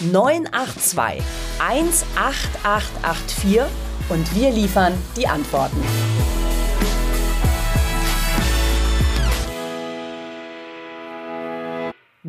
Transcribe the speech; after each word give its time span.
982 0.00 1.22
18884 1.58 3.60
und 4.08 4.34
wir 4.34 4.50
liefern 4.50 4.94
die 5.16 5.26
Antworten. 5.26 5.82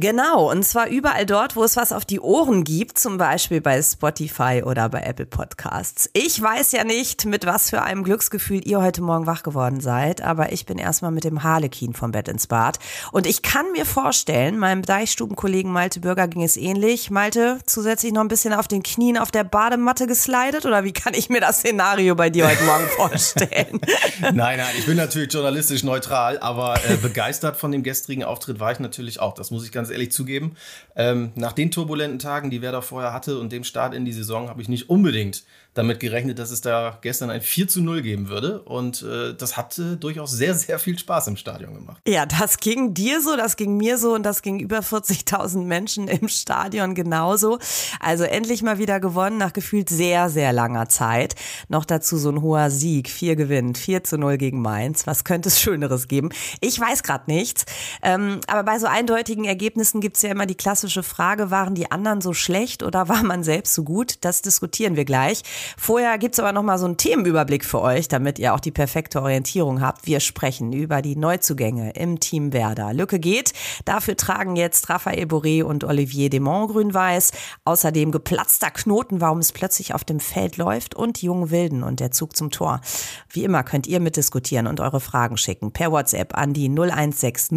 Genau, 0.02 0.50
und 0.50 0.64
zwar 0.64 0.88
überall 0.88 1.26
dort, 1.26 1.58
wo 1.58 1.64
es 1.66 1.76
was 1.76 1.92
auf 1.92 2.06
die 2.06 2.22
Ohren 2.22 2.64
gibt, 2.64 2.98
zum 2.98 3.18
Beispiel 3.18 3.60
bei 3.60 3.82
Spotify 3.82 4.64
oder 4.66 4.88
bei 4.88 5.02
Apple 5.02 5.26
Podcasts. 5.26 6.10
Ich 6.14 6.42
weiß 6.42 6.72
ja 6.72 6.86
nicht, 6.86 7.26
mit 7.26 7.46
was 7.46 7.70
für 7.70 7.82
einem 7.82 8.06
Glücksgefühl 8.06 8.66
ihr 8.66 8.82
heute 8.82 9.02
Morgen 9.02 9.26
wach 9.26 9.44
geworden 9.44 9.82
seid, 9.82 10.22
aber 10.22 10.54
ich 10.54 10.66
bin 10.66 10.78
erstmal 10.78 11.12
mit 11.12 11.26
dem 11.26 11.44
Harlekin 11.44 11.94
vom 11.94 12.12
Bett 12.12 12.30
ins 12.30 12.48
Bad. 12.48 12.80
Und 13.12 13.28
ich 13.28 13.42
kann 13.42 13.74
mir 13.74 13.86
vorstellen, 13.86 14.58
meinem 14.58 14.84
Deichstubenkollegen 14.84 15.70
Malte 15.70 16.00
Bürger 16.00 16.30
ging 16.30 16.44
es 16.44 16.56
ähnlich. 16.56 17.12
Malte, 17.12 17.60
zusätzlich 17.66 18.14
noch 18.14 18.22
ein 18.22 18.30
bisschen 18.30 18.54
auf 18.54 18.70
den 18.70 18.84
Knien 18.84 19.18
auf 19.18 19.32
der 19.32 19.44
Badematte 19.44 20.08
geslidet 20.08 20.66
oder 20.66 20.86
wie 20.86 20.94
kann 20.94 21.14
ich 21.14 21.28
mir 21.28 21.42
das 21.42 21.58
Szenario 21.58 22.16
bei 22.16 22.30
dir 22.30 22.50
heute 22.50 22.64
Morgen 22.64 22.88
vorstellen? 22.96 23.82
nein, 24.22 24.60
nein, 24.60 24.76
ich 24.78 24.86
bin 24.86 24.96
natürlich 24.96 25.34
journalistisch 25.34 25.84
neutral, 25.84 26.40
aber 26.40 26.80
äh, 26.88 26.96
begeistert 26.96 27.58
von 27.58 27.74
dem 27.74 27.84
gestrigen 27.84 28.24
Auftritt 28.24 28.62
war 28.62 28.72
ich 28.72 28.80
natürlich 28.80 29.20
auch. 29.20 29.34
Das 29.34 29.52
muss 29.52 29.66
ich 29.66 29.74
ganz 29.74 29.89
ganz 29.90 29.92
ehrlich 29.92 30.12
zugeben. 30.12 30.56
Ähm, 30.96 31.32
nach 31.36 31.54
den 31.54 31.72
turbulenten 31.72 32.20
Tagen, 32.20 32.50
die 32.50 32.62
Werder 32.62 32.82
vorher 32.82 33.14
hatte 33.14 33.40
und 33.40 33.52
dem 33.52 33.64
Start 33.64 33.94
in 33.94 34.06
die 34.06 34.14
Saison, 34.14 34.50
habe 34.50 34.62
ich 34.62 34.70
nicht 34.70 34.90
unbedingt 34.90 35.44
damit 35.76 36.00
gerechnet, 36.00 36.40
dass 36.40 36.52
es 36.52 36.62
da 36.62 36.98
gestern 37.02 37.30
ein 37.30 37.42
4 37.42 37.68
zu 37.68 37.82
0 37.82 38.02
geben 38.02 38.28
würde. 38.28 38.62
Und 38.64 39.04
äh, 39.04 39.34
das 39.34 39.56
hatte 39.56 39.98
durchaus 39.98 40.32
sehr, 40.32 40.56
sehr 40.56 40.80
viel 40.80 40.98
Spaß 40.98 41.28
im 41.28 41.38
Stadion 41.38 41.74
gemacht. 41.74 42.02
Ja, 42.08 42.26
das 42.26 42.58
ging 42.58 42.94
dir 42.94 43.22
so, 43.22 43.38
das 43.38 43.56
ging 43.56 43.78
mir 43.78 43.98
so 43.98 44.14
und 44.14 44.24
das 44.24 44.42
ging 44.42 44.60
über 44.60 44.80
40.000 44.80 45.64
Menschen 45.64 46.08
im 46.08 46.28
Stadion 46.28 46.96
genauso. 46.96 47.60
Also 48.00 48.26
endlich 48.26 48.62
mal 48.62 48.78
wieder 48.78 49.00
gewonnen 49.00 49.38
nach 49.38 49.54
gefühlt 49.54 49.90
sehr, 49.90 50.30
sehr 50.30 50.52
langer 50.52 50.90
Zeit. 50.90 51.36
Noch 51.70 51.86
dazu 51.86 52.18
so 52.18 52.30
ein 52.30 52.42
hoher 52.42 52.72
Sieg. 52.72 53.10
Vier 53.10 53.36
gewinnt, 53.36 53.78
4 53.78 54.04
zu 54.04 54.18
0 54.18 54.38
gegen 54.38 54.62
Mainz. 54.62 55.08
Was 55.08 55.24
könnte 55.24 55.50
es 55.50 55.62
Schöneres 55.62 56.08
geben? 56.08 56.30
Ich 56.60 56.80
weiß 56.80 57.04
gerade 57.04 57.32
nichts. 57.32 57.66
Ähm, 58.02 58.42
aber 58.48 58.64
bei 58.64 58.80
so 58.80 58.88
eindeutigen 58.88 59.46
Ergebnissen 59.46 59.79
gibt 60.02 60.18
es 60.18 60.24
ja 60.24 60.32
immer 60.32 60.46
die 60.46 60.56
klassische 60.56 61.04
Frage, 61.04 61.52
waren 61.52 61.74
die 61.74 61.90
anderen 61.90 62.20
so 62.22 62.34
schlecht 62.34 62.84
oder 62.84 63.08
war 63.08 63.24
man 63.24 63.44
selbst 63.44 63.74
so 63.74 63.84
gut? 63.84 64.18
Das 64.22 64.42
diskutieren 64.42 64.96
wir 64.96 65.06
gleich. 65.06 65.42
Vorher 65.78 66.18
gibt's 66.18 66.40
aber 66.40 66.52
noch 66.52 66.64
mal 66.64 66.78
so 66.78 66.86
einen 66.86 66.98
Themenüberblick 66.98 67.64
für 67.64 67.82
euch, 67.82 68.08
damit 68.10 68.40
ihr 68.40 68.54
auch 68.54 68.60
die 68.60 68.72
perfekte 68.72 69.22
Orientierung 69.22 69.82
habt. 69.82 70.06
Wir 70.06 70.20
sprechen 70.20 70.74
über 70.74 71.02
die 71.02 71.16
Neuzugänge 71.16 71.92
im 71.92 72.20
Team 72.20 72.52
Werder. 72.52 72.94
Lücke 72.94 73.20
geht. 73.20 73.54
Dafür 73.86 74.18
tragen 74.18 74.58
jetzt 74.58 74.90
Raphael 74.90 75.26
Boré 75.26 75.64
und 75.64 75.86
Olivier 75.86 76.30
Demont 76.30 76.72
grün-weiß. 76.72 77.32
Außerdem 77.64 78.12
geplatzter 78.12 78.72
Knoten, 78.72 79.22
warum 79.22 79.40
es 79.40 79.54
plötzlich 79.54 79.94
auf 79.94 80.04
dem 80.04 80.20
Feld 80.20 80.58
läuft 80.58 80.94
und 80.94 81.22
Jungen 81.22 81.52
Wilden 81.52 81.84
und 81.84 82.02
der 82.02 82.12
Zug 82.12 82.36
zum 82.36 82.52
Tor. 82.52 82.82
Wie 83.30 83.46
immer 83.46 83.64
könnt 83.64 83.88
ihr 83.88 84.02
mitdiskutieren 84.02 84.68
und 84.68 84.82
eure 84.82 85.00
Fragen 85.00 85.38
schicken 85.38 85.72
per 85.72 85.92
WhatsApp 85.92 86.38
an 86.38 86.54
die 86.54 86.68
0160 86.68 87.52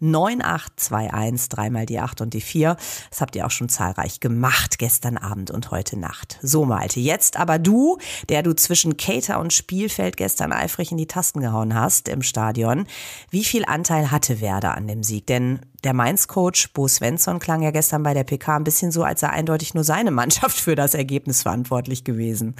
9821 0.00 1.55
dreimal 1.56 1.86
die 1.86 2.00
8 2.00 2.20
und 2.20 2.34
die 2.34 2.40
4. 2.40 2.76
Das 3.10 3.20
habt 3.20 3.36
ihr 3.36 3.46
auch 3.46 3.50
schon 3.50 3.68
zahlreich 3.68 4.20
gemacht 4.20 4.78
gestern 4.78 5.16
Abend 5.16 5.50
und 5.50 5.70
heute 5.70 5.98
Nacht. 5.98 6.38
So 6.42 6.64
Malte, 6.64 7.00
jetzt 7.00 7.36
aber 7.36 7.58
du, 7.58 7.98
der 8.28 8.42
du 8.42 8.54
zwischen 8.54 8.96
Cater 8.96 9.40
und 9.40 9.52
Spielfeld 9.52 10.16
gestern 10.16 10.52
eifrig 10.52 10.92
in 10.92 10.98
die 10.98 11.06
Tasten 11.06 11.40
gehauen 11.40 11.74
hast 11.74 12.08
im 12.08 12.22
Stadion, 12.22 12.86
wie 13.30 13.44
viel 13.44 13.64
Anteil 13.64 14.10
hatte 14.10 14.40
Werder 14.40 14.76
an 14.76 14.86
dem 14.86 15.02
Sieg? 15.02 15.26
Denn 15.26 15.60
der 15.84 15.94
Mainz-Coach 15.94 16.72
Bo 16.72 16.88
Svensson 16.88 17.38
klang 17.38 17.62
ja 17.62 17.70
gestern 17.70 18.02
bei 18.02 18.12
der 18.12 18.24
PK 18.24 18.56
ein 18.56 18.64
bisschen 18.64 18.90
so, 18.90 19.04
als 19.04 19.20
sei 19.20 19.28
eindeutig 19.28 19.74
nur 19.74 19.84
seine 19.84 20.10
Mannschaft 20.10 20.58
für 20.58 20.74
das 20.74 20.94
Ergebnis 20.94 21.42
verantwortlich 21.42 22.04
gewesen. 22.04 22.56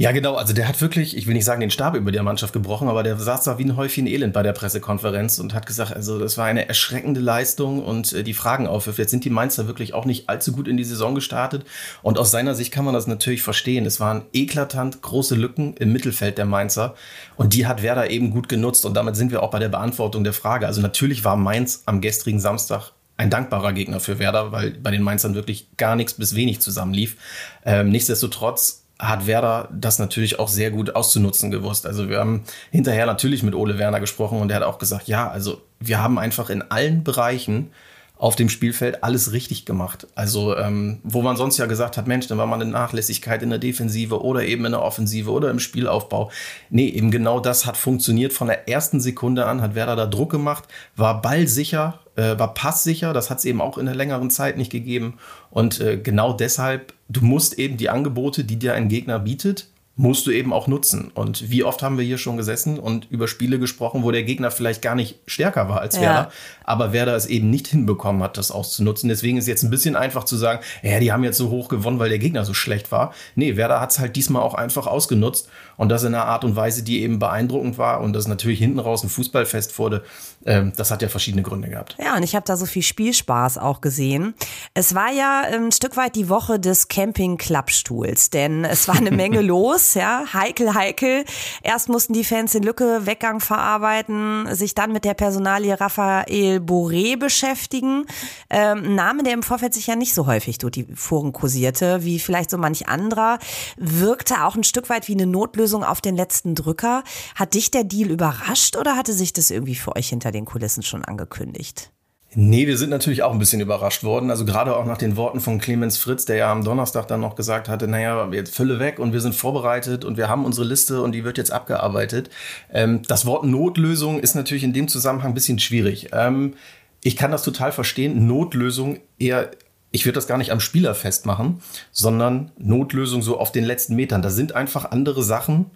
Ja, 0.00 0.12
genau. 0.12 0.36
Also 0.36 0.54
der 0.54 0.66
hat 0.66 0.80
wirklich, 0.80 1.14
ich 1.14 1.26
will 1.26 1.34
nicht 1.34 1.44
sagen, 1.44 1.60
den 1.60 1.70
Stab 1.70 1.94
über 1.94 2.10
der 2.10 2.22
Mannschaft 2.22 2.54
gebrochen, 2.54 2.88
aber 2.88 3.02
der 3.02 3.18
saß 3.18 3.44
da 3.44 3.58
wie 3.58 3.64
ein 3.64 3.76
Häufchen 3.76 4.06
Elend 4.06 4.32
bei 4.32 4.42
der 4.42 4.54
Pressekonferenz 4.54 5.38
und 5.38 5.52
hat 5.52 5.66
gesagt, 5.66 5.94
also 5.94 6.18
das 6.18 6.38
war 6.38 6.46
eine 6.46 6.66
erschreckende 6.66 7.20
Leistung 7.20 7.84
und 7.84 8.14
äh, 8.14 8.22
die 8.22 8.32
Fragen 8.32 8.66
aufwirft. 8.66 8.98
Jetzt 8.98 9.10
sind 9.10 9.26
die 9.26 9.30
Mainzer 9.30 9.66
wirklich 9.66 9.92
auch 9.92 10.06
nicht 10.06 10.30
allzu 10.30 10.52
gut 10.52 10.68
in 10.68 10.78
die 10.78 10.84
Saison 10.84 11.14
gestartet 11.14 11.66
und 12.00 12.16
aus 12.16 12.30
seiner 12.30 12.54
Sicht 12.54 12.72
kann 12.72 12.86
man 12.86 12.94
das 12.94 13.08
natürlich 13.08 13.42
verstehen. 13.42 13.84
Es 13.84 14.00
waren 14.00 14.22
eklatant 14.32 15.02
große 15.02 15.34
Lücken 15.34 15.74
im 15.76 15.92
Mittelfeld 15.92 16.38
der 16.38 16.46
Mainzer 16.46 16.94
und 17.36 17.52
die 17.52 17.66
hat 17.66 17.82
Werder 17.82 18.08
eben 18.08 18.30
gut 18.30 18.48
genutzt 18.48 18.86
und 18.86 18.94
damit 18.94 19.16
sind 19.16 19.32
wir 19.32 19.42
auch 19.42 19.50
bei 19.50 19.58
der 19.58 19.68
Beantwortung 19.68 20.24
der 20.24 20.32
Frage. 20.32 20.66
Also 20.66 20.80
natürlich 20.80 21.24
war 21.24 21.36
Mainz 21.36 21.82
am 21.84 22.00
gestrigen 22.00 22.40
Samstag 22.40 22.92
ein 23.18 23.28
dankbarer 23.28 23.74
Gegner 23.74 24.00
für 24.00 24.18
Werder, 24.18 24.50
weil 24.50 24.70
bei 24.70 24.92
den 24.92 25.02
Mainzern 25.02 25.34
wirklich 25.34 25.68
gar 25.76 25.94
nichts 25.94 26.14
bis 26.14 26.34
wenig 26.34 26.60
zusammenlief. 26.60 27.18
Ähm, 27.66 27.90
nichtsdestotrotz 27.90 28.79
hat 29.00 29.26
Werder 29.26 29.68
das 29.72 29.98
natürlich 29.98 30.38
auch 30.38 30.48
sehr 30.48 30.70
gut 30.70 30.94
auszunutzen 30.94 31.50
gewusst. 31.50 31.86
Also 31.86 32.08
wir 32.08 32.18
haben 32.18 32.44
hinterher 32.70 33.06
natürlich 33.06 33.42
mit 33.42 33.54
Ole 33.54 33.78
Werner 33.78 33.98
gesprochen 33.98 34.40
und 34.40 34.50
er 34.50 34.56
hat 34.56 34.62
auch 34.62 34.78
gesagt, 34.78 35.08
ja, 35.08 35.28
also 35.28 35.62
wir 35.80 36.02
haben 36.02 36.18
einfach 36.18 36.50
in 36.50 36.62
allen 36.70 37.02
Bereichen 37.02 37.70
auf 38.20 38.36
dem 38.36 38.50
Spielfeld 38.50 39.02
alles 39.02 39.32
richtig 39.32 39.64
gemacht. 39.64 40.06
Also 40.14 40.54
ähm, 40.54 41.00
wo 41.02 41.22
man 41.22 41.38
sonst 41.38 41.56
ja 41.56 41.64
gesagt 41.64 41.96
hat, 41.96 42.06
Mensch, 42.06 42.26
dann 42.26 42.36
war 42.36 42.44
man 42.46 42.60
eine 42.60 42.70
Nachlässigkeit 42.70 43.42
in 43.42 43.48
der 43.48 43.58
Defensive 43.58 44.22
oder 44.22 44.44
eben 44.44 44.66
in 44.66 44.72
der 44.72 44.82
Offensive 44.82 45.30
oder 45.30 45.50
im 45.50 45.58
Spielaufbau. 45.58 46.30
Nee, 46.68 46.88
eben 46.88 47.10
genau 47.10 47.40
das 47.40 47.64
hat 47.64 47.78
funktioniert. 47.78 48.34
Von 48.34 48.48
der 48.48 48.68
ersten 48.68 49.00
Sekunde 49.00 49.46
an 49.46 49.62
hat 49.62 49.74
Werder 49.74 49.96
da 49.96 50.04
Druck 50.04 50.30
gemacht, 50.30 50.64
war 50.96 51.22
ballsicher, 51.22 52.00
äh, 52.14 52.38
war 52.38 52.52
passsicher. 52.52 53.14
Das 53.14 53.30
hat 53.30 53.38
es 53.38 53.46
eben 53.46 53.62
auch 53.62 53.78
in 53.78 53.86
der 53.86 53.94
längeren 53.94 54.28
Zeit 54.28 54.58
nicht 54.58 54.70
gegeben. 54.70 55.14
Und 55.50 55.80
äh, 55.80 55.96
genau 55.96 56.34
deshalb, 56.34 56.92
du 57.08 57.22
musst 57.22 57.58
eben 57.58 57.78
die 57.78 57.88
Angebote, 57.88 58.44
die 58.44 58.58
dir 58.58 58.74
ein 58.74 58.90
Gegner 58.90 59.18
bietet, 59.18 59.68
musst 59.96 60.26
du 60.26 60.30
eben 60.30 60.52
auch 60.52 60.66
nutzen. 60.66 61.10
Und 61.14 61.50
wie 61.50 61.62
oft 61.62 61.82
haben 61.82 61.98
wir 61.98 62.04
hier 62.04 62.16
schon 62.16 62.36
gesessen 62.36 62.78
und 62.78 63.10
über 63.10 63.28
Spiele 63.28 63.58
gesprochen, 63.58 64.02
wo 64.02 64.10
der 64.10 64.22
Gegner 64.22 64.50
vielleicht 64.50 64.80
gar 64.80 64.94
nicht 64.94 65.18
stärker 65.26 65.68
war 65.68 65.80
als 65.80 65.96
ja. 65.96 66.02
Werder, 66.02 66.32
aber 66.64 66.92
Werder 66.92 67.16
es 67.16 67.26
eben 67.26 67.50
nicht 67.50 67.66
hinbekommen 67.66 68.22
hat, 68.22 68.38
das 68.38 68.50
auszunutzen. 68.50 69.08
Deswegen 69.08 69.36
ist 69.36 69.46
jetzt 69.46 69.62
ein 69.62 69.70
bisschen 69.70 69.96
einfach 69.96 70.24
zu 70.24 70.36
sagen, 70.36 70.60
ja, 70.82 71.00
die 71.00 71.12
haben 71.12 71.24
jetzt 71.24 71.36
so 71.36 71.50
hoch 71.50 71.68
gewonnen, 71.68 71.98
weil 71.98 72.08
der 72.08 72.18
Gegner 72.18 72.44
so 72.44 72.54
schlecht 72.54 72.90
war. 72.92 73.12
Nee, 73.34 73.56
Werder 73.56 73.80
hat 73.80 73.90
es 73.90 73.98
halt 73.98 74.16
diesmal 74.16 74.42
auch 74.42 74.54
einfach 74.54 74.86
ausgenutzt 74.86 75.48
und 75.76 75.90
das 75.90 76.02
in 76.02 76.14
einer 76.14 76.24
Art 76.24 76.44
und 76.44 76.56
Weise, 76.56 76.82
die 76.82 77.02
eben 77.02 77.18
beeindruckend 77.18 77.76
war 77.76 78.00
und 78.00 78.14
das 78.14 78.26
natürlich 78.26 78.58
hinten 78.58 78.78
raus 78.78 79.02
ein 79.02 79.10
Fußballfest 79.10 79.78
wurde. 79.78 80.02
Ähm, 80.46 80.72
das 80.76 80.90
hat 80.90 81.02
ja 81.02 81.08
verschiedene 81.08 81.42
Gründe 81.42 81.68
gehabt. 81.68 81.96
Ja, 82.02 82.16
und 82.16 82.22
ich 82.22 82.34
habe 82.34 82.46
da 82.46 82.56
so 82.56 82.64
viel 82.64 82.82
Spielspaß 82.82 83.58
auch 83.58 83.82
gesehen. 83.82 84.34
Es 84.72 84.94
war 84.94 85.12
ja 85.12 85.42
ein 85.52 85.72
Stück 85.72 85.98
weit 85.98 86.16
die 86.16 86.30
Woche 86.30 86.58
des 86.58 86.88
Camping-Klappstuhls, 86.88 88.30
denn 88.30 88.64
es 88.64 88.88
war 88.88 88.96
eine 88.96 89.10
Menge 89.10 89.40
los 89.42 89.79
ja, 89.94 90.24
heikel, 90.32 90.74
heikel. 90.74 91.24
Erst 91.62 91.88
mussten 91.88 92.12
die 92.12 92.24
Fans 92.24 92.52
den 92.52 92.62
Lücke-Weggang 92.62 93.40
verarbeiten, 93.40 94.54
sich 94.54 94.74
dann 94.74 94.92
mit 94.92 95.04
der 95.04 95.14
Personalie 95.14 95.80
Raphael 95.80 96.58
Boré 96.58 97.18
beschäftigen. 97.18 98.06
Ähm, 98.48 98.94
Name, 98.94 99.22
der 99.22 99.34
im 99.34 99.42
Vorfeld 99.42 99.74
sich 99.74 99.86
ja 99.86 99.96
nicht 99.96 100.14
so 100.14 100.26
häufig 100.26 100.58
durch 100.58 100.72
die 100.72 100.86
Foren 100.94 101.32
kursierte, 101.32 102.04
wie 102.04 102.18
vielleicht 102.18 102.50
so 102.50 102.58
manch 102.58 102.88
anderer, 102.88 103.38
wirkte 103.76 104.44
auch 104.44 104.56
ein 104.56 104.64
Stück 104.64 104.88
weit 104.88 105.08
wie 105.08 105.14
eine 105.14 105.26
Notlösung 105.26 105.84
auf 105.84 106.00
den 106.00 106.16
letzten 106.16 106.54
Drücker. 106.54 107.02
Hat 107.34 107.54
dich 107.54 107.70
der 107.70 107.84
Deal 107.84 108.10
überrascht 108.10 108.76
oder 108.76 108.96
hatte 108.96 109.12
sich 109.12 109.32
das 109.32 109.50
irgendwie 109.50 109.74
für 109.74 109.96
euch 109.96 110.08
hinter 110.08 110.32
den 110.32 110.44
Kulissen 110.44 110.82
schon 110.82 111.04
angekündigt? 111.04 111.90
Nee, 112.34 112.68
wir 112.68 112.78
sind 112.78 112.90
natürlich 112.90 113.24
auch 113.24 113.32
ein 113.32 113.40
bisschen 113.40 113.60
überrascht 113.60 114.04
worden. 114.04 114.30
Also 114.30 114.44
gerade 114.44 114.76
auch 114.76 114.84
nach 114.84 114.98
den 114.98 115.16
Worten 115.16 115.40
von 115.40 115.58
Clemens 115.58 115.96
Fritz, 115.96 116.26
der 116.26 116.36
ja 116.36 116.52
am 116.52 116.62
Donnerstag 116.62 117.08
dann 117.08 117.20
noch 117.20 117.34
gesagt 117.34 117.68
hatte, 117.68 117.88
naja, 117.88 118.28
jetzt 118.30 118.54
Fülle 118.54 118.78
weg 118.78 119.00
und 119.00 119.12
wir 119.12 119.20
sind 119.20 119.34
vorbereitet 119.34 120.04
und 120.04 120.16
wir 120.16 120.28
haben 120.28 120.44
unsere 120.44 120.64
Liste 120.64 121.02
und 121.02 121.10
die 121.12 121.24
wird 121.24 121.38
jetzt 121.38 121.52
abgearbeitet. 121.52 122.30
Ähm, 122.72 123.02
das 123.08 123.26
Wort 123.26 123.44
Notlösung 123.44 124.20
ist 124.20 124.36
natürlich 124.36 124.62
in 124.62 124.72
dem 124.72 124.86
Zusammenhang 124.86 125.32
ein 125.32 125.34
bisschen 125.34 125.58
schwierig. 125.58 126.10
Ähm, 126.12 126.54
ich 127.02 127.16
kann 127.16 127.32
das 127.32 127.42
total 127.42 127.72
verstehen. 127.72 128.28
Notlösung 128.28 128.98
eher 129.18 129.50
ich 129.92 130.04
würde 130.04 130.14
das 130.14 130.28
gar 130.28 130.38
nicht 130.38 130.52
am 130.52 130.60
Spieler 130.60 130.94
festmachen, 130.94 131.60
sondern 131.90 132.52
Notlösung 132.58 133.22
so 133.22 133.38
auf 133.38 133.50
den 133.50 133.64
letzten 133.64 133.96
Metern. 133.96 134.22
Da 134.22 134.30
sind 134.30 134.54
einfach 134.54 134.92
andere 134.92 135.24
Sachen, 135.24 135.66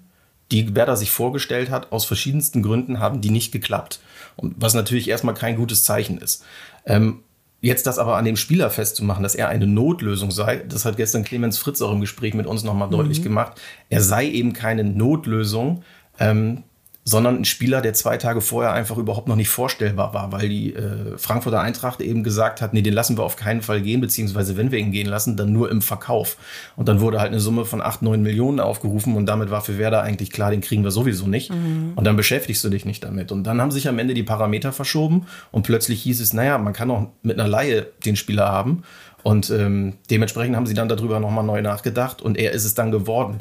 die 0.50 0.75
Werder 0.75 0.96
sich 0.96 1.11
vorgestellt 1.11 1.70
hat, 1.70 1.93
aus 1.93 2.05
verschiedensten 2.05 2.62
Gründen 2.62 3.00
haben 3.00 3.20
die 3.20 3.31
nicht 3.31 3.52
geklappt. 3.52 4.00
Und 4.37 4.55
was 4.58 4.75
natürlich 4.75 5.08
erstmal 5.08 5.35
kein 5.35 5.56
gutes 5.56 5.85
Zeichen 5.85 6.19
ist. 6.19 6.44
Ähm, 6.87 7.20
Jetzt 7.64 7.87
das 7.87 7.99
aber 7.99 8.19
an 8.19 8.26
dem 8.26 8.37
Spieler 8.37 8.69
festzumachen, 8.69 9.23
dass 9.23 9.35
er 9.35 9.49
eine 9.49 9.67
Notlösung 9.67 10.31
sei, 10.31 10.58
das 10.69 10.85
hat 10.85 10.99
gestern 10.99 11.25
Clemens 11.25 11.56
Fritz 11.56 11.81
auch 11.81 11.93
im 11.93 12.02
Gespräch 12.02 12.35
mit 12.35 12.46
uns 12.46 12.62
nochmal 12.62 12.88
mhm. 12.88 12.93
deutlich 12.93 13.23
gemacht. 13.23 13.58
Er 13.88 14.02
sei 14.02 14.29
eben 14.29 14.52
keine 14.52 14.85
Notlösung, 14.85 15.82
ähm, 16.19 16.64
sondern 17.06 17.36
ein 17.36 17.44
Spieler, 17.44 17.82
der 17.82 17.92
zwei 17.92 18.16
Tage 18.16 18.40
vorher 18.40 18.72
einfach 18.72 18.96
überhaupt 18.96 19.28
noch 19.28 19.36
nicht 19.36 19.50
vorstellbar 19.50 20.14
war, 20.14 20.32
weil 20.32 20.48
die 20.48 20.74
äh, 20.74 21.18
Frankfurter 21.18 21.60
Eintracht 21.60 22.00
eben 22.00 22.24
gesagt 22.24 22.62
hat, 22.62 22.72
nee, 22.72 22.80
den 22.80 22.94
lassen 22.94 23.18
wir 23.18 23.24
auf 23.24 23.36
keinen 23.36 23.60
Fall 23.60 23.82
gehen, 23.82 24.00
beziehungsweise 24.00 24.56
wenn 24.56 24.70
wir 24.70 24.78
ihn 24.78 24.90
gehen 24.90 25.06
lassen, 25.06 25.36
dann 25.36 25.52
nur 25.52 25.70
im 25.70 25.82
Verkauf. 25.82 26.38
Und 26.76 26.88
dann 26.88 27.00
wurde 27.00 27.20
halt 27.20 27.30
eine 27.30 27.40
Summe 27.40 27.66
von 27.66 27.82
acht, 27.82 28.00
neun 28.00 28.22
Millionen 28.22 28.58
aufgerufen 28.58 29.16
und 29.16 29.26
damit 29.26 29.50
war 29.50 29.60
für 29.60 29.76
Werder 29.76 30.02
eigentlich 30.02 30.30
klar, 30.30 30.50
den 30.50 30.62
kriegen 30.62 30.82
wir 30.82 30.90
sowieso 30.90 31.26
nicht. 31.26 31.52
Mhm. 31.52 31.92
Und 31.94 32.04
dann 32.04 32.16
beschäftigst 32.16 32.64
du 32.64 32.70
dich 32.70 32.86
nicht 32.86 33.04
damit. 33.04 33.32
Und 33.32 33.44
dann 33.44 33.60
haben 33.60 33.70
sich 33.70 33.86
am 33.86 33.98
Ende 33.98 34.14
die 34.14 34.22
Parameter 34.22 34.72
verschoben 34.72 35.26
und 35.52 35.62
plötzlich 35.62 36.02
hieß 36.02 36.20
es, 36.20 36.32
naja, 36.32 36.56
man 36.56 36.72
kann 36.72 36.90
auch 36.90 37.08
mit 37.22 37.38
einer 37.38 37.48
Laie 37.48 37.86
den 38.06 38.16
Spieler 38.16 38.48
haben. 38.48 38.82
Und 39.22 39.48
ähm, 39.50 39.94
dementsprechend 40.10 40.54
haben 40.54 40.66
sie 40.66 40.74
dann 40.74 40.88
darüber 40.88 41.18
nochmal 41.18 41.44
neu 41.44 41.62
nachgedacht 41.62 42.20
und 42.20 42.36
er 42.36 42.52
ist 42.52 42.66
es 42.66 42.74
dann 42.74 42.90
geworden. 42.90 43.40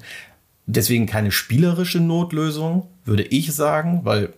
Deswegen 0.65 1.06
keine 1.06 1.31
spielerische 1.31 2.00
Notlösung, 2.00 2.88
würde 3.06 3.24
ich 3.24 3.54
sagen, 3.54 4.01
weil 4.04 4.33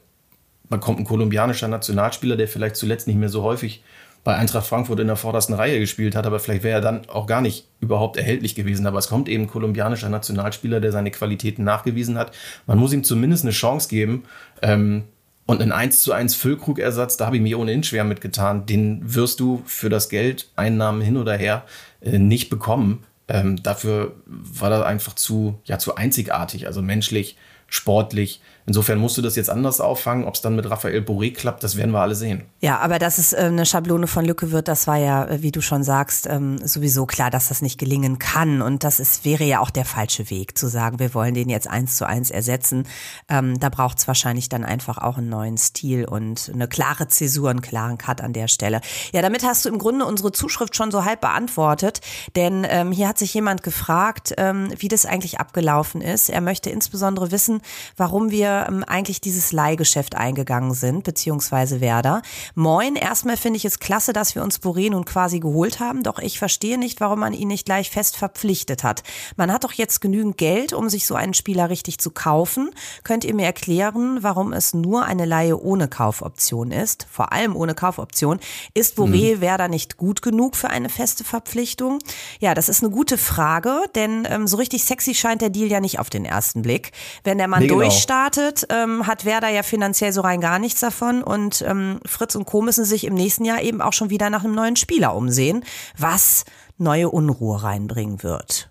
man 0.70 0.80
kommt 0.80 1.00
ein 1.00 1.06
kolumbianischer 1.06 1.68
Nationalspieler, 1.68 2.36
der 2.36 2.48
vielleicht 2.48 2.76
zuletzt 2.76 3.08
nicht 3.08 3.18
mehr 3.18 3.30
so 3.30 3.44
häufig 3.44 3.84
bei 4.24 4.36
Eintracht 4.36 4.66
Frankfurt 4.66 5.00
in 5.00 5.08
der 5.08 5.18
vordersten 5.18 5.54
Reihe 5.54 5.80
gespielt 5.80 6.16
hat, 6.16 6.26
aber 6.26 6.40
vielleicht 6.40 6.64
wäre 6.64 6.80
er 6.80 6.82
dann 6.82 7.08
auch 7.10 7.28
gar 7.28 7.42
nicht 7.42 7.68
überhaupt 7.80 8.18
erhältlich 8.18 8.56
gewesen. 8.56 8.88
Aber 8.88 8.98
es 8.98 9.08
kommt 9.08 9.30
eben 9.30 9.44
ein 9.44 9.50
kolumbianischer 9.50 10.10
Nationalspieler, 10.10 10.82
der 10.82 10.92
seine 10.92 11.12
Qualitäten 11.12 11.64
nachgewiesen 11.64 12.18
hat. 12.18 12.36
Man 12.66 12.80
muss 12.80 12.92
ihm 12.92 13.04
zumindest 13.04 13.44
eine 13.44 13.52
Chance 13.52 13.88
geben. 13.88 14.24
Ähm, 14.64 15.04
und 15.46 15.62
einen 15.62 15.72
1 15.72 16.02
zu 16.02 16.12
1 16.12 16.34
Füllkrugersatz, 16.34 17.18
da 17.18 17.28
habe 17.28 17.36
ich 17.36 17.42
mir 17.44 17.60
ohnehin 17.60 17.84
schwer 17.84 18.04
mitgetan. 18.04 18.66
Den 18.66 19.02
wirst 19.04 19.40
du 19.40 19.62
für 19.68 19.90
das 19.90 20.10
Geld, 20.10 20.50
Einnahmen 20.56 21.02
hin 21.02 21.18
oder 21.18 21.38
her, 21.38 21.64
äh, 22.02 22.18
nicht 22.18 22.50
bekommen. 22.50 23.04
Ähm, 23.28 23.62
dafür 23.62 24.16
war 24.26 24.70
das 24.70 24.84
einfach 24.84 25.14
zu, 25.16 25.60
ja, 25.66 25.80
zu 25.80 25.96
einzigartig, 25.96 26.68
also 26.68 26.82
menschlich, 26.82 27.38
sportlich. 27.68 28.42
Insofern 28.68 28.98
musst 28.98 29.16
du 29.18 29.22
das 29.22 29.36
jetzt 29.36 29.50
anders 29.50 29.80
auffangen. 29.80 30.26
Ob 30.26 30.34
es 30.34 30.42
dann 30.42 30.56
mit 30.56 30.68
Raphael 30.68 31.02
Boré 31.02 31.32
klappt, 31.34 31.64
das 31.64 31.78
werden 31.78 31.92
wir 31.92 32.00
alle 32.00 32.16
sehen. 32.16 32.44
Ja, 32.62 32.80
aber 32.80 32.98
dass 32.98 33.20
es 33.20 33.32
äh, 33.32 33.38
eine 33.38 33.66
Schablone 33.66 34.08
von 34.08 34.26
Lücke 34.26 34.52
wird, 34.52 34.68
das 34.68 34.88
war 34.88 34.98
ja, 34.98 35.26
äh, 35.26 35.44
wie 35.44 35.52
du 35.52 35.62
schon 35.62 35.84
sagst, 35.84 36.26
ähm, 36.26 36.58
sowieso 36.66 37.06
klar, 37.06 37.30
dass 37.30 37.50
das 37.50 37.62
nicht 37.62 37.78
gelingen 37.78 38.18
kann. 38.18 38.64
Und 38.64 38.84
das 38.84 39.00
ist, 39.00 39.24
wäre 39.24 39.44
ja 39.44 39.60
auch 39.60 39.70
der 39.70 39.86
falsche 39.86 40.32
Weg, 40.32 40.58
zu 40.58 40.68
sagen, 40.68 40.98
wir 40.98 41.14
wollen 41.14 41.36
den 41.36 41.50
jetzt 41.50 41.70
eins 41.70 41.96
zu 41.96 42.08
eins 42.08 42.32
ersetzen. 42.32 42.88
Ähm, 43.30 43.60
da 43.60 43.70
braucht 43.70 44.00
es 44.00 44.08
wahrscheinlich 44.08 44.50
dann 44.50 44.66
einfach 44.66 44.98
auch 44.98 45.20
einen 45.20 45.30
neuen 45.30 45.58
Stil 45.58 46.06
und 46.06 46.50
eine 46.52 46.68
klare 46.68 47.08
Zäsur, 47.08 47.52
einen 47.52 47.62
klaren 47.62 48.00
Cut 48.00 48.22
an 48.22 48.34
der 48.34 48.48
Stelle. 48.48 48.82
Ja, 49.14 49.22
damit 49.22 49.44
hast 49.44 49.66
du 49.66 49.70
im 49.70 49.78
Grunde 49.78 50.06
unsere 50.06 50.32
Zuschrift 50.32 50.76
schon 50.76 50.90
so 50.90 51.06
halb 51.06 51.22
beantwortet. 51.22 52.02
Denn 52.36 52.66
ähm, 52.68 52.92
hier 52.92 53.08
hat 53.08 53.20
sich 53.20 53.34
jemand 53.34 53.62
gefragt, 53.62 54.34
wie 54.36 54.88
das 54.88 55.06
eigentlich 55.06 55.40
abgelaufen 55.40 56.02
ist. 56.02 56.30
Er 56.30 56.42
möchte 56.42 56.70
insbesondere 56.70 57.32
wissen, 57.32 57.62
warum 57.98 58.32
wir 58.32 58.55
ähm, 58.68 58.84
eigentlich 58.84 59.22
dieses 59.22 59.52
Leihgeschäft 59.52 60.16
eingegangen 60.16 60.74
sind, 60.74 61.04
beziehungsweise 61.04 61.82
Werder. 61.82 62.22
Moin, 62.56 62.96
erstmal 62.96 63.38
finde 63.38 63.58
ich 63.58 63.66
es 63.66 63.80
klasse, 63.80 64.14
dass 64.14 64.36
wir 64.36 64.44
uns 64.44 64.62
Boré 64.62 64.90
nun 64.90 65.06
quasi 65.06 65.40
geholt 65.40 65.80
haben, 65.80 66.04
doch 66.04 66.20
ich 66.20 66.40
verstehe 66.40 66.78
nicht, 66.78 67.02
warum 67.02 67.20
man 67.20 67.34
ihn 67.34 67.48
nicht 67.48 67.66
gleich 67.66 67.90
fest 67.90 68.18
verpflichtet 68.18 68.84
hat. 68.84 69.04
Man 69.36 69.52
hat 69.52 69.64
doch 69.64 69.74
jetzt 69.74 70.02
genügend 70.02 70.38
Geld, 70.38 70.74
um 70.74 70.90
sich 70.90 71.06
so 71.06 71.16
einen 71.16 71.34
Spieler 71.34 71.70
richtig 71.70 72.00
zu 72.00 72.12
kaufen. 72.12 72.72
Könnt 73.04 73.24
ihr 73.24 73.34
mir 73.34 73.46
erklären, 73.46 74.20
warum 74.22 74.54
es 74.54 74.74
nur 74.74 75.06
eine 75.06 75.26
Leihe 75.26 75.60
ohne 75.62 75.88
Kaufoption 75.88 76.72
ist? 76.72 77.08
Vor 77.12 77.32
allem 77.32 77.56
ohne 77.56 77.76
Kaufoption. 77.76 78.40
Ist 78.74 78.98
Boré 78.98 79.36
mhm. 79.36 79.42
Werder 79.42 79.68
nicht 79.68 79.98
gut 79.98 80.22
genug 80.22 80.56
für 80.56 80.70
eine 80.70 80.90
feste 80.90 81.24
Verpflichtung? 81.24 82.00
Ja, 82.40 82.54
das 82.54 82.70
ist 82.70 82.84
eine 82.84 82.92
gute 82.92 83.18
Frage, 83.18 83.84
denn 83.96 84.28
ähm, 84.30 84.48
so 84.48 84.58
richtig 84.58 84.84
sexy 84.84 85.16
scheint 85.16 85.42
der 85.42 85.50
Deal 85.50 85.70
ja 85.70 85.80
nicht 85.80 86.00
auf 86.00 86.10
den 86.10 86.26
ersten 86.26 86.62
Blick. 86.62 86.92
Wenn 87.24 87.38
der 87.38 87.48
Mann 87.48 87.62
nee, 87.62 87.68
genau. 87.68 87.82
durchstartet, 87.82 88.45
startet, 88.46 88.68
ähm, 88.72 89.08
hat 89.08 89.26
Werder 89.26 89.50
ja 89.50 89.64
finanziell 89.64 90.12
so 90.12 90.22
rein 90.22 90.42
gar 90.42 90.60
nichts 90.60 90.80
davon 90.80 91.24
und 91.24 91.64
ähm, 91.68 92.00
Fritz 92.06 92.36
und 92.36 92.46
Co. 92.46 92.62
müssen 92.62 92.86
sich 92.86 93.06
im 93.06 93.14
nächsten 93.14 93.46
Jahr 93.46 93.62
eben 93.62 93.82
auch 93.82 93.94
schon 93.94 94.10
wieder 94.10 94.30
nach 94.30 94.44
einem 94.44 94.56
neuen 94.56 94.76
Spieler 94.76 95.16
umsehen, 95.16 95.64
was 95.98 96.46
neue 96.78 97.10
Unruhe 97.10 97.64
reinbringen 97.64 98.24
wird. 98.24 98.70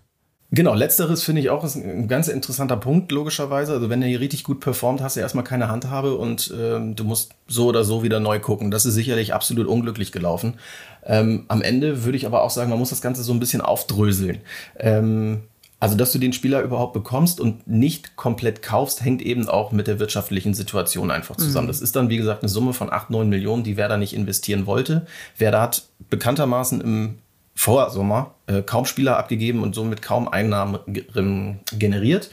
Genau, 0.51 0.73
letzteres 0.73 1.23
finde 1.23 1.41
ich 1.41 1.49
auch 1.49 1.65
ist 1.65 1.75
ein 1.75 2.07
ganz 2.07 2.27
interessanter 2.27 2.77
Punkt, 2.77 3.11
logischerweise. 3.11 3.73
Also 3.73 3.89
wenn 3.89 4.01
er 4.01 4.07
hier 4.07 4.21
richtig 4.21 4.43
gut 4.43 4.61
performt, 4.61 5.01
hast 5.01 5.17
du 5.17 5.19
erstmal 5.19 5.43
keine 5.43 5.69
Handhabe 5.69 6.15
und 6.15 6.53
ähm, 6.57 6.95
du 6.95 7.03
musst 7.03 7.31
so 7.47 7.65
oder 7.65 7.83
so 7.83 8.03
wieder 8.03 8.19
neu 8.19 8.39
gucken. 8.39 8.71
Das 8.71 8.85
ist 8.85 8.93
sicherlich 8.93 9.33
absolut 9.33 9.67
unglücklich 9.67 10.11
gelaufen. 10.13 10.53
Ähm, 11.03 11.45
am 11.49 11.61
Ende 11.61 12.05
würde 12.05 12.17
ich 12.17 12.25
aber 12.25 12.43
auch 12.43 12.51
sagen, 12.51 12.69
man 12.69 12.79
muss 12.79 12.91
das 12.91 13.01
Ganze 13.01 13.23
so 13.23 13.33
ein 13.33 13.39
bisschen 13.39 13.59
aufdröseln. 13.59 14.39
Ähm, 14.79 15.41
also, 15.85 15.97
dass 15.97 16.11
du 16.11 16.17
den 16.17 16.33
Spieler 16.33 16.63
überhaupt 16.63 16.93
bekommst 16.93 17.39
und 17.39 17.67
nicht 17.67 18.15
komplett 18.15 18.63
kaufst, 18.63 19.03
hängt 19.03 19.21
eben 19.21 19.47
auch 19.47 19.71
mit 19.71 19.85
der 19.85 19.99
wirtschaftlichen 19.99 20.55
Situation 20.55 21.11
einfach 21.11 21.35
zusammen. 21.35 21.67
Mhm. 21.67 21.69
Das 21.69 21.79
ist 21.79 21.95
dann, 21.95 22.09
wie 22.09 22.17
gesagt, 22.17 22.41
eine 22.41 22.49
Summe 22.49 22.73
von 22.73 22.91
8, 22.91 23.11
9 23.11 23.29
Millionen, 23.29 23.63
die 23.63 23.77
Werder 23.77 23.97
nicht 23.97 24.15
investieren 24.15 24.65
wollte. 24.65 25.05
Werder 25.37 25.61
hat 25.61 25.83
bekanntermaßen 26.09 26.81
im 26.81 27.19
Vorsommer 27.53 28.33
äh, 28.47 28.63
kaum 28.63 28.85
Spieler 28.85 29.17
abgegeben 29.17 29.61
und 29.61 29.75
somit 29.75 30.01
kaum 30.01 30.27
Einnahmen 30.27 30.79
generiert. 31.77 32.31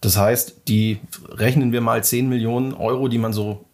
Das 0.00 0.16
heißt, 0.16 0.62
die 0.66 0.98
rechnen 1.28 1.70
wir 1.70 1.80
mal 1.80 2.02
10 2.02 2.28
Millionen 2.28 2.74
Euro, 2.74 3.06
die 3.06 3.18
man 3.18 3.32
so 3.32 3.64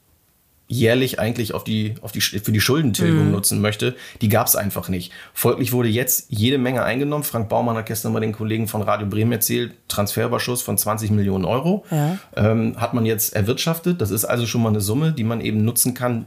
jährlich 0.66 1.18
eigentlich 1.18 1.54
auf 1.54 1.64
die, 1.64 1.94
auf 2.00 2.12
die, 2.12 2.20
für 2.20 2.52
die 2.52 2.60
Schuldentilgung 2.60 3.26
mhm. 3.26 3.32
nutzen 3.32 3.60
möchte, 3.60 3.94
die 4.20 4.28
gab 4.28 4.46
es 4.46 4.56
einfach 4.56 4.88
nicht. 4.88 5.12
Folglich 5.32 5.72
wurde 5.72 5.88
jetzt 5.88 6.26
jede 6.30 6.58
Menge 6.58 6.82
eingenommen. 6.82 7.24
Frank 7.24 7.48
Baumann 7.48 7.76
hat 7.76 7.86
gestern 7.86 8.12
mal 8.12 8.20
den 8.20 8.32
Kollegen 8.32 8.66
von 8.66 8.82
Radio 8.82 9.06
Bremen 9.06 9.32
erzählt, 9.32 9.74
Transferüberschuss 9.88 10.62
von 10.62 10.78
20 10.78 11.10
Millionen 11.10 11.44
Euro 11.44 11.84
ja. 11.90 12.18
ähm, 12.36 12.80
hat 12.80 12.94
man 12.94 13.04
jetzt 13.04 13.34
erwirtschaftet. 13.34 14.00
Das 14.00 14.10
ist 14.10 14.24
also 14.24 14.46
schon 14.46 14.62
mal 14.62 14.70
eine 14.70 14.80
Summe, 14.80 15.12
die 15.12 15.24
man 15.24 15.40
eben 15.40 15.64
nutzen 15.64 15.94
kann, 15.94 16.26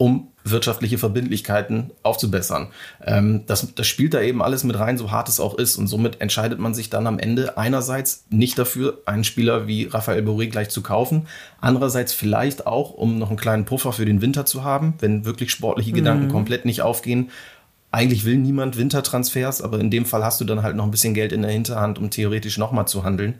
um 0.00 0.28
wirtschaftliche 0.44 0.96
Verbindlichkeiten 0.96 1.90
aufzubessern. 2.02 2.68
Ähm, 3.04 3.42
das, 3.46 3.74
das 3.74 3.86
spielt 3.86 4.14
da 4.14 4.22
eben 4.22 4.42
alles 4.42 4.64
mit 4.64 4.78
rein, 4.78 4.96
so 4.96 5.10
hart 5.10 5.28
es 5.28 5.40
auch 5.40 5.58
ist. 5.58 5.76
Und 5.76 5.88
somit 5.88 6.22
entscheidet 6.22 6.58
man 6.58 6.72
sich 6.72 6.88
dann 6.88 7.06
am 7.06 7.18
Ende 7.18 7.58
einerseits 7.58 8.24
nicht 8.30 8.58
dafür, 8.58 9.02
einen 9.04 9.24
Spieler 9.24 9.66
wie 9.66 9.84
Raphael 9.84 10.22
Boré 10.22 10.48
gleich 10.48 10.70
zu 10.70 10.82
kaufen, 10.82 11.26
andererseits 11.60 12.14
vielleicht 12.14 12.66
auch, 12.66 12.92
um 12.92 13.18
noch 13.18 13.28
einen 13.28 13.36
kleinen 13.36 13.66
Puffer 13.66 13.92
für 13.92 14.06
den 14.06 14.22
Winter 14.22 14.46
zu 14.46 14.64
haben, 14.64 14.94
wenn 15.00 15.26
wirklich 15.26 15.50
sportliche 15.50 15.90
mhm. 15.90 15.96
Gedanken 15.96 16.28
komplett 16.28 16.64
nicht 16.64 16.80
aufgehen. 16.80 17.30
Eigentlich 17.90 18.24
will 18.24 18.38
niemand 18.38 18.78
Wintertransfers, 18.78 19.60
aber 19.60 19.80
in 19.80 19.90
dem 19.90 20.06
Fall 20.06 20.24
hast 20.24 20.40
du 20.40 20.46
dann 20.46 20.62
halt 20.62 20.76
noch 20.76 20.84
ein 20.84 20.90
bisschen 20.90 21.12
Geld 21.12 21.32
in 21.32 21.42
der 21.42 21.50
Hinterhand, 21.50 21.98
um 21.98 22.08
theoretisch 22.08 22.56
nochmal 22.56 22.88
zu 22.88 23.04
handeln. 23.04 23.34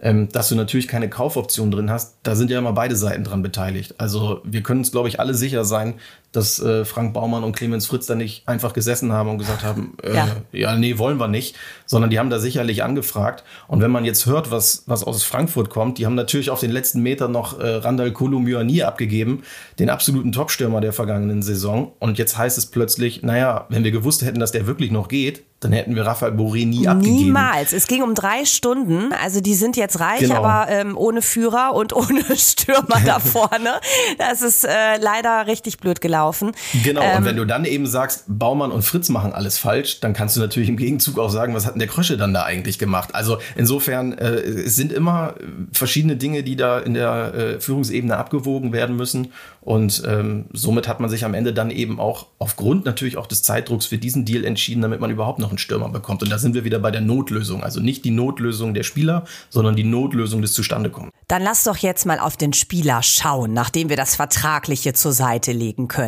Ähm, 0.00 0.28
dass 0.28 0.48
du 0.48 0.54
natürlich 0.54 0.86
keine 0.86 1.08
Kaufoption 1.08 1.70
drin 1.70 1.90
hast, 1.90 2.18
da 2.22 2.36
sind 2.36 2.50
ja 2.50 2.58
immer 2.58 2.72
beide 2.72 2.94
Seiten 2.94 3.24
dran 3.24 3.42
beteiligt. 3.42 3.96
Also 3.98 4.40
wir 4.44 4.62
können 4.62 4.80
uns, 4.80 4.92
glaube 4.92 5.08
ich, 5.08 5.18
alle 5.18 5.34
sicher 5.34 5.64
sein, 5.64 5.94
dass 6.32 6.60
äh, 6.60 6.84
Frank 6.84 7.14
Baumann 7.14 7.42
und 7.42 7.56
Clemens 7.56 7.86
Fritz 7.86 8.06
da 8.06 8.14
nicht 8.14 8.46
einfach 8.46 8.74
gesessen 8.74 9.12
haben 9.12 9.30
und 9.30 9.38
gesagt 9.38 9.64
haben, 9.64 9.96
äh, 10.02 10.14
ja. 10.14 10.28
ja, 10.52 10.76
nee, 10.76 10.98
wollen 10.98 11.18
wir 11.18 11.28
nicht, 11.28 11.56
sondern 11.86 12.10
die 12.10 12.18
haben 12.18 12.28
da 12.28 12.38
sicherlich 12.38 12.82
angefragt. 12.82 13.44
Und 13.66 13.80
wenn 13.80 13.90
man 13.90 14.04
jetzt 14.04 14.26
hört, 14.26 14.50
was, 14.50 14.82
was 14.86 15.04
aus 15.04 15.22
Frankfurt 15.22 15.70
kommt, 15.70 15.96
die 15.96 16.04
haben 16.04 16.14
natürlich 16.14 16.50
auf 16.50 16.60
den 16.60 16.70
letzten 16.70 17.02
Metern 17.02 17.32
noch 17.32 17.58
äh, 17.58 17.66
Randall 17.66 18.12
Kolomyani 18.12 18.82
abgegeben, 18.82 19.42
den 19.78 19.88
absoluten 19.88 20.32
Topstürmer 20.32 20.82
der 20.82 20.92
vergangenen 20.92 21.42
Saison. 21.42 21.92
Und 21.98 22.18
jetzt 22.18 22.36
heißt 22.36 22.58
es 22.58 22.66
plötzlich, 22.66 23.22
naja, 23.22 23.66
wenn 23.70 23.84
wir 23.84 23.90
gewusst 23.90 24.22
hätten, 24.22 24.38
dass 24.38 24.52
der 24.52 24.66
wirklich 24.66 24.90
noch 24.90 25.08
geht, 25.08 25.44
dann 25.60 25.72
hätten 25.72 25.96
wir 25.96 26.06
Raphael 26.06 26.34
Boré 26.34 26.66
nie 26.66 26.86
abgegeben. 26.86 27.16
Niemals. 27.16 27.72
Es 27.72 27.88
ging 27.88 28.02
um 28.02 28.14
drei 28.14 28.44
Stunden. 28.44 29.12
Also 29.12 29.40
die 29.40 29.54
sind 29.54 29.76
jetzt 29.76 29.98
reich, 29.98 30.20
genau. 30.20 30.36
aber 30.36 30.70
ähm, 30.70 30.96
ohne 30.96 31.20
Führer 31.20 31.74
und 31.74 31.92
ohne 31.96 32.22
Stürmer 32.36 33.00
da 33.04 33.18
vorne. 33.18 33.80
Das 34.18 34.42
ist 34.42 34.64
äh, 34.64 34.98
leider 35.00 35.48
richtig 35.48 35.78
blöd 35.78 36.00
gelaufen 36.00 36.17
gelaufen. 36.18 36.52
Genau, 36.84 37.02
ähm, 37.02 37.18
und 37.18 37.24
wenn 37.24 37.36
du 37.36 37.44
dann 37.44 37.64
eben 37.64 37.86
sagst, 37.86 38.24
Baumann 38.26 38.72
und 38.72 38.82
Fritz 38.82 39.08
machen 39.08 39.32
alles 39.32 39.58
falsch, 39.58 40.00
dann 40.00 40.12
kannst 40.12 40.36
du 40.36 40.40
natürlich 40.40 40.68
im 40.68 40.76
Gegenzug 40.76 41.18
auch 41.18 41.30
sagen, 41.30 41.54
was 41.54 41.66
hat 41.66 41.74
denn 41.74 41.80
der 41.80 41.88
Krösche 41.88 42.16
dann 42.16 42.34
da 42.34 42.42
eigentlich 42.42 42.78
gemacht? 42.78 43.14
Also 43.14 43.38
insofern, 43.56 44.16
äh, 44.18 44.40
es 44.40 44.76
sind 44.76 44.92
immer 44.92 45.34
verschiedene 45.72 46.16
Dinge, 46.16 46.42
die 46.42 46.56
da 46.56 46.78
in 46.78 46.94
der 46.94 47.34
äh, 47.34 47.60
Führungsebene 47.60 48.16
abgewogen 48.16 48.72
werden 48.72 48.96
müssen. 48.96 49.32
Und 49.60 50.02
ähm, 50.06 50.46
somit 50.52 50.88
hat 50.88 50.98
man 51.00 51.10
sich 51.10 51.24
am 51.24 51.34
Ende 51.34 51.52
dann 51.52 51.70
eben 51.70 52.00
auch 52.00 52.26
aufgrund 52.38 52.86
natürlich 52.86 53.18
auch 53.18 53.26
des 53.26 53.42
Zeitdrucks 53.42 53.86
für 53.86 53.98
diesen 53.98 54.24
Deal 54.24 54.44
entschieden, 54.44 54.80
damit 54.80 55.00
man 55.00 55.10
überhaupt 55.10 55.40
noch 55.40 55.50
einen 55.50 55.58
Stürmer 55.58 55.90
bekommt. 55.90 56.22
Und 56.22 56.30
da 56.30 56.38
sind 56.38 56.54
wir 56.54 56.64
wieder 56.64 56.78
bei 56.78 56.90
der 56.90 57.02
Notlösung. 57.02 57.62
Also 57.62 57.80
nicht 57.80 58.04
die 58.04 58.10
Notlösung 58.10 58.72
der 58.72 58.82
Spieler, 58.82 59.24
sondern 59.50 59.76
die 59.76 59.84
Notlösung 59.84 60.40
des 60.40 60.54
Zustandekommens. 60.54 61.12
Dann 61.28 61.42
lass 61.42 61.64
doch 61.64 61.76
jetzt 61.76 62.06
mal 62.06 62.18
auf 62.18 62.38
den 62.38 62.54
Spieler 62.54 63.02
schauen, 63.02 63.52
nachdem 63.52 63.90
wir 63.90 63.96
das 63.96 64.16
Vertragliche 64.16 64.94
zur 64.94 65.12
Seite 65.12 65.52
legen 65.52 65.86
können. 65.86 66.07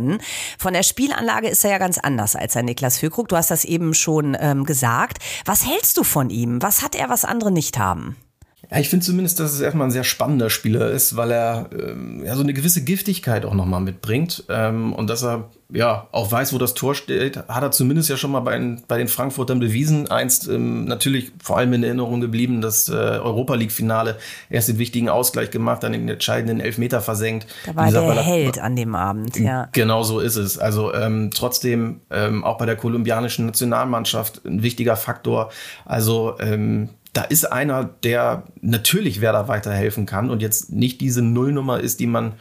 Von 0.58 0.72
der 0.72 0.82
Spielanlage 0.82 1.48
ist 1.48 1.64
er 1.64 1.72
ja 1.72 1.78
ganz 1.78 1.98
anders 1.98 2.36
als 2.36 2.56
ein 2.56 2.64
Niklas 2.64 2.98
Füllkrug. 2.98 3.28
Du 3.28 3.36
hast 3.36 3.50
das 3.50 3.64
eben 3.64 3.94
schon 3.94 4.36
ähm, 4.38 4.64
gesagt. 4.64 5.18
Was 5.44 5.66
hältst 5.66 5.96
du 5.96 6.04
von 6.04 6.30
ihm? 6.30 6.62
Was 6.62 6.82
hat 6.82 6.94
er, 6.94 7.08
was 7.08 7.24
andere 7.24 7.50
nicht 7.50 7.78
haben? 7.78 8.16
Ja, 8.70 8.78
ich 8.78 8.88
finde 8.88 9.04
zumindest, 9.04 9.40
dass 9.40 9.52
es 9.52 9.60
erstmal 9.60 9.88
ein 9.88 9.90
sehr 9.90 10.04
spannender 10.04 10.48
Spieler 10.48 10.90
ist, 10.90 11.16
weil 11.16 11.32
er 11.32 11.70
ähm, 11.72 12.22
ja 12.24 12.36
so 12.36 12.42
eine 12.42 12.52
gewisse 12.52 12.82
Giftigkeit 12.84 13.44
auch 13.44 13.54
nochmal 13.54 13.80
mitbringt 13.80 14.44
ähm, 14.48 14.92
und 14.92 15.10
dass 15.10 15.24
er 15.24 15.50
ja 15.72 16.08
auch 16.12 16.30
weiß, 16.30 16.52
wo 16.52 16.58
das 16.58 16.74
Tor 16.74 16.94
steht, 16.94 17.36
hat 17.48 17.62
er 17.62 17.70
zumindest 17.70 18.08
ja 18.08 18.16
schon 18.16 18.30
mal 18.30 18.40
bei, 18.40 18.58
den, 18.58 18.82
bei 18.88 18.98
den 18.98 19.08
Frankfurtern 19.08 19.60
bewiesen. 19.60 20.10
Einst 20.10 20.48
ähm, 20.48 20.84
natürlich 20.84 21.32
vor 21.42 21.58
allem 21.58 21.72
in 21.72 21.82
Erinnerung 21.82 22.20
geblieben, 22.20 22.60
das 22.60 22.88
äh, 22.88 22.92
Europa 22.92 23.54
League-Finale 23.54 24.16
erst 24.48 24.68
den 24.68 24.78
wichtigen 24.78 25.08
Ausgleich 25.08 25.50
gemacht, 25.50 25.82
dann 25.82 25.92
den 25.92 26.08
entscheidenden 26.08 26.60
Elfmeter 26.60 27.00
versenkt. 27.00 27.46
Da 27.66 27.76
war 27.76 27.86
gesagt, 27.86 28.08
der 28.08 28.22
Held 28.22 28.58
an 28.58 28.76
dem 28.76 28.94
Abend, 28.94 29.36
ja. 29.36 29.68
Genau 29.72 30.02
so 30.02 30.20
ist 30.20 30.36
es. 30.36 30.58
Also 30.58 30.92
ähm, 30.94 31.30
trotzdem 31.34 32.00
ähm, 32.10 32.44
auch 32.44 32.58
bei 32.58 32.66
der 32.66 32.76
kolumbianischen 32.76 33.46
Nationalmannschaft 33.46 34.44
ein 34.44 34.62
wichtiger 34.62 34.96
Faktor. 34.96 35.50
Also 35.84 36.36
ähm, 36.40 36.90
da 37.12 37.22
ist 37.22 37.44
einer, 37.44 37.84
der 37.84 38.44
natürlich 38.60 39.20
Werder 39.20 39.48
weiterhelfen 39.48 40.06
kann 40.06 40.30
und 40.30 40.42
jetzt 40.42 40.72
nicht 40.72 41.00
diese 41.00 41.22
Nullnummer 41.22 41.80
ist, 41.80 42.00
die 42.00 42.06
man, 42.06 42.34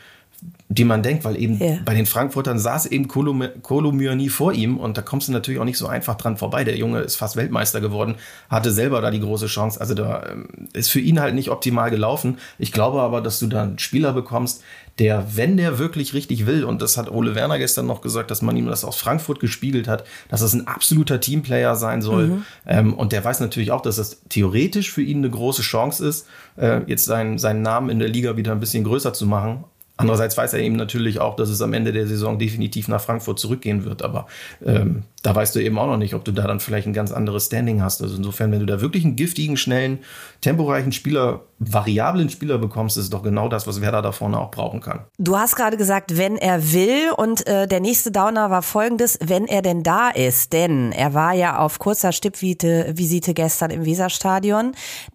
die 0.72 0.86
man 0.86 1.02
denkt, 1.02 1.26
weil 1.26 1.36
eben 1.42 1.60
yeah. 1.60 1.80
bei 1.84 1.96
den 1.96 2.06
Frankfurtern 2.06 2.60
saß 2.60 2.86
eben 2.86 3.08
Kolomyani 3.08 4.30
vor 4.30 4.54
ihm 4.54 4.78
und 4.78 5.00
da 5.00 5.02
kommst 5.02 5.28
du 5.28 5.32
natürlich 5.32 5.60
auch 5.60 5.66
nicht 5.66 5.80
so 5.80 5.88
einfach 5.88 6.14
dran 6.14 6.38
vorbei. 6.38 6.64
Der 6.64 6.78
Junge 6.78 7.00
ist 7.00 7.16
fast 7.16 7.36
Weltmeister 7.36 7.82
geworden, 7.82 8.16
hatte 8.50 8.72
selber 8.72 9.02
da 9.02 9.10
die 9.10 9.20
große 9.20 9.48
Chance. 9.48 9.82
Also 9.82 9.96
da 9.96 10.28
ähm, 10.30 10.48
ist 10.74 10.92
für 10.92 11.00
ihn 11.00 11.20
halt 11.20 11.34
nicht 11.34 11.50
optimal 11.50 11.90
gelaufen. 11.90 12.38
Ich 12.60 12.72
glaube 12.72 13.02
aber, 13.02 13.20
dass 13.22 13.40
du 13.40 13.48
da 13.48 13.64
einen 13.64 13.80
Spieler 13.80 14.14
bekommst, 14.14 14.64
der, 15.00 15.26
wenn 15.36 15.58
der 15.58 15.80
wirklich 15.80 16.14
richtig 16.14 16.46
will, 16.46 16.64
und 16.64 16.84
das 16.84 16.98
hat 16.98 17.10
Ole 17.10 17.34
Werner 17.34 17.58
gestern 17.58 17.88
noch 17.88 18.02
gesagt, 18.02 18.30
dass 18.30 18.44
man 18.44 18.56
ihm 18.56 18.68
das 18.68 18.86
aus 18.86 18.98
Frankfurt 18.98 19.40
gespiegelt 19.40 19.88
hat, 19.88 20.04
dass 20.28 20.42
das 20.42 20.54
ein 20.54 20.68
absoluter 20.68 21.20
Teamplayer 21.20 21.76
sein 21.78 22.04
soll. 22.04 22.28
Mhm. 22.28 22.46
Ähm, 22.68 22.94
und 22.94 23.12
der 23.12 23.24
weiß 23.24 23.40
natürlich 23.40 23.72
auch, 23.72 23.82
dass 23.82 23.96
das 23.96 24.22
theoretisch 24.30 24.92
für 24.92 25.02
ihn 25.02 25.20
eine 25.20 25.32
große 25.32 25.64
Chance 25.64 26.06
ist, 26.06 26.28
äh, 26.58 26.82
jetzt 26.86 27.06
seinen, 27.06 27.40
seinen 27.40 27.64
Namen 27.64 27.90
in 27.90 27.98
der 27.98 28.10
Liga 28.10 28.38
wieder 28.38 28.52
ein 28.52 28.60
bisschen 28.60 28.84
größer 28.84 29.14
zu 29.14 29.26
machen. 29.26 29.64
Andererseits 30.00 30.38
weiß 30.38 30.54
er 30.54 30.60
eben 30.60 30.78
natürlich 30.78 31.20
auch, 31.20 31.36
dass 31.36 31.50
es 31.50 31.62
am 31.62 31.74
Ende 31.74 31.92
der 31.92 32.08
Saison 32.08 32.40
definitiv 32.40 32.88
nach 32.88 33.02
Frankfurt 33.02 33.38
zurückgehen 33.38 33.84
wird. 33.84 34.02
Aber 34.02 34.28
ähm, 34.66 35.04
da 35.22 35.36
weißt 35.36 35.56
du 35.56 35.60
eben 35.60 35.78
auch 35.78 35.88
noch 35.88 35.98
nicht, 35.98 36.14
ob 36.14 36.24
du 36.24 36.32
da 36.32 36.48
dann 36.48 36.60
vielleicht 36.60 36.88
ein 36.88 36.94
ganz 36.94 37.12
anderes 37.12 37.48
Standing 37.48 37.82
hast. 37.82 38.02
Also 38.02 38.16
insofern, 38.16 38.52
wenn 38.52 38.60
du 38.60 38.66
da 38.66 38.80
wirklich 38.80 39.04
einen 39.04 39.18
giftigen, 39.18 39.58
schnellen, 39.58 40.00
temporeichen 40.42 40.94
Spieler, 40.94 41.42
variablen 41.60 42.30
Spieler 42.30 42.58
bekommst, 42.58 42.96
ist 42.98 43.04
es 43.06 43.10
doch 43.10 43.22
genau 43.22 43.50
das, 43.50 43.68
was 43.68 43.82
Werder 43.82 44.02
da 44.02 44.14
vorne 44.14 44.40
auch 44.40 44.50
brauchen 44.50 44.80
kann. 44.80 45.02
Du 45.18 45.38
hast 45.38 45.58
gerade 45.58 45.76
gesagt, 45.76 46.18
wenn 46.18 46.38
er 46.38 46.72
will. 46.72 47.12
Und 47.18 47.46
äh, 47.48 47.68
der 47.68 47.82
nächste 47.82 48.12
Downer 48.12 48.50
war 48.50 48.62
folgendes, 48.62 49.20
wenn 49.22 49.46
er 49.46 49.62
denn 49.62 49.84
da 49.84 50.10
ist. 50.10 50.54
Denn 50.54 50.94
er 50.94 51.14
war 51.14 51.34
ja 51.34 51.60
auf 51.60 51.80
kurzer 51.80 52.14
Stippvisite 52.14 53.34
gestern 53.34 53.72
im 53.72 53.86
Weserstadion, 53.86 54.72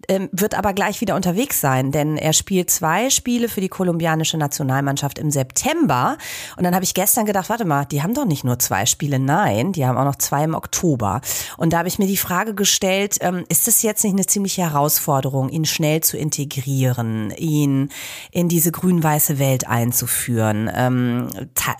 ähm, 0.08 0.28
wird 0.32 0.54
aber 0.54 0.74
gleich 0.74 1.00
wieder 1.00 1.16
unterwegs 1.16 1.62
sein. 1.62 1.92
Denn 1.92 2.18
er 2.18 2.34
spielt 2.34 2.68
zwei 2.68 3.08
Spiele 3.08 3.48
für 3.48 3.62
die 3.62 3.70
kolumbianische 3.70 4.36
Nationalmannschaft 4.36 5.18
im 5.18 5.30
September. 5.30 6.18
Und 6.58 6.64
dann 6.64 6.74
habe 6.74 6.84
ich 6.84 6.92
gestern 6.92 7.24
gedacht, 7.24 7.48
warte 7.48 7.64
mal, 7.64 7.86
die 7.86 8.02
haben 8.02 8.12
doch 8.12 8.26
nicht 8.26 8.44
nur 8.44 8.58
zwei 8.58 8.84
Spiele. 8.84 9.18
Nein, 9.18 9.72
die 9.72 9.86
haben 9.86 9.93
haben 9.94 10.00
auch 10.06 10.10
noch 10.10 10.18
zwei 10.18 10.44
im 10.44 10.54
Oktober. 10.54 11.20
Und 11.56 11.72
da 11.72 11.78
habe 11.78 11.88
ich 11.88 11.98
mir 11.98 12.06
die 12.06 12.16
Frage 12.16 12.54
gestellt, 12.54 13.18
ähm, 13.20 13.44
ist 13.48 13.68
es 13.68 13.82
jetzt 13.82 14.04
nicht 14.04 14.14
eine 14.14 14.26
ziemliche 14.26 14.62
Herausforderung, 14.62 15.48
ihn 15.48 15.64
schnell 15.64 16.02
zu 16.02 16.16
integrieren, 16.16 17.30
ihn 17.36 17.90
in 18.30 18.48
diese 18.48 18.72
grün-weiße 18.72 19.38
Welt 19.38 19.66
einzuführen, 19.66 20.70
ähm, 20.74 21.28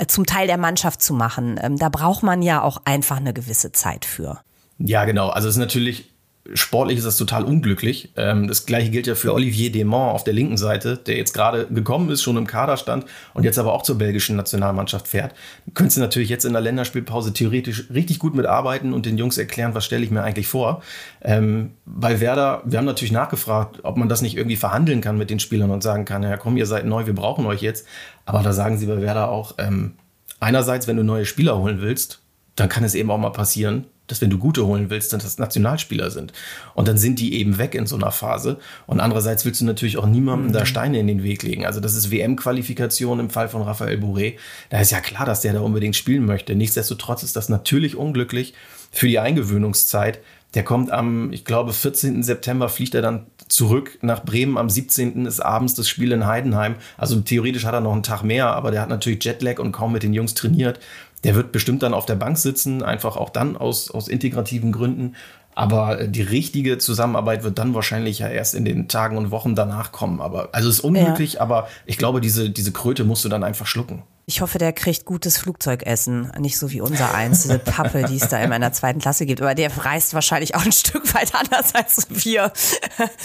zum 0.07 0.27
Teil 0.27 0.47
der 0.47 0.59
Mannschaft 0.59 1.03
zu 1.03 1.15
machen? 1.15 1.59
Ähm, 1.63 1.79
da 1.79 1.89
braucht 1.89 2.23
man 2.23 2.43
ja 2.43 2.63
auch 2.63 2.83
einfach 2.85 3.17
eine 3.17 3.33
gewisse 3.35 3.73
Zeit 3.73 4.05
für. 4.05 4.41
Ja, 4.79 5.05
genau. 5.05 5.29
Also 5.29 5.49
es 5.49 5.55
ist 5.55 5.61
natürlich 5.61 6.14
sportlich 6.53 6.99
ist 6.99 7.07
das 7.07 7.17
total 7.17 7.45
unglücklich. 7.45 8.13
Ähm, 8.17 8.49
das 8.49 8.67
gleiche 8.67 8.91
gilt 8.91 9.07
ja 9.07 9.15
für 9.15 9.33
Olivier 9.33 9.73
Demont 9.73 10.13
auf 10.13 10.25
der 10.25 10.35
linken 10.35 10.59
Seite, 10.59 10.99
der 10.99 11.17
jetzt 11.17 11.33
gerade 11.33 11.67
gekommen 11.67 12.11
ist, 12.11 12.23
schon 12.23 12.37
im 12.37 12.47
Kader 12.47 12.77
stand 12.77 13.07
und 13.33 13.45
jetzt 13.45 13.59
aber 13.59 13.73
auch 13.73 13.83
zur 13.83 13.97
belgischen 13.97 14.37
Nationalmannschaft 14.37 15.09
fährt. 15.09 15.35
Könntest 15.73 15.97
du 15.97 16.03
natürlich 16.03 16.29
jetzt 16.29 16.45
in 16.45 16.53
der 16.53 16.61
Länderspielpause 16.61 17.33
theoretisch 17.33 17.89
richtig 17.93 18.19
gut 18.19 18.35
mitarbeiten 18.35 18.93
und 18.93 19.07
den 19.07 19.17
Jungs 19.17 19.39
erklären, 19.39 19.75
was 19.75 19.87
stelle 19.87 20.05
ich 20.05 20.11
mir 20.11 20.23
eigentlich 20.23 20.47
vor. 20.47 20.83
Ähm, 21.23 21.73
bei 21.87 22.21
Werder, 22.21 22.63
wir 22.67 22.79
haben 22.79 22.85
natürlich 22.85 23.13
nachgefragt, 23.13 23.81
ob 23.83 23.97
man 23.97 24.11
das 24.11 24.21
nicht 24.21 24.37
irgendwie 24.37 24.57
verhandeln 24.57 25.01
kann 25.01 25.17
mit 25.17 25.31
den 25.31 25.41
Spielern 25.41 25.71
und 25.71 25.83
sagen 25.83 26.05
kann, 26.05 26.23
ja 26.23 26.37
komm, 26.37 26.59
ihr 26.59 26.67
seid 26.67 26.85
neu, 26.85 27.07
wir 27.07 27.15
brauchen 27.15 27.47
euch 27.47 27.63
jetzt. 27.63 27.87
Aber 28.27 28.43
da 28.43 28.53
sagen 28.53 28.77
sie 28.77 28.87
bei 28.87 29.01
Werder 29.01 29.31
auch, 29.31 29.55
ähm, 29.59 29.95
einerseits, 30.41 30.87
wenn 30.87 30.97
du 30.97 31.05
neue 31.05 31.25
Spieler 31.25 31.57
holen 31.59 31.81
willst, 31.81 32.21
dann 32.57 32.69
kann 32.69 32.85
es 32.85 32.95
eben 32.95 33.11
auch 33.11 33.19
mal 33.19 33.31
passieren, 33.31 33.87
dass 34.07 34.21
wenn 34.21 34.31
du 34.31 34.39
gute 34.39 34.67
holen 34.67 34.91
willst, 34.91 35.13
dann 35.13 35.21
das 35.21 35.39
Nationalspieler 35.39 36.11
sind. 36.11 36.33
Und 36.75 36.89
dann 36.89 36.99
sind 36.99 37.19
die 37.19 37.35
eben 37.35 37.59
weg 37.59 37.75
in 37.75 37.87
so 37.87 37.97
einer 37.97 38.11
Phase. 38.11 38.59
Und 38.87 39.01
andererseits 39.01 39.45
willst 39.45 39.61
du 39.61 39.65
natürlich 39.65 39.97
auch 39.97 40.07
niemandem 40.07 40.49
mhm. 40.49 40.53
da 40.53 40.67
Steine 40.67 40.99
in 40.99 41.07
den 41.07 41.23
Weg 41.23 41.43
legen. 41.43 41.65
Also 41.65 41.81
das 41.81 41.95
ist 41.95 42.11
WM-Qualifikation 42.11 43.21
im 43.21 43.31
Fall 43.31 43.49
von 43.49 43.63
Raphael 43.63 43.99
Bourré. 43.99 44.35
Da 44.71 44.81
ist 44.81 44.93
ja 44.93 45.01
klar, 45.01 45.25
dass 45.25 45.41
der 45.41 45.55
da 45.55 45.61
unbedingt 45.61 45.97
spielen 45.97 46.27
möchte. 46.27 46.55
Nichtsdestotrotz 46.55 47.23
ist 47.23 47.37
das 47.37 47.49
natürlich 47.49 47.97
unglücklich 47.97 48.55
für 48.91 49.09
die 49.09 49.19
Eingewöhnungszeit. 49.19 50.21
Der 50.55 50.63
kommt 50.63 50.93
am, 50.93 51.33
ich 51.33 51.45
glaube, 51.45 51.73
14. 51.73 52.23
September 52.23 52.69
fliegt 52.69 52.95
er 52.95 53.03
dann 53.03 53.27
zurück 53.49 53.99
nach 54.03 54.25
Bremen. 54.25 54.57
Am 54.57 54.71
17. 54.71 55.27
ist 55.27 55.41
abends 55.41 55.75
das 55.75 55.89
Spiel 55.89 56.13
in 56.13 56.27
Heidenheim. 56.27 56.77
Also 56.97 57.21
theoretisch 57.21 57.65
hat 57.65 57.75
er 57.75 57.81
noch 57.81 57.93
einen 57.93 58.03
Tag 58.03 58.23
mehr, 58.23 58.49
aber 58.49 58.71
der 58.71 58.81
hat 58.81 58.89
natürlich 58.89 59.25
Jetlag 59.25 59.59
und 59.59 59.73
kaum 59.73 59.93
mit 59.93 60.03
den 60.03 60.15
Jungs 60.15 60.35
trainiert. 60.35 60.79
Der 61.25 61.35
wird 61.35 61.53
bestimmt 61.53 61.83
dann 61.83 61.95
auf 61.95 62.07
der 62.07 62.17
Bank 62.17 62.39
sitzen, 62.39 62.83
einfach 62.83 63.17
auch 63.17 63.31
dann 63.31 63.57
aus, 63.57 63.91
aus 63.91 64.09
integrativen 64.09 64.73
Gründen. 64.73 65.17
Aber 65.57 66.07
die 66.07 66.23
richtige 66.23 66.79
Zusammenarbeit 66.79 67.45
wird 67.45 67.59
dann 67.59 67.75
wahrscheinlich 67.75 68.19
ja 68.19 68.29
erst 68.29 68.55
in 68.55 68.65
den 68.65 68.89
Tagen 68.89 69.17
und 69.17 69.31
Wochen 69.31 69.55
danach 69.55 69.93
kommen. 69.93 70.21
Aber 70.21 70.49
also 70.53 70.69
es 70.69 70.77
ist 70.77 70.85
unmöglich, 70.85 71.35
ja. 71.35 71.41
aber 71.41 71.69
ich 71.87 71.97
glaube, 71.97 72.21
diese, 72.21 72.51
diese 72.51 72.73
Kröte 72.73 73.05
musst 73.05 73.25
du 73.25 73.29
dann 73.29 73.45
einfach 73.45 73.67
schlucken. 73.67 74.03
Ich 74.27 74.41
hoffe, 74.41 74.59
der 74.59 74.73
kriegt 74.73 75.05
gutes 75.05 75.37
Flugzeugessen. 75.37 76.33
Nicht 76.39 76.59
so 76.59 76.71
wie 76.71 76.81
unser 76.81 77.15
eins, 77.15 77.43
diese 77.43 77.59
Pappe, 77.59 78.05
die 78.05 78.17
es 78.17 78.29
da 78.29 78.39
in 78.39 78.49
meiner 78.49 78.73
zweiten 78.73 78.99
Klasse 78.99 79.27
gibt. 79.27 79.43
Aber 79.43 79.55
der 79.55 79.71
reist 79.77 80.15
wahrscheinlich 80.15 80.55
auch 80.55 80.65
ein 80.65 80.73
Stück 80.73 81.15
weit 81.15 81.35
anders 81.35 81.75
als 81.75 82.07
wir. 82.09 82.51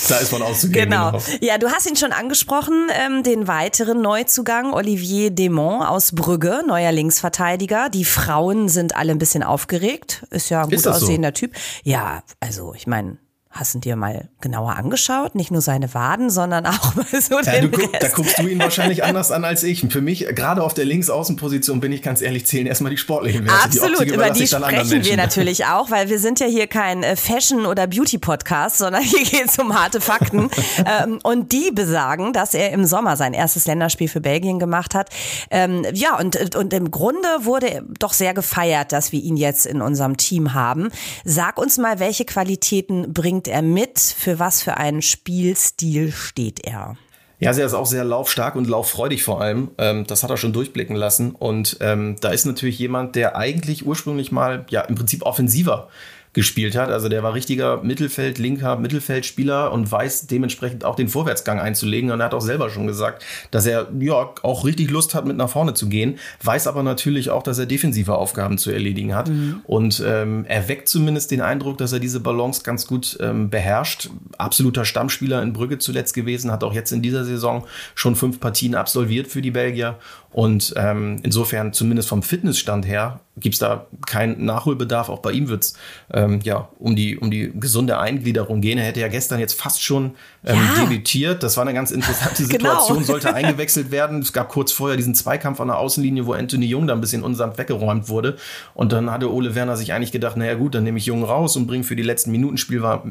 Da 0.10 0.18
ist 0.18 0.32
man 0.32 0.42
auszugehen. 0.42 0.90
Genau. 0.90 1.12
genau. 1.12 1.24
Ja, 1.40 1.58
du 1.58 1.70
hast 1.70 1.90
ihn 1.90 1.96
schon 1.96 2.12
angesprochen, 2.12 2.90
ähm, 2.92 3.24
den 3.24 3.48
weiteren 3.48 4.02
Neuzugang, 4.02 4.74
Olivier 4.74 5.32
Demont 5.32 5.88
aus 5.88 6.12
Brügge, 6.12 6.64
neuer 6.68 6.92
Linksverteidiger. 6.92 7.90
Die 7.90 8.06
Frauen 8.06 8.68
sind 8.68 8.96
alle 8.96 9.12
ein 9.12 9.20
bisschen 9.20 9.44
aufgeregt. 9.44 10.26
Ist 10.32 10.50
ja 10.50 10.64
ein 10.64 10.70
gut 10.70 10.86
aussehender 10.86 11.30
so? 11.30 11.34
Typ. 11.34 11.54
Ja, 11.84 12.24
also 12.42 12.74
ich 12.74 12.88
meine, 12.88 13.18
Hast 13.52 13.74
du 13.74 13.80
dir 13.80 13.96
mal 13.96 14.30
genauer 14.42 14.76
angeschaut? 14.76 15.34
Nicht 15.34 15.50
nur 15.50 15.62
seine 15.62 15.92
Waden, 15.96 16.30
sondern 16.30 16.68
auch 16.68 16.94
mal 16.96 17.06
so 17.20 17.40
ja, 17.40 17.60
den 17.60 17.72
guck, 17.72 18.00
Da 18.00 18.08
guckst 18.10 18.38
du 18.38 18.48
ihn 18.48 18.60
wahrscheinlich 18.60 19.04
anders 19.04 19.32
an 19.32 19.44
als 19.44 19.64
ich. 19.64 19.84
Für 19.90 20.02
mich, 20.02 20.28
gerade 20.36 20.62
auf 20.62 20.76
der 20.76 20.86
Linksaußenposition, 20.86 21.80
bin 21.80 21.92
ich 21.92 22.04
ganz 22.04 22.22
ehrlich, 22.22 22.46
zählen 22.46 22.68
erstmal 22.68 22.92
die 22.92 22.98
sportlichen 22.98 23.48
Werte. 23.48 23.64
Absolut, 23.64 24.02
die 24.02 24.14
über 24.14 24.30
die 24.30 24.46
sprechen 24.46 25.04
wir 25.04 25.18
natürlich 25.18 25.66
auch, 25.66 25.90
weil 25.90 26.10
wir 26.10 26.20
sind 26.20 26.40
ja 26.40 26.46
hier 26.46 26.68
kein 26.68 27.02
äh, 27.02 27.16
Fashion- 27.16 27.66
oder 27.66 27.88
Beauty-Podcast, 27.88 28.78
sondern 28.78 29.02
hier 29.04 29.24
geht 29.24 29.50
es 29.50 29.58
um 29.58 29.78
harte 29.78 30.00
Fakten. 30.00 30.50
Ähm, 30.86 31.20
und 31.24 31.52
die 31.52 31.72
besagen, 31.72 32.32
dass 32.32 32.54
er 32.54 32.72
im 32.72 32.86
Sommer 32.86 33.18
sein 33.18 33.34
erstes 33.34 33.66
Länderspiel 33.66 34.08
für 34.08 34.22
Belgien 34.22 34.60
gemacht 34.60 34.96
hat. 34.96 35.10
Ähm, 35.52 35.86
ja, 35.94 36.18
und, 36.18 36.56
und 36.56 36.74
im 36.74 36.90
Grunde 36.90 37.28
wurde 37.42 37.84
doch 38.00 38.14
sehr 38.14 38.34
gefeiert, 38.34 38.92
dass 38.92 39.12
wir 39.12 39.22
ihn 39.22 39.36
jetzt 39.36 39.66
in 39.66 39.82
unserem 39.82 40.16
Team 40.18 40.54
haben. 40.54 40.90
Sag 41.26 41.58
uns 41.58 41.78
mal, 41.78 42.00
welche 42.00 42.24
Qualitäten 42.24 43.14
bringt 43.14 43.39
bringt 43.40 43.48
er 43.48 43.62
mit? 43.62 44.00
Für 44.00 44.38
was 44.38 44.62
für 44.62 44.76
einen 44.76 45.02
Spielstil 45.02 46.12
steht 46.12 46.66
er? 46.66 46.98
Ja, 47.40 47.52
er 47.52 47.66
ist 47.66 47.74
auch 47.74 47.86
sehr 47.86 48.04
laufstark 48.04 48.56
und 48.56 48.68
lauffreudig 48.68 49.24
vor 49.24 49.40
allem. 49.40 49.72
Ähm, 49.78 50.06
das 50.06 50.24
hat 50.24 50.30
er 50.30 50.36
schon 50.36 50.52
durchblicken 50.52 50.98
lassen. 50.98 51.32
Und 51.32 51.78
ähm, 51.80 52.18
da 52.20 52.32
ist 52.32 52.46
natürlich 52.46 52.78
jemand, 52.80 53.16
der 53.16 53.38
eigentlich 53.38 53.86
ursprünglich 53.86 54.34
mal 54.34 54.66
ja 54.70 54.82
im 54.82 54.96
Prinzip 54.96 55.24
offensiver 55.24 55.88
gespielt 56.34 56.76
hat. 56.76 56.90
Also 56.90 57.10
der 57.10 57.24
war 57.24 57.34
richtiger 57.34 57.82
Mittelfeld, 57.82 58.38
linker 58.38 58.78
Mittelfeldspieler 58.78 59.72
und 59.72 59.92
weiß 59.92 60.28
dementsprechend 60.28 60.86
auch 60.86 60.96
den 60.96 61.08
Vorwärtsgang 61.08 61.60
einzulegen. 61.60 62.12
Und 62.12 62.20
er 62.20 62.28
hat 62.28 62.34
auch 62.34 62.42
selber 62.42 62.70
schon 62.70 62.86
gesagt, 62.88 63.26
dass 63.52 63.66
er 63.66 63.88
ja 64.00 64.34
auch 64.44 64.66
richtig 64.66 64.92
Lust 64.92 65.16
hat, 65.16 65.26
mit 65.26 65.38
nach 65.38 65.50
vorne 65.50 65.74
zu 65.74 65.90
gehen, 65.90 66.20
weiß 66.44 66.68
aber 66.68 66.84
natürlich 66.84 67.32
auch, 67.32 67.42
dass 67.42 67.58
er 67.58 67.66
defensive 67.66 68.16
Aufgaben 68.16 68.58
zu 68.58 68.72
erledigen 68.72 69.16
hat. 69.16 69.30
Mhm. 69.30 69.62
Und 69.66 70.04
ähm, 70.06 70.46
er 70.48 70.68
weckt 70.68 70.88
zumindest 70.88 71.32
den 71.32 71.42
Eindruck, 71.42 71.78
dass 71.78 71.94
er 71.94 72.00
diese 72.00 72.20
Balance 72.20 72.62
ganz 72.64 72.86
gut 72.86 73.18
ähm, 73.22 73.50
beherrscht. 73.50 74.10
Absoluter 74.38 74.86
Stammspieler 74.86 75.42
in 75.42 75.54
Brügge 75.54 75.80
zuletzt 75.80 76.14
gewesen, 76.14 76.52
hat 76.52 76.64
auch 76.64 76.74
jetzt 76.74 76.92
in 76.92 77.02
dieser 77.02 77.26
Saison 77.26 77.66
schon 77.96 78.16
fünf 78.16 78.40
Partien 78.40 78.76
absolviert 78.76 79.28
für 79.28 79.42
die 79.42 79.52
Belgier. 79.52 79.98
Und 80.32 80.74
ähm, 80.78 81.20
insofern, 81.24 81.74
zumindest 81.74 82.08
vom 82.08 82.22
Fitnessstand 82.22 82.86
her, 82.86 83.20
gibt 83.40 83.56
es 83.56 83.60
da 83.60 83.88
keinen 84.06 84.46
Nachholbedarf. 84.46 85.10
Auch 85.10 85.20
bei 85.20 85.32
ihm 85.32 85.50
wird 85.50 85.64
es 85.64 85.74
ähm, 86.14 86.40
ja 86.44 86.70
um 86.80 86.96
die, 86.96 87.18
um 87.18 87.32
die 87.32 87.52
gesunde 87.54 88.00
Eingliederung 88.00 88.62
gehen. 88.62 88.78
Er 88.78 88.86
hätte 88.86 89.00
ja 89.00 89.08
gestern 89.08 89.40
jetzt 89.40 89.60
fast 89.60 89.84
schon 89.84 90.12
ähm, 90.46 90.58
ja. 90.76 90.84
debütiert. 90.84 91.44
Das 91.44 91.58
war 91.58 91.64
eine 91.64 91.74
ganz 91.74 91.92
interessante. 91.92 92.44
Situation, 92.46 92.98
genau. 92.98 93.08
sollte 93.08 93.34
eingewechselt 93.34 93.92
werden. 93.92 94.20
Es 94.22 94.34
gab 94.34 94.50
kurz 94.50 94.72
vorher 94.72 94.98
diesen 94.98 95.16
Zweikampf 95.16 95.60
an 95.60 95.68
der 95.68 95.78
Außenlinie, 95.78 96.26
wo 96.26 96.34
Anthony 96.34 96.66
Jung 96.66 96.88
da 96.88 96.94
ein 96.94 97.02
bisschen 97.02 97.24
unsamt 97.24 97.58
weggeräumt 97.58 98.10
wurde. 98.10 98.38
Und 98.74 98.92
dann 98.92 99.12
hatte 99.12 99.32
Ole 99.32 99.56
Werner 99.56 99.78
sich 99.78 99.94
eigentlich 99.94 100.12
gedacht, 100.12 100.38
naja 100.38 100.56
gut, 100.56 100.76
dann 100.76 100.84
nehme 100.84 100.98
ich 100.98 101.06
Jung 101.06 101.24
raus 101.24 101.56
und 101.56 101.68
bringe 101.68 101.84
für 101.84 101.96
die 101.96 102.04
letzten 102.04 102.32
Minuten 102.32 102.58
Spiel 102.58 102.82
war, 102.82 103.04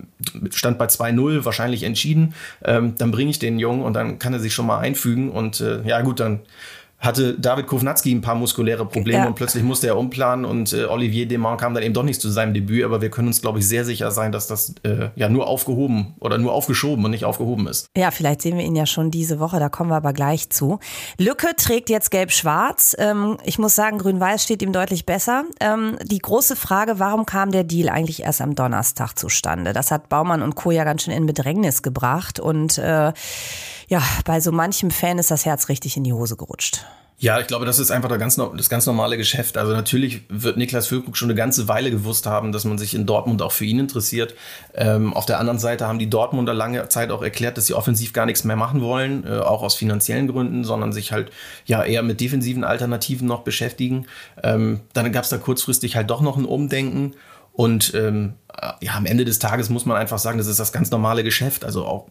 stand 0.51 0.79
bei 0.79 0.87
2-0, 0.87 1.45
wahrscheinlich 1.45 1.83
entschieden. 1.83 2.35
Ähm, 2.65 2.95
dann 2.99 3.11
bringe 3.11 3.31
ich 3.31 3.39
den 3.39 3.59
Jung 3.59 3.83
und 3.83 3.95
dann 3.95 4.19
kann 4.19 4.33
er 4.33 4.41
sich 4.41 4.55
schon 4.55 4.67
mal 4.67 4.79
einfügen. 4.79 5.31
Und 5.31 5.61
äh, 5.61 5.83
ja 5.83 6.01
gut, 6.01 6.21
dann 6.21 6.41
hatte 6.99 7.39
David 7.39 7.69
Kovnatski 7.69 8.13
ein 8.13 8.21
paar 8.21 8.35
muskuläre 8.35 8.85
Probleme 8.85 9.21
ja. 9.21 9.27
und 9.27 9.35
plötzlich 9.35 9.63
musste 9.63 9.87
er 9.87 9.97
umplanen 9.97 10.45
und 10.45 10.73
äh, 10.73 10.85
Olivier 10.87 11.27
Demant 11.27 11.61
kam 11.61 11.73
dann 11.73 11.85
eben 11.85 11.95
doch 11.95 12.03
nicht 12.03 12.21
zu 12.21 12.29
seinem 12.29 12.55
Debüt, 12.55 12.85
aber 12.85 13.01
wir 13.01 13.09
können 13.11 13.29
uns, 13.29 13.41
glaube 13.41 13.61
ich, 13.61 13.69
sehr 13.69 13.85
sicher 13.85 14.11
sein, 14.11 14.33
dass 14.33 14.49
das 14.49 14.75
äh, 14.83 15.11
ja 15.15 15.29
nur 15.29 15.47
aufgehoben 15.47 16.15
oder 16.19 16.39
nur 16.39 16.53
aufgeschoben 16.53 17.05
und 17.05 17.13
nicht 17.13 17.25
aufgehoben 17.25 17.69
ist. 17.69 17.87
Ja, 17.97 18.11
vielleicht 18.11 18.43
sehen 18.43 18.59
wir 18.59 18.65
ihn 18.65 18.75
ja 18.75 18.85
schon 18.85 19.13
diese 19.13 19.39
Woche, 19.39 19.61
da 19.61 19.69
kommen 19.69 19.91
wir 19.91 19.97
aber 19.97 20.13
gleich 20.13 20.51
zu. 20.51 20.81
Lücke 21.19 21.49
trägt 21.57 21.89
jetzt 21.89 22.11
gelb-schwarz. 22.11 22.97
Ähm, 22.99 23.37
ich 23.45 23.61
muss 23.61 23.77
sagen, 23.77 23.99
grün-weiß 23.99 24.43
steht 24.43 24.61
ihm 24.63 24.73
deutlich 24.73 25.07
besser. 25.07 25.45
Ähm, 25.61 25.97
die 26.03 26.19
große 26.19 26.57
Frage, 26.57 26.99
warum 26.99 27.27
kam 27.27 27.53
der 27.53 27.63
Deal 27.63 27.89
eigentlich 27.89 28.25
erst 28.25 28.41
am 28.41 28.57
Donnerstag 28.57 29.17
zustande? 29.17 29.73
Das 29.73 29.93
hat 29.93 30.09
Baumann 30.09 30.43
und 30.43 30.57
Co. 30.57 30.73
ja 30.73 30.83
ganz 30.83 31.05
schön 31.05 31.15
in 31.15 31.27
Bedrängnis 31.27 31.83
gebracht 31.83 32.41
und 32.41 32.79
äh, 32.79 33.13
ja, 33.89 34.03
bei 34.25 34.41
so 34.41 34.53
manchem 34.53 34.91
Fan 34.91 35.19
ist 35.19 35.31
das 35.31 35.45
Herz 35.45 35.69
richtig 35.69 35.97
in 35.97 36.05
die 36.05 36.13
Hose 36.13 36.37
gerutscht. 36.37 36.85
Ja, 37.21 37.41
ich 37.41 37.49
glaube, 37.49 37.67
das 37.67 37.81
ist 37.81 37.91
einfach 37.91 38.09
das 38.09 38.21
ganz, 38.21 38.37
das 38.37 38.71
ganz 38.71 38.87
normale 38.87 39.17
Geschäft. 39.17 39.57
Also 39.57 39.73
natürlich 39.73 40.23
wird 40.29 40.57
Niklas 40.57 40.87
Füllkrug 40.87 41.17
schon 41.17 41.29
eine 41.29 41.35
ganze 41.35 41.67
Weile 41.67 41.91
gewusst 41.91 42.27
haben, 42.27 42.53
dass 42.53 42.65
man 42.65 42.79
sich 42.79 42.95
in 42.95 43.07
Dortmund 43.07 43.43
auch 43.43 43.51
für 43.51 43.65
ihn 43.65 43.81
interessiert. 43.81 44.37
Ähm, 44.73 45.13
auf 45.13 45.27
der 45.27 45.41
anderen 45.41 45.59
Seite 45.59 45.89
haben 45.89 45.99
die 45.99 46.09
Dortmunder 46.09 46.55
lange 46.55 46.89
Zeit 46.89 47.11
auch 47.11 47.23
erklärt, 47.23 47.57
dass 47.57 47.67
sie 47.67 47.75
offensiv 47.75 48.13
gar 48.13 48.25
nichts 48.25 48.45
mehr 48.45 48.55
machen 48.55 48.83
wollen, 48.83 49.27
äh, 49.27 49.41
auch 49.41 49.65
aus 49.65 49.75
finanziellen 49.75 50.29
Gründen, 50.29 50.63
sondern 50.63 50.93
sich 50.93 51.11
halt 51.11 51.33
ja 51.67 51.83
eher 51.83 52.05
mit 52.05 52.21
defensiven 52.21 52.63
Alternativen 52.63 53.27
noch 53.27 53.41
beschäftigen. 53.41 54.07
Ähm, 54.45 54.83
dann 54.93 55.11
gab 55.11 55.25
es 55.25 55.31
da 55.31 55.39
kurzfristig 55.39 55.97
halt 55.97 56.11
doch 56.11 56.21
noch 56.21 56.37
ein 56.37 56.45
Umdenken. 56.45 57.15
Und 57.59 57.93
ähm, 57.97 58.35
ja, 58.81 58.95
am 58.95 59.05
Ende 59.05 59.25
des 59.25 59.41
Tages 59.41 59.69
muss 59.69 59.85
man 59.85 59.97
einfach 59.97 60.21
sagen, 60.21 60.39
das 60.39 60.47
ist 60.47 60.61
das 60.61 60.71
ganz 60.71 60.93
normale 60.93 61.25
Geschäft. 61.25 61.65
Also 61.65 61.85
auch 61.85 62.07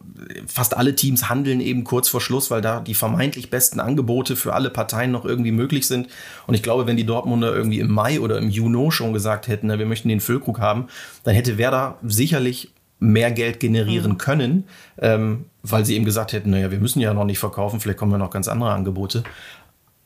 fast 0.46 0.76
alle 0.76 0.94
Teams 0.94 1.30
handeln 1.30 1.62
eben 1.62 1.84
kurz 1.84 2.10
vor 2.10 2.20
Schluss, 2.20 2.50
weil 2.50 2.60
da 2.60 2.80
die 2.80 2.92
vermeintlich 2.92 3.48
besten 3.48 3.80
Angebote 3.80 4.36
für 4.36 4.52
alle 4.52 4.68
Parteien 4.68 5.10
noch 5.10 5.24
irgendwie 5.24 5.50
möglich 5.50 5.86
sind. 5.86 6.08
Und 6.46 6.52
ich 6.52 6.62
glaube, 6.62 6.86
wenn 6.86 6.98
die 6.98 7.06
Dortmunder 7.06 7.54
irgendwie 7.54 7.80
im 7.80 7.90
Mai 7.90 8.20
oder 8.20 8.36
im 8.36 8.50
Juni 8.50 8.90
schon 8.90 9.14
gesagt 9.14 9.48
hätten, 9.48 9.70
wir 9.70 9.86
möchten 9.86 10.10
den 10.10 10.20
Füllkrug 10.20 10.60
haben, 10.60 10.88
dann 11.24 11.34
hätte 11.34 11.56
Werder 11.56 11.96
sicherlich 12.02 12.70
mehr 12.98 13.30
Geld 13.30 13.58
generieren 13.58 14.12
mhm. 14.12 14.18
können, 14.18 14.64
ähm, 14.98 15.46
weil 15.62 15.86
sie 15.86 15.96
eben 15.96 16.04
gesagt 16.04 16.34
hätten, 16.34 16.50
naja, 16.50 16.70
wir 16.70 16.78
müssen 16.78 17.00
ja 17.00 17.14
noch 17.14 17.24
nicht 17.24 17.38
verkaufen, 17.38 17.80
vielleicht 17.80 17.98
kommen 17.98 18.12
ja 18.12 18.18
noch 18.18 18.30
ganz 18.30 18.48
andere 18.48 18.72
Angebote. 18.72 19.22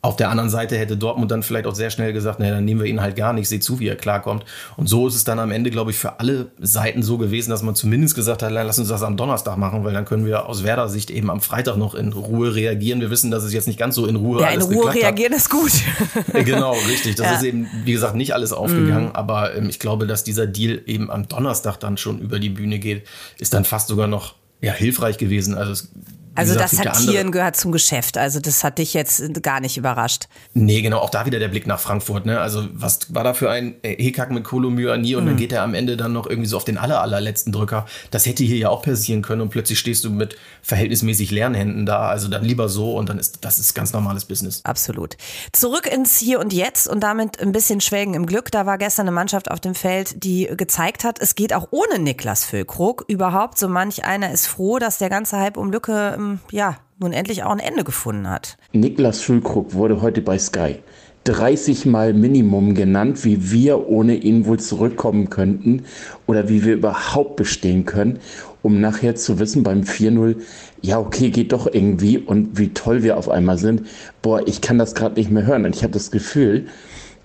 Auf 0.05 0.17
der 0.17 0.31
anderen 0.31 0.51
Seite 0.51 0.77
hätte 0.77 0.97
Dortmund 0.97 1.31
dann 1.31 1.45
vielleicht 1.45 1.65
auch 1.65 1.77
sehr 1.77 1.91
schnell 1.91 2.13
gesagt, 2.13 2.41
naja, 2.41 2.55
dann 2.55 2.65
nehmen 2.65 2.81
wir 2.81 2.89
ihn 2.89 3.01
halt 3.01 3.15
gar 3.15 3.33
nicht, 3.33 3.49
seht 3.49 3.63
zu, 3.63 3.79
wie 3.79 3.87
er 3.87 3.95
klarkommt. 3.95 4.45
Und 4.77 4.89
so 4.89 5.07
ist 5.07 5.15
es 5.15 5.23
dann 5.23 5.39
am 5.39 5.53
Ende, 5.53 5.71
glaube 5.71 5.93
ich, 5.93 5.97
für 5.97 6.19
alle 6.19 6.51
Seiten 6.59 7.05
so 7.05 7.19
gewesen, 7.19 7.51
dass 7.51 7.63
man 7.63 7.77
zumindest 7.77 8.17
gesagt 8.17 8.43
hat, 8.43 8.51
lass 8.51 8.81
uns 8.81 8.89
das 8.89 9.05
am 9.05 9.17
Donnerstag 9.17 9.57
machen, 9.59 9.85
weil 9.85 9.93
dann 9.93 10.05
können 10.05 10.27
wir 10.27 10.47
aus 10.47 10.65
Werder-Sicht 10.65 11.13
eben 11.13 11.31
am 11.31 11.41
Freitag 11.41 11.77
noch 11.77 11.95
in 11.95 12.13
Ruhe 12.13 12.53
reagieren. 12.53 13.01
Wir 13.01 13.11
wissen, 13.11 13.31
dass 13.31 13.45
es 13.45 13.53
jetzt 13.53 13.69
nicht 13.69 13.79
ganz 13.79 13.95
so 13.95 14.07
in 14.07 14.17
Ruhe 14.17 14.41
ja, 14.41 14.49
alles 14.49 14.67
in 14.67 14.75
Ruhe 14.75 14.93
reagieren 14.93 15.35
hat. 15.35 15.39
ist 15.39 15.51
gut. 15.51 15.73
genau, 16.33 16.73
richtig. 16.89 17.15
Das 17.15 17.27
ja. 17.27 17.37
ist 17.37 17.45
eben, 17.45 17.69
wie 17.85 17.93
gesagt, 17.93 18.17
nicht 18.17 18.35
alles 18.35 18.53
aufgegangen, 18.53 19.11
mm. 19.11 19.17
aber 19.17 19.55
ähm, 19.55 19.69
ich 19.69 19.79
glaube, 19.79 20.09
dass 20.09 20.25
dieser 20.25 20.49
Deal 20.49 20.83
eben 20.85 21.13
am 21.13 21.29
Donnerstag 21.29 21.77
dann 21.79 21.97
schon 21.97 22.19
über 22.19 22.41
die 22.41 22.51
Bühne 22.51 22.81
geht, 22.81 23.07
ist 23.39 23.55
dann 23.55 23.65
fast 23.65 23.87
sogar 23.87 24.09
noch 24.09 24.35
ja, 24.61 24.73
hilfreich 24.73 25.17
gewesen. 25.17 25.55
Also 25.55 25.71
es 25.71 25.93
also 26.35 26.55
gesagt, 26.55 26.73
das 26.73 26.79
Taktieren 26.81 27.31
gehört 27.33 27.57
zum 27.57 27.73
Geschäft. 27.73 28.17
Also 28.17 28.41
das 28.41 28.65
hat 28.65 28.79
dich 28.79 28.95
jetzt 28.95 29.43
gar 29.43 29.61
nicht 29.61 29.77
überrascht. 29.77 30.29
Nee, 30.55 30.83
genau. 30.83 30.99
Auch 30.99 31.11
da 31.11 31.27
wieder 31.27 31.39
der 31.39 31.49
Blick 31.49 31.67
nach 31.67 31.79
Frankfurt. 31.79 32.27
Ne? 32.27 32.41
Also 32.41 32.69
was 32.73 33.15
war 33.15 33.25
da 33.25 33.35
für 33.35 33.51
ein 33.51 33.75
Hekack 33.83 34.31
mit 34.31 34.45
Kolomyani 34.45 35.15
und 35.17 35.25
mhm. 35.25 35.29
dann 35.29 35.37
geht 35.37 35.53
er 35.53 35.63
am 35.63 35.75
Ende 35.75 35.97
dann 35.97 36.13
noch 36.13 36.27
irgendwie 36.27 36.49
so 36.49 36.57
auf 36.57 36.65
den 36.65 36.79
aller, 36.79 37.03
allerletzten 37.03 37.53
Drücker. 37.53 37.87
Das 38.11 38.27
hätte 38.27 38.45
hier 38.45 38.57
ja 38.57 38.69
auch 38.71 38.83
passieren 38.83 39.23
können 39.23 39.43
und 39.43 39.51
plötzlich 39.51 39.79
stehst 39.79 40.05
du 40.05 40.11
mit 40.11 40.37
verhältnismäßig 40.63 41.31
leeren 41.31 41.55
Händen 41.55 41.87
da. 41.87 42.09
Also 42.09 42.29
dann 42.29 42.45
lieber 42.45 42.69
so 42.69 42.97
und 42.97 43.09
dann 43.09 43.19
ist 43.19 43.45
das 43.45 43.59
ist 43.59 43.75
ganz 43.75 43.93
normales 43.93 44.25
Business. 44.25 44.61
Absolut. 44.65 45.17
Zurück 45.53 45.87
ins 45.87 46.19
Hier 46.19 46.41
und 46.41 46.53
Jetzt 46.53 46.89
und 46.89 47.01
damit 47.01 47.41
ein 47.41 47.53
bisschen 47.53 47.81
Schwelgen 47.81 48.15
im 48.15 48.27
Glück. 48.27 48.51
Da 48.51 48.65
war 48.67 48.79
gestern 48.79 49.07
eine 49.07 49.15
Mannschaft 49.15 49.51
auf 49.51 49.61
dem 49.61 49.75
Feld, 49.75 50.25
die 50.25 50.49
gezeigt 50.57 51.05
hat, 51.05 51.21
es 51.21 51.35
geht 51.35 51.53
auch 51.53 51.69
ohne 51.71 51.99
Niklas 51.99 52.45
Füllkrug 52.45 53.05
überhaupt. 53.09 53.59
So 53.59 53.69
manch 53.69 54.05
einer 54.05 54.31
ist 54.31 54.47
froh, 54.47 54.79
dass 54.79 54.99
der 54.99 55.11
ganze 55.11 55.39
Hype 55.39 55.57
um 55.57 55.71
Lücke 55.71 56.17
ähm, 56.23 56.39
ja, 56.51 56.77
nun 56.99 57.13
endlich 57.13 57.43
auch 57.43 57.51
ein 57.51 57.59
Ende 57.59 57.85
gefunden 57.85 58.29
hat. 58.29 58.57
Niklas 58.73 59.21
Füllkrug 59.21 59.75
wurde 59.75 60.01
heute 60.01 60.23
bei 60.23 60.39
Sky 60.39 60.77
30 61.25 61.87
Mal 61.87 62.15
Minimum 62.15 62.75
genannt, 62.75 63.25
wie 63.25 63.53
wir 63.53 63.89
ohne 63.89 64.17
ihn 64.17 64.45
wohl 64.47 64.59
zurückkommen 64.59 65.31
könnten 65.31 65.85
oder 66.27 66.49
wie 66.49 66.65
wir 66.65 66.75
überhaupt 66.75 67.37
bestehen 67.37 67.85
können, 67.85 68.19
um 68.63 68.81
nachher 68.81 69.15
zu 69.15 69.39
wissen 69.39 69.63
beim 69.63 69.83
4-0, 69.83 70.37
ja, 70.81 70.99
okay, 70.99 71.31
geht 71.31 71.53
doch 71.53 71.73
irgendwie 71.73 72.19
und 72.19 72.59
wie 72.59 72.71
toll 72.71 73.05
wir 73.05 73.17
auf 73.17 73.29
einmal 73.29 73.59
sind. 73.59 73.83
Boah, 74.21 74.47
ich 74.47 74.61
kann 74.63 74.79
das 74.79 74.97
gerade 74.97 75.15
nicht 75.15 75.31
mehr 75.31 75.47
hören 75.47 75.65
und 75.65 75.77
ich 75.77 75.85
habe 75.85 75.93
das 75.93 76.11
Gefühl, 76.11 76.67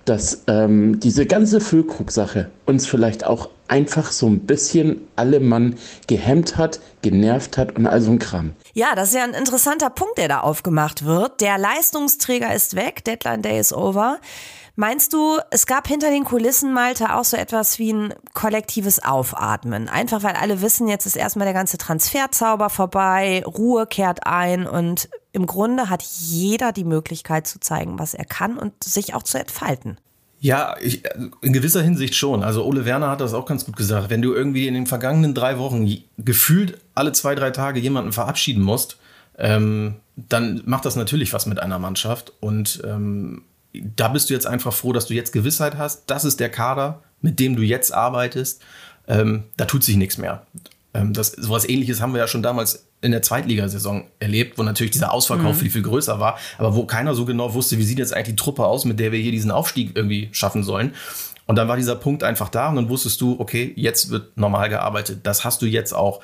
dass 0.04 0.44
ähm, 0.46 1.00
diese 1.00 1.26
ganze 1.26 1.60
Füllkrug-Sache 1.60 2.50
uns 2.66 2.86
vielleicht 2.86 3.26
auch 3.26 3.50
einfach 3.68 4.10
so 4.10 4.26
ein 4.26 4.40
bisschen 4.40 5.08
alle 5.16 5.40
Mann 5.40 5.76
gehemmt 6.06 6.56
hat, 6.56 6.80
genervt 7.02 7.56
hat 7.56 7.76
und 7.76 7.86
all 7.86 8.00
so 8.00 8.10
ein 8.10 8.18
Kram. 8.18 8.54
Ja, 8.72 8.94
das 8.94 9.08
ist 9.08 9.14
ja 9.14 9.24
ein 9.24 9.34
interessanter 9.34 9.90
Punkt, 9.90 10.18
der 10.18 10.28
da 10.28 10.40
aufgemacht 10.40 11.04
wird. 11.04 11.40
Der 11.40 11.58
Leistungsträger 11.58 12.54
ist 12.54 12.76
weg, 12.76 13.04
Deadline 13.04 13.42
Day 13.42 13.58
is 13.58 13.72
over. 13.72 14.18
Meinst 14.80 15.12
du, 15.12 15.40
es 15.50 15.66
gab 15.66 15.88
hinter 15.88 16.08
den 16.08 16.22
Kulissen, 16.22 16.72
Malte, 16.72 17.12
auch 17.12 17.24
so 17.24 17.36
etwas 17.36 17.80
wie 17.80 17.92
ein 17.92 18.14
kollektives 18.32 19.02
Aufatmen? 19.02 19.88
Einfach 19.88 20.22
weil 20.22 20.36
alle 20.36 20.62
wissen, 20.62 20.86
jetzt 20.86 21.04
ist 21.04 21.16
erstmal 21.16 21.46
der 21.46 21.54
ganze 21.54 21.78
Transferzauber 21.78 22.70
vorbei, 22.70 23.42
Ruhe 23.44 23.88
kehrt 23.88 24.24
ein 24.24 24.68
und 24.68 25.08
im 25.32 25.46
Grunde 25.46 25.90
hat 25.90 26.04
jeder 26.04 26.70
die 26.70 26.84
Möglichkeit 26.84 27.48
zu 27.48 27.58
zeigen, 27.58 27.98
was 27.98 28.14
er 28.14 28.24
kann 28.24 28.56
und 28.56 28.84
sich 28.84 29.14
auch 29.14 29.24
zu 29.24 29.36
entfalten. 29.36 29.98
Ja, 30.40 30.76
ich, 30.80 31.02
in 31.42 31.52
gewisser 31.52 31.82
Hinsicht 31.82 32.14
schon. 32.14 32.44
Also 32.44 32.64
Ole 32.64 32.84
Werner 32.84 33.10
hat 33.10 33.20
das 33.20 33.34
auch 33.34 33.46
ganz 33.46 33.64
gut 33.64 33.76
gesagt. 33.76 34.08
Wenn 34.08 34.22
du 34.22 34.34
irgendwie 34.34 34.68
in 34.68 34.74
den 34.74 34.86
vergangenen 34.86 35.34
drei 35.34 35.58
Wochen 35.58 35.92
gefühlt 36.16 36.78
alle 36.94 37.12
zwei, 37.12 37.34
drei 37.34 37.50
Tage 37.50 37.80
jemanden 37.80 38.12
verabschieden 38.12 38.62
musst, 38.62 38.98
ähm, 39.36 39.96
dann 40.16 40.62
macht 40.64 40.84
das 40.84 40.96
natürlich 40.96 41.32
was 41.32 41.46
mit 41.46 41.58
einer 41.60 41.78
Mannschaft. 41.78 42.32
Und 42.40 42.82
ähm, 42.84 43.42
da 43.72 44.08
bist 44.08 44.30
du 44.30 44.34
jetzt 44.34 44.46
einfach 44.46 44.72
froh, 44.72 44.92
dass 44.92 45.06
du 45.06 45.14
jetzt 45.14 45.32
Gewissheit 45.32 45.76
hast, 45.76 46.04
das 46.06 46.24
ist 46.24 46.40
der 46.40 46.50
Kader, 46.50 47.02
mit 47.20 47.38
dem 47.40 47.56
du 47.56 47.62
jetzt 47.62 47.92
arbeitest. 47.92 48.62
Ähm, 49.06 49.44
da 49.56 49.64
tut 49.64 49.82
sich 49.82 49.96
nichts 49.96 50.18
mehr. 50.18 50.46
Ähm, 50.94 51.12
das, 51.12 51.32
sowas 51.32 51.68
ähnliches 51.68 52.00
haben 52.00 52.12
wir 52.12 52.20
ja 52.20 52.28
schon 52.28 52.42
damals 52.42 52.86
in 53.00 53.12
der 53.12 53.22
Zweitligasaison 53.22 54.04
erlebt, 54.18 54.58
wo 54.58 54.62
natürlich 54.62 54.90
dieser 54.90 55.12
Ausverkauf 55.12 55.56
mhm. 55.56 55.60
viel, 55.60 55.70
viel 55.70 55.82
größer 55.82 56.18
war, 56.18 56.38
aber 56.56 56.74
wo 56.74 56.84
keiner 56.84 57.14
so 57.14 57.24
genau 57.24 57.54
wusste, 57.54 57.78
wie 57.78 57.84
sieht 57.84 57.98
jetzt 57.98 58.14
eigentlich 58.14 58.34
die 58.34 58.36
Truppe 58.36 58.64
aus, 58.64 58.84
mit 58.84 58.98
der 58.98 59.12
wir 59.12 59.20
hier 59.20 59.32
diesen 59.32 59.50
Aufstieg 59.50 59.92
irgendwie 59.94 60.28
schaffen 60.32 60.62
sollen. 60.62 60.94
Und 61.46 61.56
dann 61.56 61.68
war 61.68 61.76
dieser 61.76 61.96
Punkt 61.96 62.24
einfach 62.24 62.50
da 62.50 62.68
und 62.68 62.76
dann 62.76 62.88
wusstest 62.88 63.20
du, 63.20 63.36
okay, 63.38 63.72
jetzt 63.76 64.10
wird 64.10 64.36
normal 64.36 64.68
gearbeitet. 64.68 65.20
Das 65.22 65.44
hast 65.44 65.62
du 65.62 65.66
jetzt 65.66 65.94
auch 65.94 66.20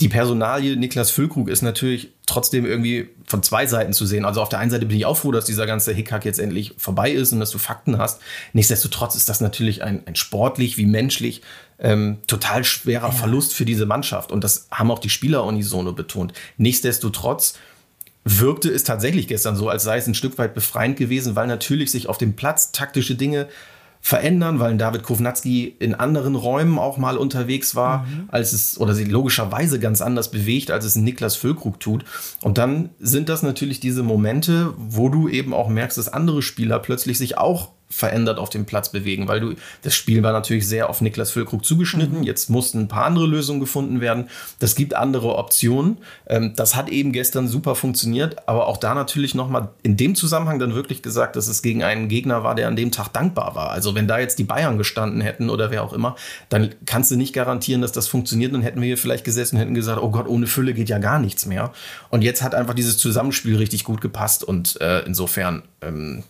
die 0.00 0.08
Personalie 0.08 0.76
Niklas 0.76 1.10
Füllkrug 1.12 1.48
ist 1.48 1.62
natürlich 1.62 2.12
trotzdem 2.26 2.66
irgendwie 2.66 3.10
von 3.26 3.44
zwei 3.44 3.66
Seiten 3.66 3.92
zu 3.92 4.06
sehen. 4.06 4.24
Also 4.24 4.42
auf 4.42 4.48
der 4.48 4.58
einen 4.58 4.70
Seite 4.70 4.86
bin 4.86 4.96
ich 4.96 5.06
auch 5.06 5.16
froh, 5.16 5.30
dass 5.30 5.44
dieser 5.44 5.66
ganze 5.66 5.92
Hickhack 5.92 6.24
jetzt 6.24 6.40
endlich 6.40 6.74
vorbei 6.78 7.12
ist 7.12 7.32
und 7.32 7.38
dass 7.38 7.50
du 7.50 7.58
Fakten 7.58 7.98
hast. 7.98 8.20
Nichtsdestotrotz 8.52 9.14
ist 9.14 9.28
das 9.28 9.40
natürlich 9.40 9.84
ein, 9.84 10.02
ein 10.06 10.16
sportlich 10.16 10.76
wie 10.78 10.86
menschlich 10.86 11.42
ähm, 11.78 12.18
total 12.26 12.64
schwerer 12.64 13.08
ja. 13.08 13.12
Verlust 13.12 13.54
für 13.54 13.64
diese 13.64 13.86
Mannschaft. 13.86 14.32
Und 14.32 14.44
das 14.44 14.68
haben 14.70 14.90
auch 14.90 14.98
die 14.98 15.10
Spieler 15.10 15.44
unisono 15.44 15.92
betont. 15.92 16.32
Nichtsdestotrotz 16.56 17.54
wirkte 18.24 18.70
es 18.70 18.84
tatsächlich 18.84 19.28
gestern 19.28 19.56
so, 19.56 19.68
als 19.68 19.82
sei 19.82 19.98
es 19.98 20.06
ein 20.06 20.14
Stück 20.14 20.38
weit 20.38 20.54
befreiend 20.54 20.96
gewesen, 20.96 21.36
weil 21.36 21.46
natürlich 21.46 21.90
sich 21.90 22.08
auf 22.08 22.18
dem 22.18 22.34
Platz 22.34 22.72
taktische 22.72 23.14
Dinge 23.14 23.48
verändern, 24.00 24.60
weil 24.60 24.76
David 24.76 25.02
Kovnatski 25.02 25.76
in 25.78 25.94
anderen 25.94 26.34
Räumen 26.34 26.78
auch 26.78 26.98
mal 26.98 27.16
unterwegs 27.16 27.74
war, 27.74 28.04
mhm. 28.04 28.28
als 28.28 28.52
es, 28.52 28.78
oder 28.78 28.94
sie 28.94 29.04
logischerweise 29.04 29.80
ganz 29.80 30.02
anders 30.02 30.30
bewegt, 30.30 30.70
als 30.70 30.84
es 30.84 30.94
Niklas 30.94 31.36
Füllkrug 31.36 31.80
tut. 31.80 32.04
Und 32.42 32.58
dann 32.58 32.90
sind 32.98 33.30
das 33.30 33.42
natürlich 33.42 33.80
diese 33.80 34.02
Momente, 34.02 34.74
wo 34.76 35.08
du 35.08 35.30
eben 35.30 35.54
auch 35.54 35.70
merkst, 35.70 35.96
dass 35.96 36.10
andere 36.10 36.42
Spieler 36.42 36.80
plötzlich 36.80 37.16
sich 37.16 37.38
auch 37.38 37.70
verändert 37.94 38.38
auf 38.38 38.50
dem 38.50 38.64
Platz 38.64 38.88
bewegen, 38.88 39.28
weil 39.28 39.38
du, 39.38 39.54
das 39.82 39.94
Spiel 39.94 40.22
war 40.24 40.32
natürlich 40.32 40.66
sehr 40.66 40.90
auf 40.90 41.00
Niklas 41.00 41.30
Füllkrug 41.30 41.64
zugeschnitten. 41.64 42.18
Mhm. 42.18 42.24
Jetzt 42.24 42.50
mussten 42.50 42.80
ein 42.80 42.88
paar 42.88 43.04
andere 43.04 43.26
Lösungen 43.26 43.60
gefunden 43.60 44.00
werden. 44.00 44.28
Das 44.58 44.74
gibt 44.74 44.94
andere 44.94 45.36
Optionen. 45.36 45.98
Ähm, 46.26 46.54
das 46.56 46.74
hat 46.74 46.88
eben 46.88 47.12
gestern 47.12 47.46
super 47.46 47.76
funktioniert, 47.76 48.48
aber 48.48 48.66
auch 48.66 48.78
da 48.78 48.94
natürlich 48.94 49.36
nochmal 49.36 49.68
in 49.84 49.96
dem 49.96 50.16
Zusammenhang 50.16 50.58
dann 50.58 50.74
wirklich 50.74 51.02
gesagt, 51.02 51.36
dass 51.36 51.46
es 51.46 51.62
gegen 51.62 51.84
einen 51.84 52.08
Gegner 52.08 52.42
war, 52.42 52.56
der 52.56 52.66
an 52.66 52.74
dem 52.74 52.90
Tag 52.90 53.12
dankbar 53.12 53.54
war. 53.54 53.70
Also 53.70 53.94
wenn 53.94 54.08
da 54.08 54.18
jetzt 54.18 54.40
die 54.40 54.44
Bayern 54.44 54.76
gestanden 54.76 55.20
hätten 55.20 55.48
oder 55.48 55.70
wer 55.70 55.84
auch 55.84 55.92
immer, 55.92 56.16
dann 56.48 56.74
kannst 56.86 57.12
du 57.12 57.16
nicht 57.16 57.32
garantieren, 57.32 57.80
dass 57.80 57.92
das 57.92 58.08
funktioniert. 58.08 58.52
Dann 58.52 58.62
hätten 58.62 58.80
wir 58.80 58.86
hier 58.86 58.98
vielleicht 58.98 59.24
gesessen 59.24 59.54
und 59.54 59.62
hätten 59.62 59.74
gesagt, 59.74 60.02
oh 60.02 60.10
Gott, 60.10 60.26
ohne 60.26 60.48
Fülle 60.48 60.74
geht 60.74 60.88
ja 60.88 60.98
gar 60.98 61.20
nichts 61.20 61.46
mehr. 61.46 61.72
Und 62.10 62.22
jetzt 62.22 62.42
hat 62.42 62.56
einfach 62.56 62.74
dieses 62.74 62.98
Zusammenspiel 62.98 63.56
richtig 63.56 63.84
gut 63.84 64.00
gepasst 64.00 64.42
und 64.42 64.80
äh, 64.80 65.02
insofern, 65.02 65.62
ähm, 65.80 66.24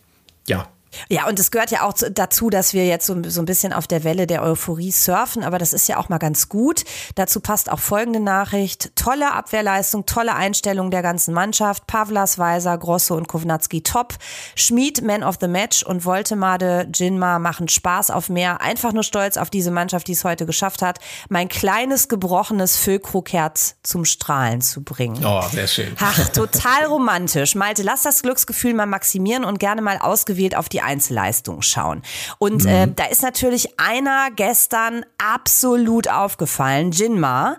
ja, 0.46 0.68
ja, 1.08 1.26
und 1.26 1.38
es 1.38 1.50
gehört 1.50 1.70
ja 1.70 1.82
auch 1.82 1.94
dazu, 2.12 2.50
dass 2.50 2.72
wir 2.72 2.86
jetzt 2.86 3.06
so, 3.06 3.16
so 3.28 3.42
ein 3.42 3.46
bisschen 3.46 3.72
auf 3.72 3.86
der 3.86 4.04
Welle 4.04 4.26
der 4.26 4.42
Euphorie 4.42 4.92
surfen, 4.92 5.42
aber 5.42 5.58
das 5.58 5.72
ist 5.72 5.88
ja 5.88 5.98
auch 5.98 6.08
mal 6.08 6.18
ganz 6.18 6.48
gut. 6.48 6.84
Dazu 7.14 7.40
passt 7.40 7.70
auch 7.70 7.78
folgende 7.78 8.20
Nachricht. 8.20 8.94
Tolle 8.96 9.32
Abwehrleistung, 9.32 10.06
tolle 10.06 10.34
Einstellung 10.34 10.90
der 10.90 11.02
ganzen 11.02 11.34
Mannschaft. 11.34 11.86
Pavlas, 11.86 12.38
Weiser, 12.38 12.76
Grosso 12.78 13.14
und 13.14 13.28
Kovnatski 13.28 13.82
top. 13.82 14.14
Schmied, 14.54 15.02
Man 15.02 15.22
of 15.22 15.36
the 15.40 15.48
Match 15.48 15.82
und 15.82 16.04
Woltemade, 16.04 16.88
Jinma 16.94 17.38
machen 17.38 17.68
Spaß 17.68 18.10
auf 18.10 18.28
mehr. 18.28 18.60
Einfach 18.60 18.92
nur 18.92 19.02
stolz 19.02 19.36
auf 19.36 19.50
diese 19.50 19.70
Mannschaft, 19.70 20.08
die 20.08 20.12
es 20.12 20.24
heute 20.24 20.46
geschafft 20.46 20.82
hat, 20.82 20.98
mein 21.28 21.48
kleines 21.48 22.08
gebrochenes 22.08 22.76
Füllkrugherz 22.76 23.76
zum 23.82 24.04
Strahlen 24.04 24.60
zu 24.60 24.82
bringen. 24.82 25.24
Oh, 25.24 25.42
sehr 25.50 25.66
schön. 25.66 25.94
Ach, 26.00 26.28
total 26.30 26.86
romantisch. 26.86 27.54
Malte, 27.54 27.82
lass 27.82 28.02
das 28.02 28.22
Glücksgefühl 28.22 28.74
mal 28.74 28.86
maximieren 28.86 29.44
und 29.44 29.58
gerne 29.58 29.82
mal 29.82 29.98
ausgewählt 29.98 30.56
auf 30.56 30.68
die 30.68 30.82
Einzelleistung 30.84 31.62
schauen. 31.62 32.02
Und 32.38 32.64
äh, 32.66 32.86
mhm. 32.86 32.92
äh, 32.92 32.94
da 32.94 33.04
ist 33.06 33.22
natürlich 33.22 33.78
einer 33.78 34.28
gestern 34.34 35.04
absolut 35.18 36.08
aufgefallen, 36.08 36.92
Jinma. 36.92 37.56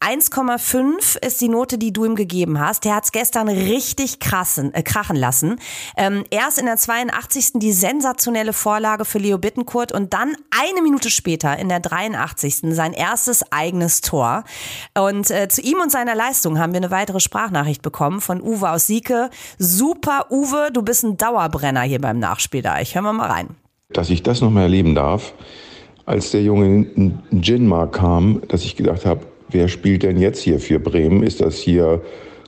1,5 0.00 1.24
ist 1.24 1.40
die 1.40 1.48
Note, 1.48 1.78
die 1.78 1.92
du 1.92 2.04
ihm 2.04 2.14
gegeben 2.14 2.60
hast. 2.60 2.84
Der 2.84 2.94
hat 2.94 3.04
es 3.04 3.12
gestern 3.12 3.48
richtig 3.48 4.20
krassen, 4.20 4.74
äh, 4.74 4.82
krachen 4.82 5.16
lassen. 5.16 5.58
Ähm, 5.96 6.24
erst 6.30 6.58
in 6.58 6.66
der 6.66 6.76
82. 6.76 7.52
die 7.54 7.72
sensationelle 7.72 8.52
Vorlage 8.52 9.04
für 9.04 9.18
Leo 9.18 9.38
Bittenkurt 9.38 9.92
und 9.92 10.12
dann 10.12 10.36
eine 10.50 10.82
Minute 10.82 11.10
später 11.10 11.58
in 11.58 11.68
der 11.68 11.80
83. 11.80 12.74
sein 12.74 12.92
erstes 12.92 13.50
eigenes 13.52 14.00
Tor. 14.00 14.44
Und 14.96 15.30
äh, 15.30 15.48
zu 15.48 15.62
ihm 15.62 15.80
und 15.80 15.90
seiner 15.90 16.14
Leistung 16.14 16.58
haben 16.58 16.72
wir 16.72 16.78
eine 16.78 16.90
weitere 16.90 17.20
Sprachnachricht 17.20 17.82
bekommen 17.82 18.20
von 18.20 18.42
Uwe 18.42 18.70
aus 18.70 18.86
Sieke. 18.86 19.30
Super, 19.58 20.26
Uwe, 20.30 20.70
du 20.72 20.82
bist 20.82 21.04
ein 21.04 21.16
Dauerbrenner 21.16 21.82
hier 21.82 22.00
beim 22.00 22.18
Nachspiel 22.18 22.62
da. 22.62 22.80
Ich 22.80 22.94
höre 22.94 23.02
mal 23.12 23.30
rein. 23.30 23.48
Dass 23.90 24.10
ich 24.10 24.22
das 24.22 24.40
nochmal 24.40 24.64
erleben 24.64 24.94
darf, 24.94 25.32
als 26.06 26.30
der 26.30 26.42
junge 26.42 26.86
Jinma 27.30 27.86
kam, 27.86 28.42
dass 28.48 28.64
ich 28.64 28.76
gedacht 28.76 29.06
habe, 29.06 29.26
wer 29.48 29.68
spielt 29.68 30.02
denn 30.02 30.18
jetzt 30.18 30.42
hier 30.42 30.58
für 30.60 30.78
Bremen? 30.78 31.22
Ist 31.22 31.40
das 31.40 31.58
hier 31.58 32.00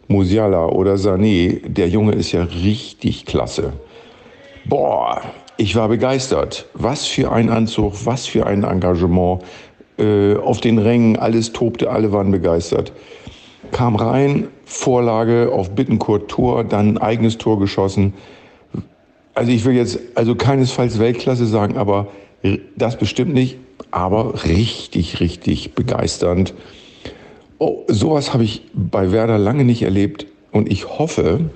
Musiala 0.09 0.67
oder 0.67 0.95
Sané? 0.95 1.67
Der 1.67 1.89
Junge 1.89 2.13
ist 2.13 2.33
ja 2.33 2.45
richtig 2.45 3.27
klasse. 3.27 3.73
Boah, 4.65 5.23
ich 5.57 5.77
war 5.77 5.89
begeistert. 5.89 6.67
Was 6.75 7.07
für 7.07 7.33
ein 7.33 7.51
Anzug, 7.51 8.05
was 8.05 8.27
für 8.27 8.47
ein 8.47 8.65
Engagement. 8.65 9.43
Äh, 9.99 10.37
auf 10.37 10.61
den 10.61 10.79
Rängen, 10.79 11.17
alles 11.17 11.53
tobte, 11.53 11.91
alle 11.91 12.13
waren 12.13 12.31
begeistert. 12.31 12.93
Kam 13.73 13.97
rein, 13.97 14.49
Vorlage 14.67 15.51
auf 15.53 15.71
Bittenkurt 15.71 16.31
Tor, 16.31 16.65
dann 16.65 16.91
ein 16.91 16.99
eigenes 16.99 17.39
Tor 17.39 17.59
geschossen. 17.59 18.13
Also 19.35 19.53
ich 19.53 19.65
will 19.65 19.75
jetzt 19.75 19.99
also 20.15 20.35
keinesfalls 20.35 20.99
Weltklasse 20.99 21.47
sagen, 21.47 21.79
aber 21.79 22.09
das 22.77 22.99
bestimmt 22.99 23.33
nicht, 23.33 23.59
aber 23.91 24.45
richtig, 24.45 25.21
richtig 25.21 25.75
begeisternd. 25.75 26.55
Oh, 27.59 27.85
sowas 27.89 28.35
habe 28.35 28.45
ich 28.45 28.63
bei 28.75 29.13
Werder 29.13 29.39
lange 29.39 29.65
nicht 29.65 29.83
erlebt 29.83 30.27
und 30.53 30.71
ich 30.71 30.99
hoffe, 30.99 31.51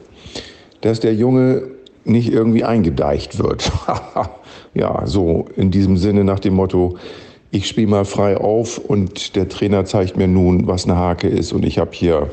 dass 0.80 1.00
der 1.00 1.14
Junge 1.14 1.68
nicht 2.04 2.32
irgendwie 2.32 2.64
eingedeicht 2.64 3.38
wird. 3.38 3.70
ja, 4.74 5.06
so 5.06 5.46
in 5.56 5.70
diesem 5.70 5.98
Sinne 5.98 6.24
nach 6.24 6.40
dem 6.40 6.54
Motto, 6.54 6.96
ich 7.50 7.68
spiele 7.68 7.88
mal 7.88 8.04
frei 8.06 8.38
auf 8.38 8.78
und 8.78 9.36
der 9.36 9.48
Trainer 9.50 9.84
zeigt 9.84 10.16
mir 10.16 10.28
nun, 10.28 10.66
was 10.66 10.84
eine 10.84 10.96
Hake 10.96 11.28
ist 11.28 11.52
und 11.52 11.66
ich 11.66 11.78
habe 11.78 11.90
hier 11.92 12.30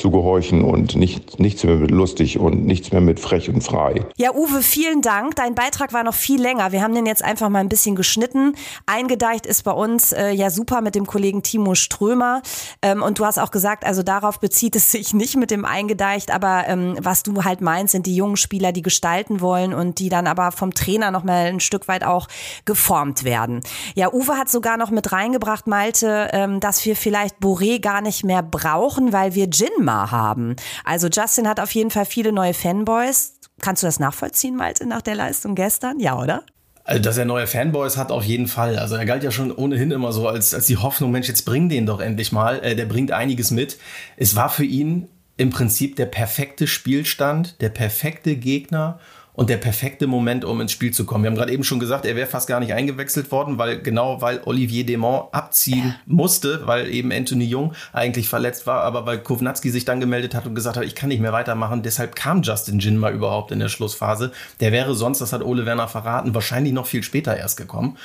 zu 0.00 0.10
gehorchen 0.10 0.64
und 0.64 0.96
nicht, 0.96 1.38
nichts 1.38 1.62
mehr 1.64 1.76
mit 1.76 1.90
lustig 1.90 2.38
und 2.38 2.64
nichts 2.64 2.90
mehr 2.90 3.00
mit 3.00 3.20
frech 3.20 3.48
und 3.48 3.62
frei. 3.62 4.06
Ja, 4.16 4.34
Uwe, 4.34 4.62
vielen 4.62 5.02
Dank. 5.02 5.36
Dein 5.36 5.54
Beitrag 5.54 5.92
war 5.92 6.02
noch 6.02 6.14
viel 6.14 6.40
länger. 6.40 6.72
Wir 6.72 6.82
haben 6.82 6.94
den 6.94 7.06
jetzt 7.06 7.22
einfach 7.22 7.48
mal 7.48 7.58
ein 7.58 7.68
bisschen 7.68 7.96
geschnitten. 7.96 8.54
Eingedeicht 8.86 9.46
ist 9.46 9.62
bei 9.62 9.72
uns 9.72 10.12
äh, 10.12 10.30
ja 10.30 10.50
super 10.50 10.80
mit 10.80 10.94
dem 10.94 11.06
Kollegen 11.06 11.42
Timo 11.42 11.74
Strömer. 11.74 12.42
Ähm, 12.82 13.02
und 13.02 13.18
du 13.18 13.26
hast 13.26 13.38
auch 13.38 13.50
gesagt, 13.50 13.84
also 13.84 14.02
darauf 14.02 14.40
bezieht 14.40 14.74
es 14.74 14.90
sich 14.90 15.12
nicht 15.12 15.36
mit 15.36 15.50
dem 15.50 15.64
Eingedeicht, 15.64 16.32
aber 16.32 16.64
ähm, 16.66 16.96
was 17.00 17.22
du 17.22 17.44
halt 17.44 17.60
meinst, 17.60 17.92
sind 17.92 18.06
die 18.06 18.16
jungen 18.16 18.36
Spieler, 18.36 18.72
die 18.72 18.82
gestalten 18.82 19.40
wollen 19.40 19.74
und 19.74 19.98
die 19.98 20.08
dann 20.08 20.26
aber 20.26 20.52
vom 20.52 20.72
Trainer 20.72 21.10
noch 21.10 21.24
mal 21.24 21.46
ein 21.46 21.60
Stück 21.60 21.88
weit 21.88 22.04
auch 22.04 22.26
geformt 22.64 23.24
werden. 23.24 23.60
Ja, 23.94 24.12
Uwe 24.12 24.38
hat 24.38 24.48
sogar 24.48 24.78
noch 24.78 24.90
mit 24.90 25.12
reingebracht, 25.12 25.66
Malte, 25.66 26.30
ähm, 26.32 26.60
dass 26.60 26.84
wir 26.86 26.96
vielleicht 26.96 27.36
Boré 27.40 27.80
gar 27.80 28.00
nicht 28.00 28.24
mehr 28.24 28.42
brauchen, 28.42 29.12
weil 29.12 29.34
wir 29.34 29.50
Gin 29.50 29.89
Thema 29.90 30.10
haben. 30.10 30.56
Also 30.84 31.08
Justin 31.08 31.48
hat 31.48 31.60
auf 31.60 31.72
jeden 31.72 31.90
Fall 31.90 32.04
viele 32.04 32.32
neue 32.32 32.54
Fanboys. 32.54 33.34
Kannst 33.60 33.82
du 33.82 33.86
das 33.86 34.00
nachvollziehen, 34.00 34.56
Malte, 34.56 34.86
nach 34.86 35.02
der 35.02 35.14
Leistung 35.14 35.54
gestern? 35.54 36.00
Ja, 36.00 36.18
oder? 36.18 36.42
Also, 36.84 37.02
dass 37.02 37.18
er 37.18 37.26
neue 37.26 37.46
Fanboys 37.46 37.96
hat, 37.96 38.10
auf 38.10 38.24
jeden 38.24 38.46
Fall. 38.46 38.78
Also, 38.78 38.96
er 38.96 39.04
galt 39.04 39.22
ja 39.22 39.30
schon 39.30 39.52
ohnehin 39.52 39.90
immer 39.90 40.12
so 40.12 40.26
als, 40.28 40.54
als 40.54 40.66
die 40.66 40.78
Hoffnung, 40.78 41.10
Mensch, 41.10 41.28
jetzt 41.28 41.44
bring 41.44 41.68
den 41.68 41.84
doch 41.84 42.00
endlich 42.00 42.32
mal. 42.32 42.64
Äh, 42.64 42.74
der 42.74 42.86
bringt 42.86 43.12
einiges 43.12 43.50
mit. 43.50 43.76
Es 44.16 44.34
war 44.34 44.48
für 44.48 44.64
ihn 44.64 45.08
im 45.36 45.50
Prinzip 45.50 45.96
der 45.96 46.06
perfekte 46.06 46.66
Spielstand, 46.66 47.60
der 47.60 47.68
perfekte 47.68 48.36
Gegner 48.36 48.98
und 49.32 49.48
der 49.48 49.56
perfekte 49.56 50.06
Moment, 50.06 50.44
um 50.44 50.60
ins 50.60 50.72
Spiel 50.72 50.92
zu 50.92 51.06
kommen. 51.06 51.24
Wir 51.24 51.30
haben 51.30 51.36
gerade 51.36 51.52
eben 51.52 51.64
schon 51.64 51.80
gesagt, 51.80 52.04
er 52.04 52.16
wäre 52.16 52.26
fast 52.26 52.48
gar 52.48 52.60
nicht 52.60 52.72
eingewechselt 52.72 53.30
worden, 53.30 53.58
weil 53.58 53.80
genau 53.80 54.20
weil 54.20 54.40
Olivier 54.44 54.84
Demont 54.84 55.32
abziehen 55.32 55.94
musste, 56.06 56.66
weil 56.66 56.92
eben 56.92 57.12
Anthony 57.12 57.44
Jung 57.44 57.72
eigentlich 57.92 58.28
verletzt 58.28 58.66
war, 58.66 58.82
aber 58.82 59.06
weil 59.06 59.18
Kovnatski 59.18 59.70
sich 59.70 59.84
dann 59.84 60.00
gemeldet 60.00 60.34
hat 60.34 60.46
und 60.46 60.54
gesagt 60.54 60.76
hat, 60.76 60.84
ich 60.84 60.94
kann 60.94 61.08
nicht 61.08 61.20
mehr 61.20 61.32
weitermachen. 61.32 61.82
Deshalb 61.82 62.16
kam 62.16 62.42
Justin 62.42 62.78
Jin 62.80 62.96
mal 62.96 63.14
überhaupt 63.14 63.52
in 63.52 63.60
der 63.60 63.68
Schlussphase. 63.68 64.32
Der 64.60 64.72
wäre 64.72 64.94
sonst, 64.94 65.20
das 65.20 65.32
hat 65.32 65.42
Ole 65.42 65.66
Werner 65.66 65.88
verraten, 65.88 66.34
wahrscheinlich 66.34 66.72
noch 66.72 66.86
viel 66.86 67.02
später 67.02 67.36
erst 67.36 67.56
gekommen. 67.56 67.96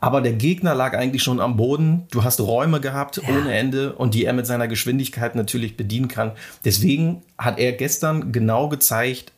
Aber 0.00 0.22
der 0.22 0.32
Gegner 0.32 0.74
lag 0.74 0.96
eigentlich 0.96 1.22
schon 1.22 1.40
am 1.40 1.56
Boden. 1.56 2.06
Du 2.10 2.24
hast 2.24 2.40
Räume 2.40 2.80
gehabt 2.80 3.18
ja. 3.18 3.28
ohne 3.28 3.52
Ende 3.54 3.92
und 3.92 4.14
die 4.14 4.24
er 4.24 4.32
mit 4.32 4.46
seiner 4.46 4.66
Geschwindigkeit 4.66 5.34
natürlich 5.34 5.76
bedienen 5.76 6.08
kann. 6.08 6.32
Deswegen 6.64 7.22
hat 7.36 7.58
er 7.58 7.72
gestern 7.72 8.32
genau 8.32 8.68
gezeigt, 8.68 9.32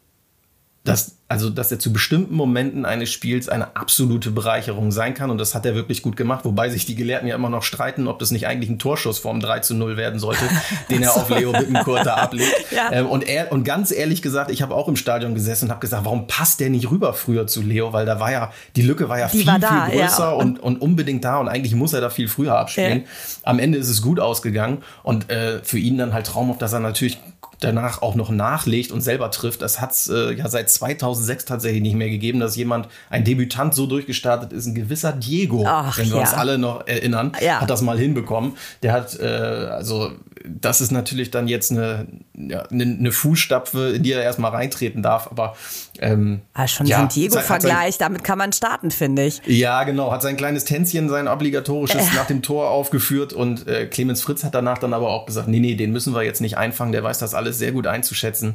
dass, 0.84 1.18
also, 1.28 1.48
dass 1.48 1.70
er 1.70 1.78
zu 1.78 1.92
bestimmten 1.92 2.34
Momenten 2.34 2.84
eines 2.84 3.12
Spiels 3.12 3.48
eine 3.48 3.76
absolute 3.76 4.32
Bereicherung 4.32 4.90
sein 4.90 5.14
kann. 5.14 5.30
Und 5.30 5.38
das 5.38 5.54
hat 5.54 5.64
er 5.64 5.76
wirklich 5.76 6.02
gut 6.02 6.16
gemacht. 6.16 6.44
Wobei 6.44 6.70
sich 6.70 6.86
die 6.86 6.96
Gelehrten 6.96 7.28
ja 7.28 7.36
immer 7.36 7.50
noch 7.50 7.62
streiten, 7.62 8.08
ob 8.08 8.18
das 8.18 8.32
nicht 8.32 8.48
eigentlich 8.48 8.68
ein 8.68 8.80
Torschuss 8.80 9.20
vorm 9.20 9.38
3 9.38 9.60
zu 9.60 9.74
0 9.74 9.96
werden 9.96 10.18
sollte, 10.18 10.44
den 10.90 11.04
er 11.04 11.14
auf 11.14 11.30
Leo 11.30 11.52
Bittencourt 11.52 12.04
da 12.06 12.14
ablegt. 12.16 12.52
Ja. 12.72 12.90
Ähm, 12.90 13.06
und, 13.06 13.28
er, 13.28 13.52
und 13.52 13.64
ganz 13.64 13.90
ehrlich 13.90 14.22
gesagt, 14.22 14.50
ich 14.50 14.62
habe 14.62 14.74
auch 14.74 14.88
im 14.88 14.96
Stadion 14.96 15.34
gesessen 15.34 15.66
und 15.66 15.72
habe 15.72 15.80
gesagt, 15.80 16.06
warum 16.06 16.26
passt 16.26 16.58
der 16.58 16.70
nicht 16.70 16.90
rüber 16.90 17.12
früher 17.12 17.46
zu 17.46 17.60
Leo? 17.60 17.92
Weil 17.92 18.06
da 18.06 18.18
war 18.18 18.32
ja, 18.32 18.50
die 18.76 18.82
Lücke 18.82 19.10
war 19.10 19.18
ja 19.18 19.28
die 19.28 19.38
viel, 19.38 19.46
war 19.46 19.58
da, 19.58 19.86
viel 19.86 20.00
größer 20.00 20.30
ja. 20.30 20.30
und, 20.30 20.58
und 20.58 20.80
unbedingt 20.80 21.22
da. 21.22 21.38
Und 21.38 21.48
eigentlich 21.48 21.74
muss 21.74 21.92
er 21.92 22.00
da 22.00 22.08
viel 22.08 22.28
früher 22.28 22.56
abspielen. 22.56 23.00
Ja. 23.00 23.06
Am 23.42 23.58
Ende 23.58 23.76
ist 23.76 23.90
es 23.90 24.00
gut 24.00 24.20
ausgegangen. 24.20 24.82
Und 25.02 25.28
äh, 25.30 25.60
für 25.62 25.78
ihn 25.78 25.98
dann 25.98 26.14
halt 26.14 26.26
traumhaft, 26.26 26.62
dass 26.62 26.72
er 26.72 26.80
natürlich 26.80 27.18
danach 27.64 28.02
auch 28.02 28.14
noch 28.14 28.30
nachlegt 28.30 28.90
und 28.90 29.00
selber 29.00 29.30
trifft. 29.30 29.62
Das 29.62 29.80
hat 29.80 29.92
es 29.92 30.08
äh, 30.08 30.34
ja 30.34 30.48
seit 30.48 30.70
2006 30.70 31.44
tatsächlich 31.44 31.82
nicht 31.82 31.96
mehr 31.96 32.10
gegeben, 32.10 32.40
dass 32.40 32.56
jemand, 32.56 32.88
ein 33.10 33.24
Debütant 33.24 33.74
so 33.74 33.86
durchgestartet 33.86 34.52
ist. 34.52 34.66
Ein 34.66 34.74
gewisser 34.74 35.12
Diego, 35.12 35.64
Ach, 35.66 35.96
wenn 35.98 36.08
wir 36.08 36.16
ja. 36.16 36.20
uns 36.20 36.34
alle 36.34 36.58
noch 36.58 36.86
erinnern, 36.86 37.32
ja. 37.40 37.60
hat 37.60 37.70
das 37.70 37.82
mal 37.82 37.98
hinbekommen. 37.98 38.56
Der 38.82 38.92
hat, 38.92 39.18
äh, 39.18 39.26
also 39.26 40.12
das 40.44 40.80
ist 40.80 40.90
natürlich 40.90 41.30
dann 41.30 41.48
jetzt 41.48 41.70
eine, 41.70 42.06
ja, 42.34 42.62
eine, 42.62 42.84
eine 42.84 43.12
Fußstapfe, 43.12 43.94
in 43.96 44.02
die 44.02 44.12
er 44.12 44.22
erstmal 44.22 44.50
reintreten 44.50 45.02
darf. 45.02 45.28
Aber 45.30 45.56
ähm, 45.98 46.40
ah, 46.54 46.66
schon 46.66 46.86
ja, 46.86 47.00
ein 47.00 47.08
Diego-Vergleich, 47.08 47.98
damit 47.98 48.24
kann 48.24 48.38
man 48.38 48.52
starten, 48.52 48.90
finde 48.90 49.24
ich. 49.24 49.40
Ja, 49.46 49.84
genau. 49.84 50.12
Hat 50.12 50.22
sein 50.22 50.36
kleines 50.36 50.64
Tänzchen, 50.64 51.08
sein 51.08 51.28
obligatorisches 51.28 52.12
äh. 52.12 52.16
nach 52.16 52.26
dem 52.26 52.42
Tor 52.42 52.70
aufgeführt 52.70 53.32
und 53.32 53.66
äh, 53.66 53.86
Clemens 53.86 54.22
Fritz 54.22 54.44
hat 54.44 54.54
danach 54.54 54.78
dann 54.78 54.94
aber 54.94 55.10
auch 55.10 55.26
gesagt, 55.26 55.48
nee, 55.48 55.60
nee, 55.60 55.74
den 55.74 55.92
müssen 55.92 56.14
wir 56.14 56.22
jetzt 56.22 56.40
nicht 56.40 56.56
einfangen, 56.56 56.92
der 56.92 57.04
weiß 57.04 57.18
das 57.18 57.34
alles 57.34 57.58
sehr 57.58 57.72
gut 57.72 57.86
einzuschätzen. 57.86 58.54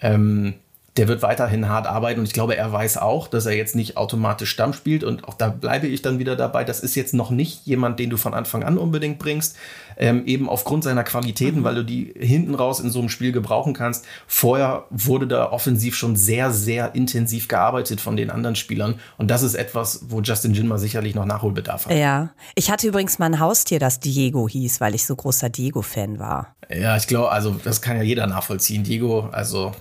Ähm, 0.00 0.54
der 0.96 1.08
wird 1.08 1.22
weiterhin 1.22 1.68
hart 1.68 1.86
arbeiten 1.86 2.20
und 2.20 2.26
ich 2.26 2.32
glaube, 2.32 2.56
er 2.56 2.72
weiß 2.72 2.96
auch, 2.96 3.28
dass 3.28 3.44
er 3.44 3.52
jetzt 3.52 3.76
nicht 3.76 3.96
automatisch 3.96 4.50
Stamm 4.50 4.72
spielt 4.72 5.04
und 5.04 5.28
auch 5.28 5.34
da 5.34 5.48
bleibe 5.48 5.86
ich 5.86 6.00
dann 6.00 6.18
wieder 6.18 6.36
dabei. 6.36 6.64
Das 6.64 6.80
ist 6.80 6.94
jetzt 6.94 7.12
noch 7.12 7.30
nicht 7.30 7.66
jemand, 7.66 7.98
den 7.98 8.08
du 8.08 8.16
von 8.16 8.32
Anfang 8.32 8.62
an 8.62 8.78
unbedingt 8.78 9.18
bringst. 9.18 9.56
Ähm, 9.96 10.26
eben 10.26 10.48
aufgrund 10.48 10.84
seiner 10.84 11.04
Qualitäten, 11.04 11.60
mhm. 11.60 11.64
weil 11.64 11.74
du 11.76 11.84
die 11.84 12.14
hinten 12.18 12.54
raus 12.54 12.80
in 12.80 12.90
so 12.90 12.98
einem 12.98 13.08
Spiel 13.08 13.32
gebrauchen 13.32 13.74
kannst. 13.74 14.04
Vorher 14.26 14.84
wurde 14.90 15.26
da 15.26 15.50
offensiv 15.50 15.94
schon 15.96 16.16
sehr, 16.16 16.50
sehr 16.52 16.94
intensiv 16.94 17.48
gearbeitet 17.48 18.00
von 18.00 18.16
den 18.16 18.30
anderen 18.30 18.56
Spielern 18.56 19.00
und 19.18 19.30
das 19.30 19.42
ist 19.42 19.54
etwas, 19.54 20.06
wo 20.08 20.20
Justin 20.20 20.54
Jinma 20.54 20.78
sicherlich 20.78 21.14
noch 21.14 21.24
Nachholbedarf 21.24 21.86
hat. 21.86 21.92
Ja, 21.92 22.30
ich 22.54 22.70
hatte 22.70 22.86
übrigens 22.86 23.18
mal 23.18 23.26
ein 23.26 23.40
Haustier, 23.40 23.78
das 23.78 24.00
Diego 24.00 24.48
hieß, 24.48 24.80
weil 24.80 24.94
ich 24.94 25.06
so 25.06 25.16
großer 25.16 25.48
Diego-Fan 25.48 26.18
war. 26.18 26.54
Ja, 26.68 26.96
ich 26.96 27.06
glaube, 27.06 27.30
also 27.30 27.56
das 27.62 27.80
kann 27.80 27.96
ja 27.96 28.02
jeder 28.02 28.26
nachvollziehen. 28.26 28.82
Diego, 28.82 29.28
also 29.32 29.72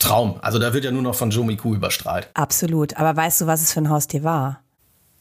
Traum. 0.00 0.38
Also 0.40 0.58
da 0.58 0.72
wird 0.72 0.84
ja 0.84 0.90
nur 0.90 1.02
noch 1.02 1.14
von 1.14 1.30
Joe 1.30 1.44
Miku 1.44 1.74
überstrahlt. 1.74 2.28
Absolut. 2.34 2.96
Aber 2.96 3.14
weißt 3.14 3.42
du, 3.42 3.46
was 3.46 3.62
es 3.62 3.72
für 3.72 3.80
ein 3.80 3.90
Haustier 3.90 4.24
war? 4.24 4.62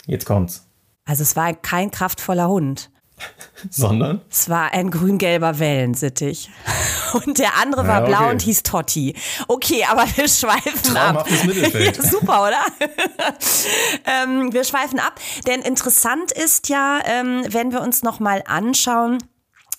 Jetzt 0.06 0.26
kommt's. 0.26 0.65
Also 1.06 1.24
es 1.24 1.36
war 1.36 1.54
kein 1.54 1.91
kraftvoller 1.91 2.48
Hund. 2.48 2.89
Sondern? 3.70 4.22
Es 4.30 4.50
war 4.50 4.74
ein 4.74 4.92
grün-gelber 4.92 5.60
Wellensittich. 5.60 6.50
Und 7.26 7.40
der 7.40 7.58
andere 7.58 7.88
war 7.88 8.00
ja, 8.00 8.02
okay. 8.02 8.10
blau 8.10 8.30
und 8.30 8.44
hieß 8.44 8.62
Totti. 8.62 9.16
Okay, 9.48 9.84
aber 9.90 10.04
wir 10.16 10.28
schweifen 10.28 10.96
ab. 10.96 11.28
Mittelfeld. 11.44 11.98
Ja, 12.04 12.04
super, 12.04 12.44
oder? 12.44 12.60
ähm, 14.06 14.54
wir 14.54 14.64
schweifen 14.64 15.00
ab, 15.00 15.20
denn 15.48 15.62
interessant 15.62 16.32
ist 16.32 16.70
ja, 16.70 17.00
ähm, 17.06 17.44
wenn 17.50 17.72
wir 17.72 17.82
uns 17.82 18.04
noch 18.04 18.20
mal 18.20 18.44
anschauen, 18.46 19.18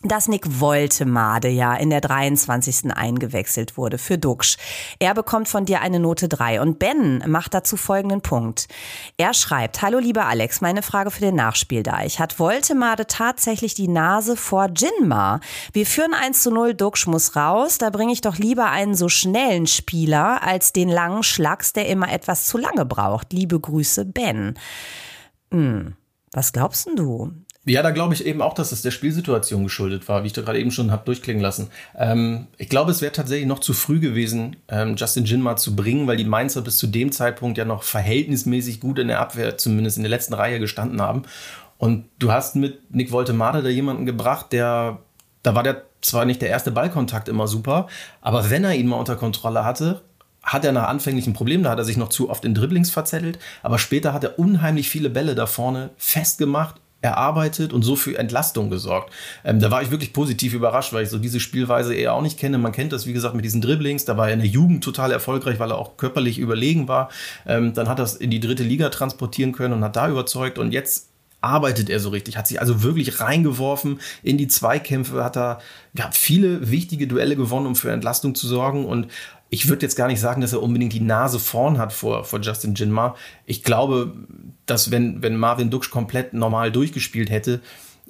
dass 0.03 0.29
Nick 0.29 0.61
Woltemade 0.61 1.49
ja 1.49 1.75
in 1.75 1.91
der 1.91 2.01
23. 2.01 2.97
eingewechselt 2.97 3.77
wurde 3.77 3.99
für 3.99 4.17
Duxch. 4.17 4.57
Er 4.99 5.13
bekommt 5.13 5.47
von 5.47 5.67
dir 5.67 5.83
eine 5.83 6.01
Note 6.01 6.27
3 6.27 6.63
und 6.63 6.79
Ben 6.79 7.23
macht 7.27 7.53
dazu 7.53 7.77
folgenden 7.77 8.23
Punkt. 8.23 8.69
Er 9.19 9.35
schreibt, 9.35 9.83
Hallo 9.83 9.99
lieber 9.99 10.25
Alex, 10.25 10.63
meine 10.63 10.83
Frage 10.83 11.11
für 11.11 11.21
den 11.21 11.35
Nachspieldeich. 11.35 12.19
Hat 12.19 12.39
Woltemade 12.39 13.07
tatsächlich 13.09 13.75
die 13.75 13.89
Nase 13.89 14.37
vor 14.37 14.71
Jinma? 14.75 15.41
Wir 15.75 15.85
führen 15.85 16.15
1 16.15 16.45
zu 16.45 16.51
0, 16.51 16.73
Duxch 16.75 17.07
muss 17.07 17.37
raus, 17.37 17.77
da 17.77 17.91
bringe 17.91 18.15
ich 18.15 18.23
doch 18.23 18.39
lieber 18.39 18.71
einen 18.71 18.95
so 18.95 19.11
schnellen 19.11 19.67
Spieler 19.67 20.43
als 20.43 20.73
den 20.73 20.89
langen 20.89 21.23
Schlags, 21.23 21.75
der 21.75 21.89
immer 21.89 22.11
etwas 22.11 22.47
zu 22.47 22.57
lange 22.57 22.87
braucht. 22.87 23.35
Liebe 23.35 23.61
Grüße, 23.61 24.07
Ben. 24.07 24.59
Hm. 25.51 25.95
Was 26.33 26.53
glaubst 26.53 26.89
du? 26.95 27.33
Ja, 27.71 27.83
da 27.85 27.93
glaube 27.93 28.15
ich 28.15 28.27
eben 28.27 28.43
auch, 28.43 28.55
dass 28.55 28.73
es 28.73 28.83
der 28.83 28.91
Spielsituation 28.91 29.63
geschuldet 29.63 30.09
war, 30.09 30.25
wie 30.25 30.27
ich 30.27 30.33
da 30.33 30.43
gerade 30.43 30.59
eben 30.59 30.73
schon 30.73 30.91
habe 30.91 31.05
durchklingen 31.05 31.41
lassen. 31.41 31.69
Ähm, 31.97 32.49
ich 32.59 32.69
glaube, 32.69 32.91
es 32.91 33.01
wäre 33.01 33.13
tatsächlich 33.13 33.47
noch 33.47 33.61
zu 33.61 33.75
früh 33.75 34.01
gewesen, 34.01 34.57
ähm, 34.67 34.97
Justin 34.97 35.25
Jinma 35.25 35.55
zu 35.55 35.77
bringen, 35.77 36.09
weil 36.09 36.17
die 36.17 36.25
Mainzer 36.25 36.63
bis 36.63 36.79
zu 36.79 36.89
dem 36.89 37.13
Zeitpunkt 37.13 37.59
ja 37.59 37.65
noch 37.65 37.85
verhältnismäßig 37.85 38.81
gut 38.81 38.99
in 38.99 39.07
der 39.07 39.21
Abwehr, 39.21 39.57
zumindest 39.57 39.99
in 39.99 40.03
der 40.03 40.11
letzten 40.11 40.35
Reihe 40.35 40.59
gestanden 40.59 41.01
haben. 41.01 41.23
Und 41.79 42.07
du 42.19 42.33
hast 42.33 42.57
mit 42.57 42.93
Nick 42.93 43.13
Woltemade 43.13 43.63
da 43.63 43.69
jemanden 43.69 44.05
gebracht, 44.05 44.47
der, 44.51 44.99
da 45.45 45.55
war 45.55 45.63
der 45.63 45.85
zwar 46.01 46.25
nicht 46.25 46.43
der 46.43 46.49
erste 46.49 46.73
Ballkontakt 46.73 47.29
immer 47.29 47.47
super, 47.47 47.87
aber 48.21 48.51
wenn 48.51 48.65
er 48.65 48.75
ihn 48.75 48.89
mal 48.89 48.97
unter 48.97 49.15
Kontrolle 49.15 49.65
hatte, 49.65 50.03
hat 50.43 50.65
er 50.65 50.73
nach 50.73 50.89
anfänglichen 50.89 51.35
Problemen, 51.35 51.63
da 51.63 51.71
hat 51.71 51.79
er 51.79 51.85
sich 51.85 51.99
noch 51.99 52.09
zu 52.09 52.31
oft 52.31 52.45
in 52.45 52.55
Dribblings 52.55 52.91
verzettelt, 52.91 53.39
aber 53.63 53.79
später 53.79 54.13
hat 54.13 54.25
er 54.25 54.41
unheimlich 54.41 54.91
viele 54.91 55.09
Bälle 55.09 55.37
da 55.37 55.47
vorne 55.47 55.91
festgemacht 55.99 56.81
erarbeitet 57.03 57.73
und 57.73 57.83
so 57.83 57.97
für 57.97 58.19
Entlastung 58.19 58.71
gesorgt. 58.71 59.13
Ähm, 59.45 59.61
da 59.61 59.71
war 59.71 59.83
ich 59.83 59.91
wirklich 59.91 60.13
positiv 60.13 60.55
überrascht, 60.55 60.93
weil 60.93 61.05
ich 61.05 61.11
so 61.11 61.19
diese 61.19 61.41
Spielweise 61.41 61.95
eher 61.95 62.15
auch 62.15 62.23
nicht 62.23 62.39
kenne. 62.39 62.59
Man 62.59 62.73
kennt 62.73 62.93
das, 62.93 63.07
wie 63.07 63.13
gesagt, 63.13 63.35
mit 63.35 63.45
diesen 63.45 63.61
Dribblings. 63.61 64.05
Da 64.05 64.17
war 64.17 64.29
er 64.29 64.35
in 64.35 64.41
der 64.41 64.49
Jugend 64.49 64.85
total 64.85 65.11
erfolgreich, 65.13 65.59
weil 65.59 65.71
er 65.71 65.79
auch 65.79 65.97
körperlich 65.97 66.39
überlegen 66.39 66.89
war. 66.89 67.09
Ähm, 67.47 67.73
dann 67.73 67.89
hat 67.89 67.99
er 67.99 68.05
es 68.05 68.17
in 68.17 68.31
die 68.31 68.41
dritte 68.41 68.63
Liga 68.63 68.91
transportieren 68.91 69.53
können 69.53 69.75
und 69.75 69.85
hat 69.85 69.97
da 69.97 70.09
überzeugt. 70.09 70.59
Und 70.59 70.73
jetzt 70.73 71.09
arbeitet 71.41 71.89
er 71.89 72.01
so 72.01 72.11
richtig, 72.11 72.37
hat 72.37 72.47
sich 72.47 72.61
also 72.61 72.83
wirklich 72.83 73.21
reingeworfen 73.21 74.01
in 74.23 74.37
die 74.37 74.49
Zweikämpfe, 74.49 75.25
hat 75.25 75.37
er 75.37 75.61
ja, 75.95 76.11
viele 76.13 76.71
wichtige 76.71 77.07
Duelle 77.07 77.35
gewonnen, 77.37 77.67
um 77.67 77.77
für 77.77 77.91
Entlastung 77.91 78.35
zu 78.35 78.47
sorgen. 78.47 78.85
Und 78.85 79.07
ich 79.51 79.69
würde 79.69 79.83
jetzt 79.83 79.97
gar 79.97 80.07
nicht 80.07 80.21
sagen, 80.21 80.41
dass 80.41 80.53
er 80.53 80.63
unbedingt 80.63 80.93
die 80.93 81.01
Nase 81.01 81.41
vorn 81.41 81.79
hat 81.79 81.93
vor, 81.93 82.25
vor 82.25 82.41
Justin 82.41 82.75
Jinmar. 82.75 83.17
Ich 83.47 83.65
glaube, 83.65 84.13
dass 84.65 84.93
wenn, 84.93 85.23
wenn 85.23 85.37
Marvin 85.37 85.71
Duksch 85.71 85.91
komplett 85.91 86.33
normal 86.33 86.71
durchgespielt 86.71 87.31
hätte, 87.31 87.61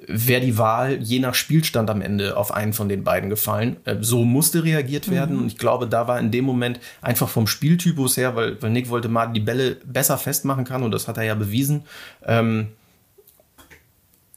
wäre 0.07 0.41
die 0.41 0.59
Wahl 0.59 0.99
je 1.03 1.19
nach 1.19 1.35
Spielstand 1.35 1.91
am 1.91 2.01
Ende 2.01 2.37
auf 2.37 2.53
einen 2.53 2.73
von 2.73 2.89
den 2.89 3.05
beiden 3.05 3.31
gefallen. 3.31 3.77
Äh, 3.85 3.97
so 4.01 4.25
musste 4.25 4.65
reagiert 4.65 5.11
werden 5.11 5.37
mhm. 5.37 5.43
und 5.43 5.49
ich 5.49 5.59
glaube, 5.59 5.87
da 5.87 6.09
war 6.09 6.19
in 6.19 6.31
dem 6.31 6.45
Moment 6.45 6.81
einfach 7.01 7.29
vom 7.29 7.47
Spieltypus 7.47 8.17
her, 8.17 8.37
weil, 8.37 8.61
weil 8.63 8.71
Nick 8.71 8.89
wollte 8.89 9.09
mal 9.09 9.27
die 9.27 9.41
Bälle 9.41 9.77
besser 9.85 10.19
festmachen 10.19 10.65
kann 10.65 10.83
und 10.83 10.91
das 10.93 11.09
hat 11.09 11.17
er 11.17 11.25
ja 11.25 11.35
bewiesen, 11.35 11.83
ähm, 12.25 12.69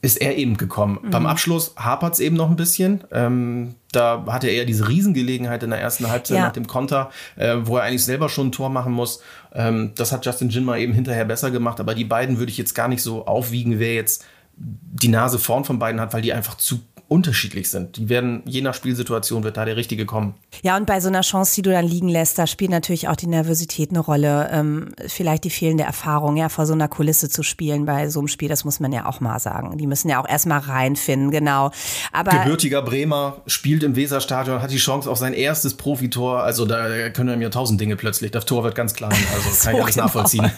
ist 0.04 0.20
er 0.20 0.36
eben 0.36 0.56
gekommen. 0.56 0.98
Mhm. 1.02 1.10
Beim 1.10 1.26
Abschluss 1.26 1.74
hapert 1.76 2.14
es 2.14 2.20
eben 2.20 2.36
noch 2.36 2.50
ein 2.50 2.56
bisschen. 2.56 3.02
Ähm, 3.10 3.74
da 3.90 4.24
hatte 4.26 4.48
er 4.48 4.66
diese 4.66 4.88
Riesengelegenheit 4.88 5.62
in 5.62 5.70
der 5.70 5.80
ersten 5.80 6.08
Halbzeit 6.08 6.36
ja. 6.36 6.44
nach 6.44 6.52
dem 6.52 6.66
Konter, 6.66 7.10
äh, 7.36 7.56
wo 7.62 7.78
er 7.78 7.84
eigentlich 7.84 8.04
selber 8.04 8.28
schon 8.28 8.48
ein 8.48 8.52
Tor 8.52 8.68
machen 8.68 8.92
muss. 8.92 9.22
Ähm, 9.54 9.92
das 9.96 10.12
hat 10.12 10.26
Justin 10.26 10.50
Jinma 10.50 10.76
eben 10.76 10.92
hinterher 10.92 11.24
besser 11.24 11.50
gemacht. 11.50 11.80
Aber 11.80 11.94
die 11.94 12.04
beiden 12.04 12.38
würde 12.38 12.50
ich 12.50 12.58
jetzt 12.58 12.74
gar 12.74 12.88
nicht 12.88 13.02
so 13.02 13.26
aufwiegen, 13.26 13.78
wer 13.78 13.94
jetzt 13.94 14.24
die 14.56 15.08
Nase 15.08 15.38
vorn 15.38 15.64
von 15.64 15.78
beiden 15.78 16.00
hat, 16.00 16.12
weil 16.12 16.22
die 16.22 16.32
einfach 16.32 16.56
zu 16.56 16.80
unterschiedlich 17.14 17.70
sind. 17.70 17.96
Die 17.96 18.08
werden, 18.08 18.42
je 18.44 18.60
nach 18.60 18.74
Spielsituation 18.74 19.44
wird 19.44 19.56
da 19.56 19.64
der 19.64 19.76
Richtige 19.76 20.04
kommen. 20.04 20.34
Ja, 20.64 20.76
und 20.76 20.86
bei 20.86 21.00
so 21.00 21.06
einer 21.06 21.20
Chance, 21.20 21.54
die 21.54 21.62
du 21.62 21.70
dann 21.70 21.86
liegen 21.86 22.08
lässt, 22.08 22.40
da 22.40 22.48
spielt 22.48 22.72
natürlich 22.72 23.06
auch 23.06 23.14
die 23.14 23.28
Nervosität 23.28 23.90
eine 23.90 24.00
Rolle. 24.00 24.50
Ähm, 24.50 24.92
vielleicht 25.06 25.44
die 25.44 25.50
fehlende 25.50 25.84
Erfahrung, 25.84 26.36
ja, 26.36 26.48
vor 26.48 26.66
so 26.66 26.72
einer 26.72 26.88
Kulisse 26.88 27.28
zu 27.28 27.44
spielen 27.44 27.84
bei 27.84 28.08
so 28.08 28.18
einem 28.18 28.26
Spiel, 28.26 28.48
das 28.48 28.64
muss 28.64 28.80
man 28.80 28.90
ja 28.90 29.06
auch 29.06 29.20
mal 29.20 29.38
sagen. 29.38 29.78
Die 29.78 29.86
müssen 29.86 30.08
ja 30.08 30.20
auch 30.20 30.28
erstmal 30.28 30.58
reinfinden, 30.58 31.30
genau. 31.30 31.70
Aber 32.10 32.32
Gebürtiger 32.32 32.82
Bremer 32.82 33.42
spielt 33.46 33.84
im 33.84 33.94
Weserstadion, 33.94 34.60
hat 34.60 34.72
die 34.72 34.78
Chance 34.78 35.08
auf 35.08 35.18
sein 35.18 35.34
erstes 35.34 35.74
Profitor. 35.74 36.42
Also 36.42 36.64
da 36.64 37.10
können 37.10 37.38
mir 37.38 37.52
tausend 37.52 37.80
Dinge 37.80 37.94
plötzlich. 37.94 38.32
Das 38.32 38.44
Tor 38.44 38.64
wird 38.64 38.74
ganz 38.74 38.92
klein, 38.92 39.16
also 39.34 39.50
so 39.50 39.64
kann 39.64 39.76
ich 39.76 39.82
alles 39.82 39.94
genau. 39.94 40.06
nachvollziehen. 40.06 40.50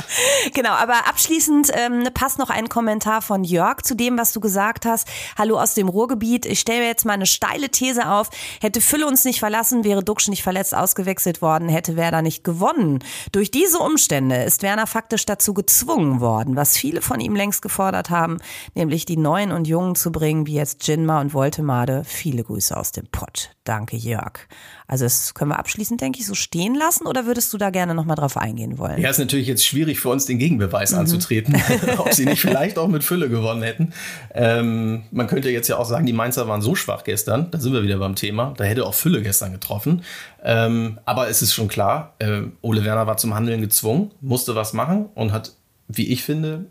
genau, 0.54 0.70
aber 0.70 1.06
abschließend 1.06 1.70
ähm, 1.74 2.04
passt 2.14 2.38
noch 2.38 2.48
ein 2.48 2.70
Kommentar 2.70 3.20
von 3.20 3.44
Jörg 3.44 3.82
zu 3.82 3.94
dem, 3.94 4.16
was 4.16 4.32
du 4.32 4.40
gesagt 4.40 4.86
hast. 4.86 5.06
Hallo 5.36 5.60
aus 5.60 5.74
dem 5.74 5.97
Ruhrgebiet. 5.98 6.46
Ich 6.46 6.60
stelle 6.60 6.86
jetzt 6.86 7.04
mal 7.04 7.14
eine 7.14 7.26
steile 7.26 7.70
These 7.70 8.08
auf. 8.08 8.30
Hätte 8.60 8.80
Fülle 8.80 9.06
uns 9.06 9.24
nicht 9.24 9.40
verlassen, 9.40 9.82
wäre 9.82 10.04
Duxch 10.04 10.28
nicht 10.28 10.44
verletzt 10.44 10.74
ausgewechselt 10.74 11.42
worden, 11.42 11.68
hätte 11.68 11.96
Werder 11.96 12.22
nicht 12.22 12.44
gewonnen. 12.44 13.00
Durch 13.32 13.50
diese 13.50 13.78
Umstände 13.78 14.36
ist 14.44 14.62
Werner 14.62 14.86
faktisch 14.86 15.26
dazu 15.26 15.54
gezwungen 15.54 16.20
worden, 16.20 16.54
was 16.54 16.76
viele 16.76 17.02
von 17.02 17.18
ihm 17.18 17.34
längst 17.34 17.62
gefordert 17.62 18.10
haben, 18.10 18.38
nämlich 18.74 19.06
die 19.06 19.16
Neuen 19.16 19.50
und 19.50 19.66
Jungen 19.66 19.96
zu 19.96 20.12
bringen, 20.12 20.46
wie 20.46 20.54
jetzt 20.54 20.86
Jinma 20.86 21.20
und 21.20 21.34
Woltemade. 21.34 22.04
Viele 22.04 22.44
Grüße 22.44 22.76
aus 22.76 22.92
dem 22.92 23.08
Pott. 23.10 23.50
Danke, 23.64 23.96
Jörg. 23.96 24.46
Also 24.86 25.04
das 25.04 25.34
können 25.34 25.50
wir 25.50 25.58
abschließend, 25.58 26.00
denke 26.00 26.18
ich, 26.18 26.26
so 26.26 26.34
stehen 26.34 26.74
lassen 26.74 27.06
oder 27.06 27.26
würdest 27.26 27.52
du 27.52 27.58
da 27.58 27.68
gerne 27.68 27.94
nochmal 27.94 28.16
drauf 28.16 28.38
eingehen 28.38 28.78
wollen? 28.78 28.98
Ja, 28.98 29.10
ist 29.10 29.18
natürlich 29.18 29.46
jetzt 29.46 29.66
schwierig 29.66 30.00
für 30.00 30.08
uns, 30.08 30.24
den 30.24 30.38
Gegenbeweis 30.38 30.92
mhm. 30.92 31.00
anzutreten, 31.00 31.54
ob 31.98 32.14
sie 32.14 32.24
nicht 32.24 32.40
vielleicht 32.40 32.78
auch 32.78 32.88
mit 32.88 33.04
Fülle 33.04 33.28
gewonnen 33.28 33.62
hätten. 33.62 33.92
Ähm, 34.32 35.02
man 35.10 35.26
könnte 35.26 35.50
jetzt 35.50 35.68
ja 35.68 35.76
auch 35.78 35.86
sagen, 35.86 36.06
die 36.06 36.12
Mainzer 36.12 36.48
waren 36.48 36.62
so 36.62 36.74
schwach 36.74 37.04
gestern, 37.04 37.50
da 37.50 37.58
sind 37.58 37.72
wir 37.72 37.82
wieder 37.82 37.98
beim 37.98 38.14
Thema, 38.14 38.54
da 38.56 38.64
hätte 38.64 38.86
auch 38.86 38.94
Fülle 38.94 39.22
gestern 39.22 39.52
getroffen. 39.52 40.02
Ähm, 40.42 40.98
aber 41.04 41.28
es 41.28 41.42
ist 41.42 41.54
schon 41.54 41.68
klar, 41.68 42.14
äh, 42.18 42.42
Ole 42.62 42.84
Werner 42.84 43.06
war 43.06 43.16
zum 43.16 43.34
Handeln 43.34 43.60
gezwungen, 43.60 44.12
musste 44.20 44.54
was 44.54 44.72
machen 44.72 45.06
und 45.14 45.32
hat, 45.32 45.52
wie 45.88 46.08
ich 46.08 46.22
finde, 46.22 46.66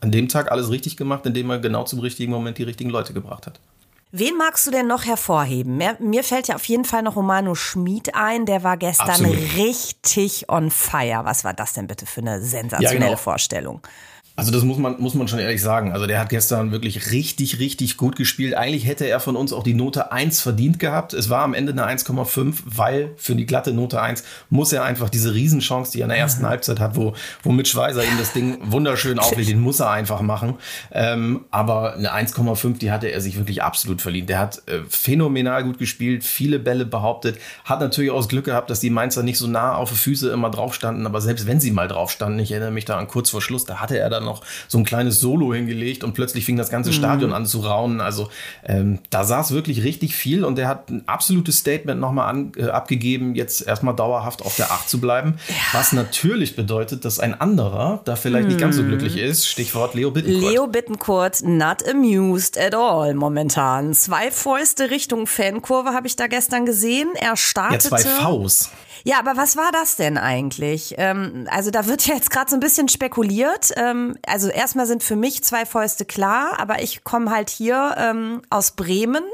an 0.00 0.10
dem 0.10 0.28
Tag 0.28 0.50
alles 0.50 0.70
richtig 0.70 0.96
gemacht, 0.96 1.26
indem 1.26 1.50
er 1.50 1.58
genau 1.58 1.84
zum 1.84 2.00
richtigen 2.00 2.32
Moment 2.32 2.58
die 2.58 2.62
richtigen 2.62 2.90
Leute 2.90 3.12
gebracht 3.12 3.46
hat. 3.46 3.60
Wen 4.12 4.36
magst 4.36 4.66
du 4.66 4.72
denn 4.72 4.88
noch 4.88 5.04
hervorheben? 5.04 5.76
Mir, 5.76 5.96
mir, 6.00 6.24
fällt 6.24 6.48
ja 6.48 6.56
auf 6.56 6.64
jeden 6.64 6.84
Fall 6.84 7.02
noch 7.02 7.14
Romano 7.14 7.54
Schmid 7.54 8.14
ein. 8.16 8.44
Der 8.44 8.64
war 8.64 8.76
gestern 8.76 9.10
Absolut. 9.10 9.36
richtig 9.56 10.48
on 10.48 10.72
fire. 10.72 11.20
Was 11.24 11.44
war 11.44 11.54
das 11.54 11.74
denn 11.74 11.86
bitte 11.86 12.06
für 12.06 12.20
eine 12.20 12.42
sensationelle 12.42 13.00
ja, 13.00 13.06
genau. 13.10 13.16
Vorstellung? 13.16 13.80
Also 14.40 14.52
das 14.52 14.64
muss 14.64 14.78
man, 14.78 14.98
muss 14.98 15.12
man 15.12 15.28
schon 15.28 15.38
ehrlich 15.38 15.60
sagen. 15.60 15.92
Also 15.92 16.06
der 16.06 16.18
hat 16.18 16.30
gestern 16.30 16.72
wirklich 16.72 17.12
richtig, 17.12 17.58
richtig 17.58 17.98
gut 17.98 18.16
gespielt. 18.16 18.54
Eigentlich 18.54 18.86
hätte 18.86 19.06
er 19.06 19.20
von 19.20 19.36
uns 19.36 19.52
auch 19.52 19.62
die 19.62 19.74
Note 19.74 20.12
1 20.12 20.40
verdient 20.40 20.78
gehabt. 20.78 21.12
Es 21.12 21.28
war 21.28 21.42
am 21.42 21.52
Ende 21.52 21.72
eine 21.72 21.86
1,5, 21.86 22.54
weil 22.64 23.10
für 23.18 23.34
die 23.34 23.44
glatte 23.44 23.74
Note 23.74 24.00
1 24.00 24.24
muss 24.48 24.72
er 24.72 24.82
einfach 24.84 25.10
diese 25.10 25.34
Riesenchance, 25.34 25.92
die 25.92 26.00
er 26.00 26.04
in 26.04 26.08
der 26.08 26.16
ersten 26.16 26.48
Halbzeit 26.48 26.80
hat, 26.80 26.96
wo, 26.96 27.12
wo 27.42 27.52
Mitch 27.52 27.72
Schweizer 27.72 28.02
ihm 28.02 28.16
das 28.18 28.32
Ding 28.32 28.56
wunderschön 28.62 29.18
auflegt, 29.18 29.50
den 29.50 29.60
muss 29.60 29.78
er 29.78 29.90
einfach 29.90 30.22
machen. 30.22 30.54
Ähm, 30.90 31.44
aber 31.50 31.96
eine 31.96 32.10
1,5, 32.10 32.78
die 32.78 32.90
hatte 32.90 33.08
er 33.08 33.20
sich 33.20 33.36
wirklich 33.36 33.62
absolut 33.62 34.00
verdient. 34.00 34.30
Der 34.30 34.38
hat 34.38 34.62
äh, 34.68 34.80
phänomenal 34.88 35.64
gut 35.64 35.76
gespielt, 35.76 36.24
viele 36.24 36.58
Bälle 36.58 36.86
behauptet, 36.86 37.36
hat 37.66 37.80
natürlich 37.80 38.10
auch 38.10 38.16
das 38.16 38.28
Glück 38.30 38.46
gehabt, 38.46 38.70
dass 38.70 38.80
die 38.80 38.88
Mainzer 38.88 39.22
nicht 39.22 39.36
so 39.36 39.46
nah 39.46 39.74
auf 39.74 39.90
die 39.90 39.96
Füße 39.96 40.30
immer 40.30 40.48
drauf 40.48 40.74
standen. 40.74 41.04
Aber 41.04 41.20
selbst 41.20 41.46
wenn 41.46 41.60
sie 41.60 41.72
mal 41.72 41.88
drauf 41.88 42.10
standen, 42.10 42.38
ich 42.38 42.52
erinnere 42.52 42.70
mich 42.70 42.86
da 42.86 42.96
an 42.96 43.06
kurz 43.06 43.28
vor 43.28 43.42
Schluss, 43.42 43.66
da 43.66 43.82
hatte 43.82 43.98
er 43.98 44.08
dann 44.08 44.29
noch 44.30 44.42
so 44.68 44.78
ein 44.78 44.84
kleines 44.84 45.20
Solo 45.20 45.52
hingelegt 45.52 46.04
und 46.04 46.14
plötzlich 46.14 46.44
fing 46.44 46.56
das 46.56 46.70
ganze 46.70 46.92
Stadion 46.92 47.32
an 47.32 47.46
zu 47.46 47.60
raunen. 47.60 48.00
Also 48.00 48.30
ähm, 48.64 49.00
da 49.10 49.24
saß 49.24 49.52
wirklich 49.52 49.82
richtig 49.82 50.14
viel 50.14 50.44
und 50.44 50.56
der 50.56 50.68
hat 50.68 50.90
ein 50.90 51.02
absolutes 51.06 51.58
Statement 51.58 52.00
nochmal 52.00 52.28
an, 52.28 52.52
äh, 52.56 52.64
abgegeben, 52.64 53.34
jetzt 53.34 53.66
erstmal 53.66 53.94
dauerhaft 53.94 54.42
auf 54.42 54.56
der 54.56 54.70
Acht 54.70 54.88
zu 54.88 55.00
bleiben. 55.00 55.34
Ja. 55.48 55.54
Was 55.72 55.92
natürlich 55.92 56.56
bedeutet, 56.56 57.04
dass 57.04 57.18
ein 57.18 57.38
anderer 57.40 58.00
da 58.04 58.16
vielleicht 58.16 58.48
nicht 58.48 58.60
ganz 58.60 58.76
so 58.76 58.84
glücklich 58.84 59.16
ist. 59.16 59.46
Stichwort 59.46 59.94
Leo 59.94 60.10
Bittencourt. 60.10 60.52
Leo 60.52 60.66
Bittencourt, 60.66 61.42
not 61.42 61.86
amused 61.88 62.58
at 62.58 62.74
all 62.74 63.14
momentan. 63.14 63.94
Zwei 63.94 64.30
Fäuste 64.30 64.90
Richtung 64.90 65.26
Fankurve 65.26 65.90
habe 65.90 66.06
ich 66.06 66.16
da 66.16 66.26
gestern 66.26 66.66
gesehen. 66.66 67.08
Er 67.14 67.36
startete. 67.36 67.88
Ja, 67.90 67.96
zwei 67.96 68.46
Vs. 68.48 68.70
Ja, 69.04 69.18
aber 69.18 69.36
was 69.36 69.56
war 69.56 69.70
das 69.72 69.96
denn 69.96 70.18
eigentlich? 70.18 70.94
Ähm, 70.98 71.46
also 71.50 71.70
da 71.70 71.86
wird 71.86 72.06
ja 72.06 72.14
jetzt 72.14 72.30
gerade 72.30 72.50
so 72.50 72.56
ein 72.56 72.60
bisschen 72.60 72.88
spekuliert. 72.88 73.70
Ähm, 73.76 74.16
also 74.26 74.48
erstmal 74.48 74.86
sind 74.86 75.02
für 75.02 75.16
mich 75.16 75.42
zwei 75.44 75.64
Fäuste 75.64 76.04
klar, 76.04 76.58
aber 76.58 76.82
ich 76.82 77.04
komme 77.04 77.30
halt 77.30 77.50
hier 77.50 77.94
ähm, 77.96 78.42
aus 78.50 78.72
Bremen 78.72 79.24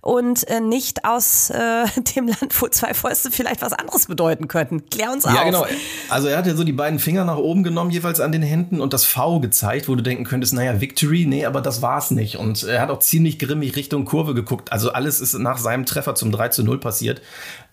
und 0.00 0.48
äh, 0.48 0.60
nicht 0.60 1.04
aus 1.04 1.50
äh, 1.50 1.84
dem 2.16 2.28
Land, 2.28 2.60
wo 2.60 2.68
zwei 2.68 2.94
Fäuste 2.94 3.30
vielleicht 3.30 3.62
was 3.62 3.72
anderes 3.72 4.06
bedeuten 4.06 4.48
könnten. 4.48 4.88
Klär 4.88 5.12
uns 5.12 5.24
ja, 5.24 5.30
auf. 5.30 5.36
Ja, 5.36 5.44
genau. 5.44 5.66
Also 6.08 6.28
er 6.28 6.38
hat 6.38 6.46
ja 6.46 6.54
so 6.54 6.64
die 6.64 6.72
beiden 6.72 6.98
Finger 6.98 7.24
nach 7.24 7.38
oben 7.38 7.62
genommen, 7.62 7.90
jeweils 7.90 8.20
an 8.20 8.32
den 8.32 8.42
Händen 8.42 8.80
und 8.80 8.92
das 8.92 9.04
V 9.04 9.40
gezeigt, 9.40 9.88
wo 9.88 9.94
du 9.94 10.02
denken 10.02 10.24
könntest, 10.24 10.54
naja, 10.54 10.80
Victory, 10.80 11.26
nee, 11.26 11.44
aber 11.44 11.60
das 11.60 11.82
war's 11.82 12.10
nicht. 12.10 12.36
Und 12.36 12.62
er 12.62 12.80
hat 12.80 12.90
auch 12.90 13.00
ziemlich 13.00 13.38
grimmig 13.38 13.76
Richtung 13.76 14.04
Kurve 14.04 14.34
geguckt. 14.34 14.72
Also 14.72 14.92
alles 14.92 15.20
ist 15.20 15.34
nach 15.38 15.58
seinem 15.58 15.86
Treffer 15.86 16.14
zum 16.14 16.32
3 16.32 16.48
zu 16.48 16.64
0 16.64 16.80
passiert. 16.80 17.20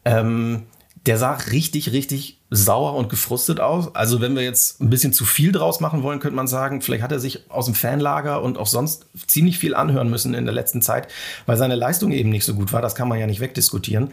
Ähm, 0.05 0.63
der 1.05 1.17
sah 1.17 1.33
richtig, 1.33 1.91
richtig 1.91 2.41
sauer 2.49 2.93
und 2.95 3.10
gefrustet 3.10 3.60
aus. 3.60 3.93
Also 3.93 4.21
wenn 4.21 4.33
wir 4.36 4.41
jetzt 4.41 4.79
ein 4.79 4.89
bisschen 4.89 5.12
zu 5.12 5.25
viel 5.25 5.51
draus 5.51 5.81
machen 5.81 6.01
wollen, 6.01 6.19
könnte 6.21 6.36
man 6.38 6.47
sagen, 6.47 6.81
vielleicht 6.81 7.03
hat 7.03 7.12
er 7.12 7.19
sich 7.19 7.49
aus 7.49 7.65
dem 7.65 7.75
Fanlager 7.75 8.41
und 8.41 8.57
auch 8.57 8.67
sonst 8.67 9.05
ziemlich 9.27 9.60
viel 9.60 9.75
anhören 9.75 10.10
müssen 10.10 10.33
in 10.33 10.45
der 10.45 10.53
letzten 10.53 10.81
Zeit, 10.81 11.10
weil 11.45 11.57
seine 11.57 11.75
Leistung 11.75 12.12
eben 12.12 12.29
nicht 12.29 12.45
so 12.45 12.53
gut 12.53 12.71
war. 12.71 12.81
Das 12.81 12.95
kann 12.95 13.10
man 13.10 13.19
ja 13.19 13.27
nicht 13.27 13.41
wegdiskutieren. 13.41 14.12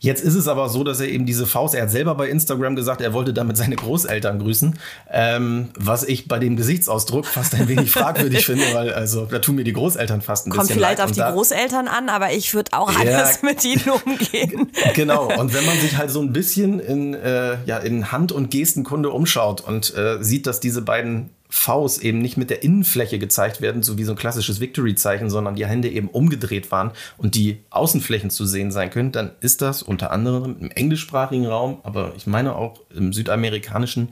Jetzt 0.00 0.24
ist 0.24 0.34
es 0.34 0.48
aber 0.48 0.68
so, 0.68 0.82
dass 0.82 0.98
er 0.98 1.06
eben 1.08 1.26
diese 1.26 1.46
Faust, 1.46 1.76
er 1.76 1.82
hat 1.84 1.90
selber 1.90 2.16
bei 2.16 2.28
Instagram 2.28 2.74
gesagt, 2.74 3.00
er 3.00 3.12
wollte 3.12 3.32
damit 3.32 3.56
seine 3.56 3.76
Großeltern 3.76 4.40
grüßen, 4.40 4.78
ähm, 5.12 5.68
was 5.78 6.02
ich 6.02 6.26
bei 6.26 6.40
dem 6.40 6.56
Gesichtsausdruck 6.56 7.24
fast 7.26 7.54
ein 7.54 7.68
wenig 7.68 7.90
fragwürdig 7.92 8.44
finde, 8.46 8.64
weil 8.74 8.92
also 8.92 9.26
da 9.26 9.38
tun 9.38 9.54
mir 9.54 9.64
die 9.64 9.72
Großeltern 9.72 10.22
fast 10.22 10.46
ein 10.46 10.50
Kommt 10.50 10.62
bisschen 10.62 10.76
vielleicht 10.80 10.98
leid. 10.98 11.06
auf 11.06 11.12
die 11.12 11.20
Großeltern 11.20 11.86
an, 11.86 12.08
aber 12.08 12.32
ich 12.32 12.52
würde 12.52 12.72
auch 12.72 12.90
Ja. 12.92 12.98
anders 13.00 13.42
mit 13.42 13.64
ihnen 13.64 13.84
umgehen. 14.04 14.72
Genau, 14.94 15.26
und 15.38 15.54
wenn 15.54 15.64
man 15.64 15.78
sich 15.78 15.96
halt 15.96 16.10
so 16.10 16.20
ein 16.20 16.32
bisschen 16.32 16.80
in, 16.80 17.14
äh, 17.14 17.56
ja, 17.64 17.75
in 17.82 18.12
Hand- 18.12 18.32
und 18.32 18.50
Gestenkunde 18.50 19.10
umschaut 19.10 19.60
und 19.60 19.94
äh, 19.96 20.22
sieht, 20.22 20.46
dass 20.46 20.60
diese 20.60 20.82
beiden 20.82 21.30
Vs 21.48 21.98
eben 21.98 22.20
nicht 22.20 22.36
mit 22.36 22.50
der 22.50 22.62
Innenfläche 22.62 23.18
gezeigt 23.18 23.60
werden, 23.60 23.82
so 23.82 23.98
wie 23.98 24.04
so 24.04 24.12
ein 24.12 24.18
klassisches 24.18 24.60
Victory-Zeichen, 24.60 25.30
sondern 25.30 25.54
die 25.54 25.66
Hände 25.66 25.88
eben 25.88 26.08
umgedreht 26.08 26.72
waren 26.72 26.90
und 27.18 27.34
die 27.34 27.58
Außenflächen 27.70 28.30
zu 28.30 28.46
sehen 28.46 28.72
sein 28.72 28.90
können, 28.90 29.12
dann 29.12 29.30
ist 29.40 29.62
das 29.62 29.82
unter 29.82 30.10
anderem 30.10 30.56
im 30.60 30.70
englischsprachigen 30.70 31.46
Raum, 31.46 31.78
aber 31.84 32.12
ich 32.16 32.26
meine 32.26 32.56
auch 32.56 32.80
im 32.94 33.12
südamerikanischen 33.12 34.08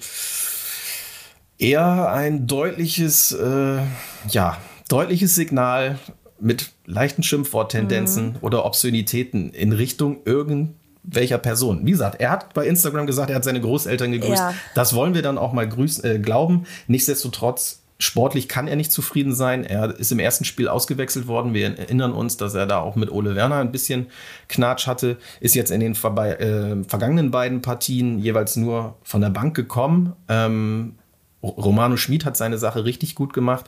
eher 1.58 2.10
ein 2.10 2.46
deutliches, 2.46 3.32
äh, 3.32 3.78
ja, 4.28 4.58
deutliches 4.88 5.34
Signal 5.34 5.98
mit 6.38 6.72
leichten 6.84 7.22
Schimpfworttendenzen 7.22 8.36
oder 8.42 8.64
Obszönitäten 8.64 9.50
in 9.50 9.72
Richtung 9.72 10.18
irgendwelcher 11.04 11.38
Person. 11.38 11.80
Wie 11.84 11.90
gesagt, 11.90 12.20
er 12.20 12.30
hat 12.30 12.54
bei 12.54 12.66
Instagram 12.66 13.06
gesagt, 13.06 13.30
er 13.30 13.36
hat 13.36 13.44
seine 13.44 13.60
Großeltern 13.60 14.12
gegrüßt. 14.12 14.42
Ja. 14.42 14.54
Das 14.74 14.94
wollen 14.94 15.14
wir 15.14 15.22
dann 15.22 15.38
auch 15.38 15.52
mal 15.52 15.68
grüßen, 15.68 16.04
äh, 16.04 16.18
glauben. 16.18 16.64
Nichtsdestotrotz, 16.86 17.82
sportlich 17.98 18.48
kann 18.48 18.66
er 18.66 18.76
nicht 18.76 18.90
zufrieden 18.90 19.34
sein. 19.34 19.64
Er 19.64 19.98
ist 19.98 20.10
im 20.12 20.18
ersten 20.18 20.44
Spiel 20.44 20.68
ausgewechselt 20.68 21.26
worden. 21.26 21.54
Wir 21.54 21.78
erinnern 21.78 22.12
uns, 22.12 22.36
dass 22.36 22.54
er 22.54 22.66
da 22.66 22.80
auch 22.80 22.96
mit 22.96 23.10
Ole 23.10 23.34
Werner 23.34 23.56
ein 23.56 23.70
bisschen 23.70 24.06
Knatsch 24.48 24.86
hatte. 24.86 25.18
Ist 25.40 25.54
jetzt 25.54 25.70
in 25.70 25.80
den 25.80 25.94
vorbei, 25.94 26.32
äh, 26.32 26.82
vergangenen 26.88 27.30
beiden 27.30 27.62
Partien 27.62 28.18
jeweils 28.18 28.56
nur 28.56 28.96
von 29.02 29.20
der 29.20 29.30
Bank 29.30 29.54
gekommen. 29.54 30.14
Ähm, 30.28 30.96
Romano 31.42 31.98
Schmid 31.98 32.24
hat 32.24 32.36
seine 32.38 32.56
Sache 32.56 32.86
richtig 32.86 33.14
gut 33.14 33.34
gemacht. 33.34 33.66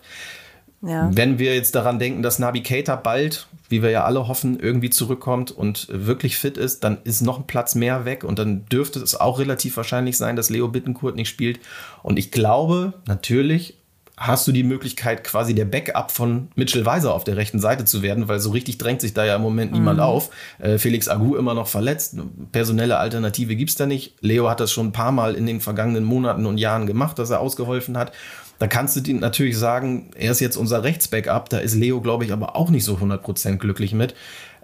Ja. 0.86 1.10
Wenn 1.12 1.38
wir 1.38 1.54
jetzt 1.54 1.74
daran 1.74 1.98
denken, 1.98 2.22
dass 2.22 2.38
Nabi 2.38 2.62
Keita 2.62 2.96
bald, 2.96 3.46
wie 3.68 3.82
wir 3.82 3.90
ja 3.90 4.04
alle 4.04 4.28
hoffen, 4.28 4.58
irgendwie 4.60 4.90
zurückkommt 4.90 5.50
und 5.50 5.88
wirklich 5.90 6.36
fit 6.36 6.56
ist, 6.56 6.84
dann 6.84 6.98
ist 7.04 7.22
noch 7.22 7.38
ein 7.38 7.46
Platz 7.46 7.74
mehr 7.74 8.04
weg 8.04 8.24
und 8.24 8.38
dann 8.38 8.66
dürfte 8.66 9.00
es 9.00 9.18
auch 9.18 9.38
relativ 9.38 9.76
wahrscheinlich 9.76 10.16
sein, 10.16 10.36
dass 10.36 10.50
Leo 10.50 10.68
Bittencourt 10.68 11.16
nicht 11.16 11.28
spielt. 11.28 11.60
Und 12.02 12.18
ich 12.18 12.30
glaube, 12.30 12.94
natürlich 13.06 13.74
hast 14.18 14.48
du 14.48 14.52
die 14.52 14.62
Möglichkeit, 14.62 15.24
quasi 15.24 15.54
der 15.54 15.66
Backup 15.66 16.10
von 16.10 16.48
Mitchell 16.54 16.86
Weiser 16.86 17.12
auf 17.12 17.24
der 17.24 17.36
rechten 17.36 17.60
Seite 17.60 17.84
zu 17.84 18.00
werden, 18.00 18.28
weil 18.28 18.40
so 18.40 18.50
richtig 18.50 18.78
drängt 18.78 19.02
sich 19.02 19.12
da 19.12 19.26
ja 19.26 19.36
im 19.36 19.42
Moment 19.42 19.72
niemand 19.72 20.00
auf. 20.00 20.30
Äh, 20.58 20.78
Felix 20.78 21.08
Agu 21.08 21.36
immer 21.36 21.52
noch 21.52 21.66
verletzt. 21.66 22.16
Personelle 22.50 22.96
Alternative 22.96 23.54
gibt's 23.56 23.74
da 23.74 23.84
nicht. 23.84 24.14
Leo 24.20 24.48
hat 24.48 24.60
das 24.60 24.72
schon 24.72 24.86
ein 24.86 24.92
paar 24.92 25.12
Mal 25.12 25.34
in 25.34 25.44
den 25.44 25.60
vergangenen 25.60 26.04
Monaten 26.04 26.46
und 26.46 26.56
Jahren 26.56 26.86
gemacht, 26.86 27.18
dass 27.18 27.28
er 27.28 27.40
ausgeholfen 27.40 27.98
hat. 27.98 28.12
Da 28.58 28.66
kannst 28.66 28.96
du 28.96 29.00
dir 29.00 29.14
natürlich 29.14 29.58
sagen, 29.58 30.10
er 30.16 30.30
ist 30.30 30.40
jetzt 30.40 30.56
unser 30.56 30.82
Rechtsbackup. 30.82 31.48
Da 31.50 31.58
ist 31.58 31.74
Leo, 31.74 32.00
glaube 32.00 32.24
ich, 32.24 32.32
aber 32.32 32.56
auch 32.56 32.70
nicht 32.70 32.84
so 32.84 32.94
100% 32.94 33.56
glücklich 33.56 33.92
mit. 33.92 34.14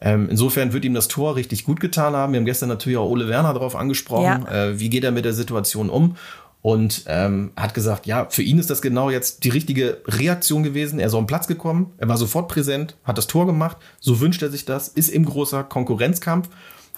Ähm, 0.01 0.29
insofern 0.31 0.73
wird 0.73 0.85
ihm 0.85 0.95
das 0.95 1.09
Tor 1.09 1.37
richtig 1.37 1.65
gut 1.65 1.79
getan 1.79 2.15
haben. 2.15 2.33
Wir 2.33 2.41
haben 2.41 2.47
gestern 2.47 2.69
natürlich 2.69 2.99
auch 2.99 3.09
Ole 3.09 3.29
Werner 3.29 3.53
darauf 3.53 3.77
angesprochen. 3.77 4.45
Ja. 4.47 4.67
Äh, 4.67 4.81
wie 4.81 4.91
geht 4.91 5.05
er 5.05 5.13
mit 5.13 5.25
der 5.25 5.35
Situation 5.35 5.91
um? 5.91 6.17
Und 6.61 7.05
ähm, 7.09 7.51
hat 7.57 7.75
gesagt, 7.75 8.07
ja, 8.07 8.27
für 8.31 8.43
ihn 8.43 8.59
ist 8.59 8.71
das 8.71 8.83
genau 8.83 9.11
jetzt 9.11 9.43
die 9.43 9.49
richtige 9.49 10.01
Reaktion 10.07 10.63
gewesen. 10.63 11.01
Er 11.01 11.09
ist 11.09 11.15
auf 11.15 11.21
den 11.21 11.27
Platz 11.27 11.49
gekommen, 11.49 11.93
er 11.99 12.09
war 12.09 12.17
sofort 12.17 12.47
präsent, 12.47 12.97
hat 13.03 13.19
das 13.19 13.27
Tor 13.27 13.47
gemacht, 13.47 13.79
so 13.99 14.21
wünscht 14.21 14.43
er 14.43 14.51
sich 14.51 14.65
das, 14.65 14.87
ist 14.87 15.09
im 15.09 15.25
großer 15.25 15.65
Konkurrenzkampf, 15.65 16.49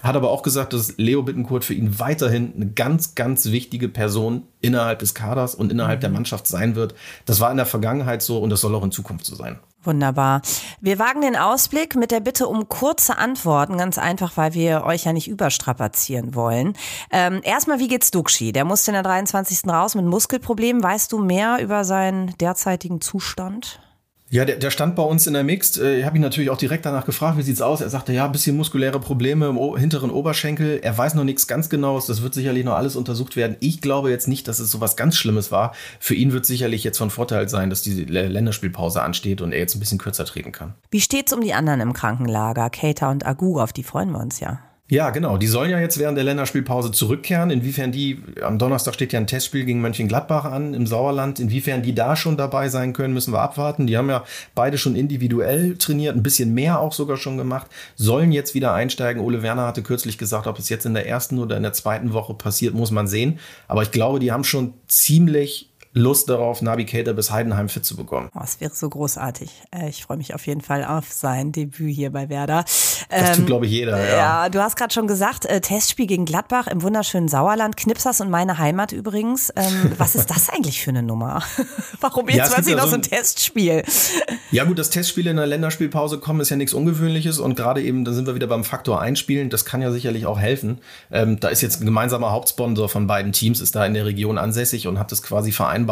hat 0.03 0.15
aber 0.15 0.29
auch 0.29 0.43
gesagt, 0.43 0.73
dass 0.73 0.97
Leo 0.97 1.23
Bittencourt 1.23 1.63
für 1.63 1.73
ihn 1.73 1.99
weiterhin 1.99 2.53
eine 2.55 2.67
ganz, 2.67 3.15
ganz 3.15 3.47
wichtige 3.47 3.89
Person 3.89 4.43
innerhalb 4.61 4.99
des 4.99 5.15
Kaders 5.15 5.55
und 5.55 5.71
innerhalb 5.71 6.01
der 6.01 6.09
Mannschaft 6.09 6.47
sein 6.47 6.75
wird. 6.75 6.95
Das 7.25 7.39
war 7.39 7.51
in 7.51 7.57
der 7.57 7.65
Vergangenheit 7.65 8.21
so 8.21 8.39
und 8.39 8.49
das 8.49 8.61
soll 8.61 8.75
auch 8.75 8.83
in 8.83 8.91
Zukunft 8.91 9.25
so 9.25 9.35
sein. 9.35 9.59
Wunderbar. 9.85 10.41
Wir 10.81 10.97
wagen 10.97 11.21
den 11.21 11.35
Ausblick 11.35 11.95
mit 11.95 12.09
der 12.09 12.19
Bitte 12.19 12.47
um 12.47 12.67
kurze 12.67 13.17
Antworten, 13.17 13.77
ganz 13.77 13.97
einfach, 13.97 14.35
weil 14.35 14.53
wir 14.53 14.83
euch 14.83 15.05
ja 15.05 15.13
nicht 15.13 15.27
überstrapazieren 15.27 16.33
wollen. 16.33 16.73
Ähm, 17.11 17.41
erstmal, 17.43 17.79
wie 17.79 17.87
geht's 17.87 18.09
Duxi? 18.09 18.51
Der 18.51 18.65
musste 18.65 18.91
in 18.91 18.95
der 18.95 19.03
23. 19.03 19.69
raus 19.69 19.93
mit 19.93 20.05
Muskelproblemen. 20.05 20.81
Weißt 20.81 21.11
du 21.11 21.19
mehr 21.19 21.59
über 21.61 21.83
seinen 21.83 22.35
derzeitigen 22.37 22.99
Zustand? 22.99 23.79
Ja, 24.35 24.43
der, 24.43 24.57
der 24.57 24.69
stand 24.69 24.97
bei 24.97 25.03
uns 25.03 25.27
in 25.27 25.33
der 25.33 25.45
Mixed. 25.45 25.77
Äh, 25.77 25.99
Ich 25.99 26.05
habe 26.05 26.17
ihn 26.17 26.21
natürlich 26.21 26.49
auch 26.49 26.57
direkt 26.57 26.85
danach 26.85 27.05
gefragt, 27.05 27.37
wie 27.37 27.41
sieht's 27.41 27.61
aus? 27.61 27.79
Er 27.79 27.89
sagte, 27.89 28.11
ja, 28.11 28.25
ein 28.25 28.33
bisschen 28.33 28.57
muskuläre 28.57 28.99
Probleme 28.99 29.47
im 29.47 29.77
hinteren 29.77 30.11
Oberschenkel. 30.11 30.81
Er 30.83 30.97
weiß 30.97 31.13
noch 31.13 31.23
nichts 31.23 31.47
ganz 31.47 31.69
Genaues. 31.69 32.07
Das 32.07 32.21
wird 32.21 32.33
sicherlich 32.33 32.65
noch 32.65 32.73
alles 32.73 32.97
untersucht 32.97 33.37
werden. 33.37 33.55
Ich 33.61 33.79
glaube 33.79 34.09
jetzt 34.09 34.27
nicht, 34.27 34.49
dass 34.49 34.59
es 34.59 34.69
so 34.69 34.81
was 34.81 34.97
ganz 34.97 35.15
Schlimmes 35.15 35.53
war. 35.53 35.73
Für 36.01 36.15
ihn 36.15 36.33
wird 36.33 36.45
sicherlich 36.45 36.83
jetzt 36.83 36.97
von 36.97 37.11
Vorteil 37.11 37.47
sein, 37.47 37.69
dass 37.69 37.81
die 37.81 38.03
Länderspielpause 38.03 39.01
ansteht 39.01 39.39
und 39.39 39.53
er 39.53 39.59
jetzt 39.59 39.75
ein 39.75 39.79
bisschen 39.79 39.99
kürzer 39.99 40.25
treten 40.25 40.51
kann. 40.51 40.73
Wie 40.91 40.99
steht's 40.99 41.31
um 41.31 41.39
die 41.39 41.53
anderen 41.53 41.79
im 41.79 41.93
Krankenlager? 41.93 42.69
Keita 42.69 43.09
und 43.11 43.25
Agu, 43.25 43.61
auf 43.61 43.71
die 43.71 43.83
freuen 43.83 44.11
wir 44.11 44.19
uns 44.19 44.41
ja. 44.41 44.59
Ja, 44.87 45.09
genau. 45.09 45.37
Die 45.37 45.47
sollen 45.47 45.71
ja 45.71 45.79
jetzt 45.79 45.97
während 45.97 46.15
der 46.15 46.23
Länderspielpause 46.25 46.91
zurückkehren. 46.91 47.49
Inwiefern 47.49 47.91
die, 47.91 48.21
am 48.43 48.59
Donnerstag 48.59 48.93
steht 48.93 49.13
ja 49.13 49.19
ein 49.19 49.25
Testspiel 49.25 49.65
gegen 49.65 49.81
Mönchengladbach 49.81 50.45
an 50.45 50.75
im 50.75 50.85
Sauerland. 50.85 51.39
Inwiefern 51.39 51.81
die 51.81 51.95
da 51.95 52.15
schon 52.15 52.37
dabei 52.37 52.69
sein 52.69 52.93
können, 52.93 53.15
müssen 53.15 53.33
wir 53.33 53.41
abwarten. 53.41 53.87
Die 53.87 53.97
haben 53.97 54.09
ja 54.09 54.23
beide 54.53 54.77
schon 54.77 54.95
individuell 54.95 55.75
trainiert, 55.77 56.15
ein 56.15 56.21
bisschen 56.21 56.53
mehr 56.53 56.79
auch 56.79 56.93
sogar 56.93 57.17
schon 57.17 57.35
gemacht, 57.35 57.65
sollen 57.95 58.31
jetzt 58.31 58.53
wieder 58.53 58.75
einsteigen. 58.75 59.23
Ole 59.23 59.41
Werner 59.41 59.65
hatte 59.65 59.81
kürzlich 59.81 60.19
gesagt, 60.19 60.45
ob 60.45 60.59
es 60.59 60.69
jetzt 60.69 60.85
in 60.85 60.93
der 60.93 61.07
ersten 61.07 61.39
oder 61.39 61.57
in 61.57 61.63
der 61.63 61.73
zweiten 61.73 62.13
Woche 62.13 62.35
passiert, 62.35 62.75
muss 62.75 62.91
man 62.91 63.07
sehen. 63.07 63.39
Aber 63.67 63.81
ich 63.81 63.89
glaube, 63.89 64.19
die 64.19 64.31
haben 64.31 64.43
schon 64.43 64.75
ziemlich 64.87 65.71
Lust 65.97 66.27
darauf, 66.29 66.61
Keita 66.85 67.13
bis 67.13 67.31
Heidenheim 67.31 67.69
fit 67.69 67.85
zu 67.85 67.95
bekommen. 67.95 68.29
Oh, 68.35 68.41
es 68.43 68.59
wäre 68.59 68.73
so 68.75 68.89
großartig. 68.89 69.49
Äh, 69.71 69.87
Ich 69.89 70.03
freue 70.03 70.17
mich 70.17 70.35
auf 70.35 70.45
jeden 70.45 70.59
Fall 70.59 70.83
auf 70.83 71.13
sein 71.13 71.53
Debüt 71.53 71.95
hier 71.95 72.11
bei 72.11 72.27
Werder. 72.27 72.65
Das 73.09 73.37
tut, 73.37 73.45
glaube 73.47 73.65
ich, 73.65 73.71
jeder. 73.71 73.97
Ja. 73.97 74.03
Ähm, 74.03 74.09
Ja, 74.17 74.49
du 74.49 74.61
hast 74.61 74.75
gerade 74.75 74.93
schon 74.93 75.07
gesagt, 75.07 75.45
äh, 75.45 75.61
Testspiel 75.61 76.05
gegen 76.05 76.25
Gladbach 76.25 76.67
im 76.67 76.81
wunderschönen 76.81 77.29
Sauerland, 77.29 77.77
Knipsers 77.77 78.19
und 78.19 78.29
meine 78.29 78.57
Heimat 78.57 78.91
übrigens. 78.91 79.53
Ähm, 79.55 79.93
was 79.97 80.15
ist 80.15 80.29
das 80.29 80.49
eigentlich 80.49 80.81
für 80.81 80.89
eine 80.89 81.01
Nummer? 81.01 81.41
Warum 82.01 82.27
jetzt 82.27 82.51
ja, 82.51 82.61
ja 82.71 82.75
noch 82.75 82.87
so 82.87 82.95
ein- 82.95 83.01
Testspiel? 83.01 83.83
Ja 84.51 84.65
gut, 84.65 84.77
dass 84.77 84.89
Testspiele 84.89 85.29
in 85.31 85.37
der 85.37 85.47
Länderspielpause 85.47 86.19
kommen, 86.19 86.41
ist 86.41 86.49
ja 86.49 86.57
nichts 86.57 86.73
Ungewöhnliches 86.73 87.39
und 87.39 87.55
gerade 87.55 87.81
eben, 87.81 88.03
da 88.03 88.11
sind 88.11 88.27
wir 88.27 88.35
wieder 88.35 88.47
beim 88.47 88.65
Faktor 88.65 88.99
Einspielen, 88.99 89.49
das 89.49 89.63
kann 89.63 89.81
ja 89.81 89.91
sicherlich 89.91 90.25
auch 90.25 90.39
helfen. 90.39 90.79
Ähm, 91.09 91.39
da 91.39 91.47
ist 91.47 91.61
jetzt 91.61 91.81
ein 91.81 91.85
gemeinsamer 91.85 92.31
Hauptsponsor 92.33 92.89
von 92.89 93.07
beiden 93.07 93.31
Teams, 93.31 93.61
ist 93.61 93.75
da 93.77 93.85
in 93.85 93.93
der 93.93 94.05
Region 94.05 94.37
ansässig 94.37 94.87
und 94.87 94.99
hat 94.99 95.11
das 95.13 95.23
quasi 95.23 95.51
vereinbart, 95.53 95.84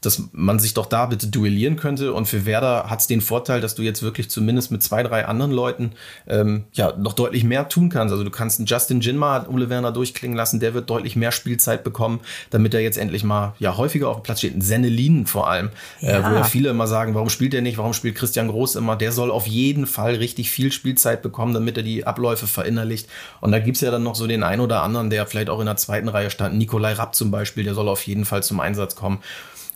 dass 0.00 0.24
man 0.32 0.58
sich 0.58 0.74
doch 0.74 0.86
da 0.86 1.06
bitte 1.06 1.28
duellieren 1.28 1.76
könnte 1.76 2.12
und 2.12 2.26
für 2.26 2.44
Werder 2.44 2.90
hat 2.90 3.00
es 3.00 3.06
den 3.06 3.20
Vorteil, 3.20 3.60
dass 3.60 3.74
du 3.74 3.82
jetzt 3.82 4.02
wirklich 4.02 4.30
zumindest 4.30 4.70
mit 4.70 4.82
zwei, 4.82 5.02
drei 5.02 5.26
anderen 5.26 5.52
Leuten 5.52 5.92
äh, 6.26 6.40
ähm, 6.40 6.64
ja 6.72 6.94
noch 6.96 7.12
deutlich 7.12 7.44
mehr 7.44 7.68
tun 7.68 7.88
kannst. 7.88 8.12
Also 8.12 8.24
du 8.24 8.30
kannst 8.30 8.58
einen 8.58 8.66
Justin 8.66 9.00
Jinma, 9.00 9.46
Ole 9.48 9.68
Werner 9.68 9.92
durchklingen 9.92 10.36
lassen, 10.36 10.60
der 10.60 10.74
wird 10.74 10.90
deutlich 10.90 11.16
mehr 11.16 11.32
Spielzeit 11.32 11.84
bekommen, 11.84 12.20
damit 12.50 12.74
er 12.74 12.80
jetzt 12.80 12.98
endlich 12.98 13.24
mal 13.24 13.54
ja 13.58 13.76
häufiger 13.76 14.08
auf 14.08 14.18
dem 14.18 14.22
Platz 14.22 14.38
steht. 14.38 14.54
Ein 14.54 14.62
Sennelin 14.62 15.26
vor 15.26 15.48
allem, 15.48 15.70
ja. 16.00 16.18
äh, 16.18 16.30
wo 16.30 16.34
ja 16.34 16.44
viele 16.44 16.70
immer 16.70 16.86
sagen, 16.86 17.14
warum 17.14 17.28
spielt 17.28 17.54
er 17.54 17.62
nicht, 17.62 17.78
warum 17.78 17.92
spielt 17.92 18.16
Christian 18.16 18.48
Groß 18.48 18.76
immer? 18.76 18.96
Der 18.96 19.12
soll 19.12 19.30
auf 19.30 19.46
jeden 19.46 19.86
Fall 19.86 20.16
richtig 20.16 20.50
viel 20.50 20.72
Spielzeit 20.72 21.22
bekommen, 21.22 21.54
damit 21.54 21.76
er 21.76 21.82
die 21.82 22.06
Abläufe 22.06 22.46
verinnerlicht. 22.46 23.08
Und 23.40 23.52
da 23.52 23.58
gibt's 23.58 23.80
ja 23.80 23.90
dann 23.90 24.02
noch 24.02 24.14
so 24.14 24.26
den 24.26 24.42
einen 24.42 24.60
oder 24.60 24.82
anderen, 24.82 25.10
der 25.10 25.26
vielleicht 25.26 25.50
auch 25.50 25.60
in 25.60 25.66
der 25.66 25.76
zweiten 25.76 26.08
Reihe 26.08 26.30
stand. 26.30 26.56
Nikolai 26.56 26.94
Rapp 26.94 27.14
zum 27.14 27.30
Beispiel, 27.30 27.64
der 27.64 27.74
soll 27.74 27.88
auf 27.88 28.06
jeden 28.06 28.24
Fall 28.24 28.42
zum 28.42 28.60
Einsatz 28.60 28.94
kommen. 28.94 29.20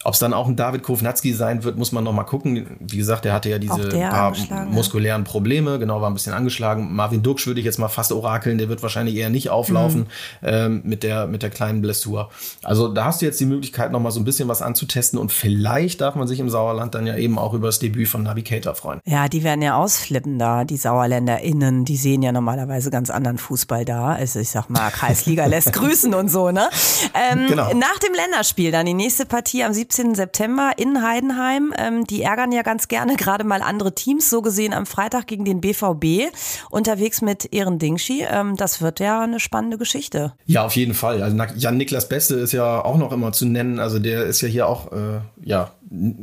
Ob 0.05 0.15
es 0.15 0.21
dann 0.21 0.35
auch 0.35 0.49
ein 0.49 0.57
David 0.57 0.83
Kovnatski 0.83 1.33
sein 1.33 1.65
wird, 1.65 1.79
muss 1.79 1.91
man 1.91 2.05
noch 2.05 2.13
mal 2.13 2.25
gucken. 2.25 2.77
Wie 2.79 2.99
gesagt, 2.99 3.25
der 3.25 3.33
hatte 3.33 3.49
ja 3.49 3.59
diese 3.59 3.89
paar 3.89 4.35
muskulären 4.67 5.25
Probleme, 5.25 5.79
genau, 5.79 6.03
war 6.03 6.11
ein 6.11 6.15
bisschen 6.15 6.35
angeschlagen. 6.35 6.95
Marvin 6.95 7.23
Duksch 7.23 7.47
würde 7.47 7.61
ich 7.61 7.67
jetzt 7.67 7.79
mal 7.79 7.89
fast 7.89 8.13
orakeln, 8.13 8.59
der 8.59 8.69
wird 8.69 8.83
wahrscheinlich 8.83 9.17
eher 9.17 9.31
nicht 9.31 9.49
auflaufen 9.49 10.01
mhm. 10.01 10.07
ähm, 10.43 10.83
mit, 10.85 11.03
der, 11.03 11.27
mit 11.27 11.43
der 11.43 11.49
kleinen 11.49 11.81
Blessur. 11.81 12.29
Also 12.63 12.89
da 12.89 13.07
hast 13.07 13.23
du 13.23 13.27
jetzt 13.27 13.41
die 13.41 13.47
Möglichkeit, 13.47 13.93
noch 13.93 14.01
mal 14.01 14.11
so 14.11 14.21
ein 14.21 14.25
bisschen 14.25 14.47
was 14.49 14.61
anzutesten 14.61 15.19
und 15.19 15.33
vielleicht 15.33 16.03
darf 16.03 16.17
man 16.17 16.29
sich 16.29 16.39
im 16.39 16.51
Sauerland 16.51 16.95
dann 16.95 17.07
ja 17.07 17.17
eben 17.17 17.39
auch 17.39 17.55
über 17.55 17.69
das 17.69 17.79
Debüt 17.79 18.09
von 18.09 18.23
Navigator 18.23 18.75
freuen. 18.75 19.01
Ja, 19.07 19.29
die 19.29 19.43
werden 19.43 19.63
ja 19.63 19.77
ausflippen 19.77 20.39
da, 20.39 20.65
die 20.65 20.77
SauerländerInnen, 20.77 21.87
die 21.87 21.97
sehen 21.97 22.23
ja 22.23 22.33
normalerweise 22.33 22.91
ganz 22.91 23.09
anderen 23.09 23.39
Fußball 23.39 23.87
da. 23.87 24.13
Also 24.13 24.39
ich 24.39 24.51
sag 24.51 24.69
mal, 24.69 24.91
Kreisliga 24.91 25.47
lässt 25.47 25.73
grüßen 25.73 26.13
und 26.13 26.29
so, 26.29 26.51
ne? 26.51 26.69
Ähm, 27.15 27.47
genau. 27.49 27.73
Nach 27.73 27.99
dem 28.01 28.13
Länderspiel 28.13 28.71
dann 28.71 28.85
die 28.85 28.95
nächste 28.95 29.25
Partie 29.25 29.65
am 29.65 29.73
17. 29.73 29.94
17. 29.95 30.15
September 30.17 30.73
in 30.77 31.03
Heidenheim. 31.03 31.73
Ähm, 31.79 32.05
die 32.05 32.23
ärgern 32.23 32.51
ja 32.53 32.63
ganz 32.63 32.89
gerne 32.89 33.17
gerade 33.17 33.45
mal 33.45 33.63
andere 33.63 33.95
Teams. 33.95 34.29
So 34.29 34.43
gesehen 34.43 34.73
am 34.73 34.87
Freitag 34.87 35.27
gegen 35.27 35.45
den 35.45 35.61
BVB 35.61 36.35
unterwegs 36.71 37.23
mit 37.23 37.53
Ehren 37.53 37.79
Dingschi. 37.79 38.25
Ähm, 38.29 38.57
das 38.57 38.81
wird 38.81 39.01
ja 39.01 39.23
eine 39.23 39.41
spannende 39.41 39.79
Geschichte. 39.79 40.35
Ja, 40.47 40.65
auf 40.65 40.75
jeden 40.77 40.95
Fall. 40.95 41.23
Also 41.23 41.37
Jan-Niklas 41.57 42.09
Beste 42.09 42.35
ist 42.37 42.53
ja 42.53 42.85
auch 42.85 42.99
noch 42.99 43.13
immer 43.13 43.33
zu 43.33 43.47
nennen. 43.47 43.79
Also 43.79 43.99
der 43.99 44.25
ist 44.25 44.41
ja 44.41 44.49
hier 44.49 44.67
auch, 44.69 44.91
äh, 44.93 45.21
ja, 45.43 45.73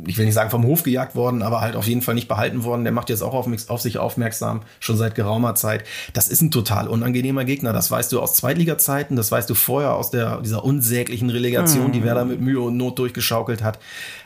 ich 0.05 0.17
will 0.17 0.26
nicht 0.26 0.34
sagen 0.34 0.49
vom 0.49 0.65
Hof 0.65 0.84
gejagt 0.84 1.15
worden, 1.15 1.41
aber 1.41 1.61
halt 1.61 1.76
auf 1.76 1.88
jeden 1.88 2.01
Fall 2.01 2.15
nicht 2.15 2.28
behalten 2.28 2.63
worden. 2.63 2.84
Der 2.84 2.93
macht 2.93 3.09
jetzt 3.09 3.22
auch 3.22 3.34
auf, 3.34 3.47
auf 3.69 3.82
sich 3.82 3.97
aufmerksam, 3.97 4.61
schon 4.80 4.97
seit 4.97 5.15
geraumer 5.15 5.55
Zeit. 5.55 5.86
Das 6.13 6.28
ist 6.28 6.41
ein 6.41 6.51
total 6.51 6.88
unangenehmer 6.88 7.45
Gegner. 7.45 7.74
Das 7.74 7.89
weißt 7.91 8.11
du 8.11 8.19
aus 8.19 8.36
Zweitliga-Zeiten, 8.36 9.15
das 9.15 9.32
weißt 9.32 9.49
du 9.49 9.53
vorher 9.53 9.95
aus 9.95 10.11
der, 10.11 10.41
dieser 10.41 10.63
unsäglichen 10.63 11.30
Relegation, 11.30 11.88
mhm. 11.88 11.91
die 11.91 12.03
Werder 12.03 12.26
mit 12.26 12.41
Mühe 12.41 12.61
und 12.61 12.78
Not 12.78 12.99
durchgeschaukelt 12.99 13.63
hat. 13.63 13.80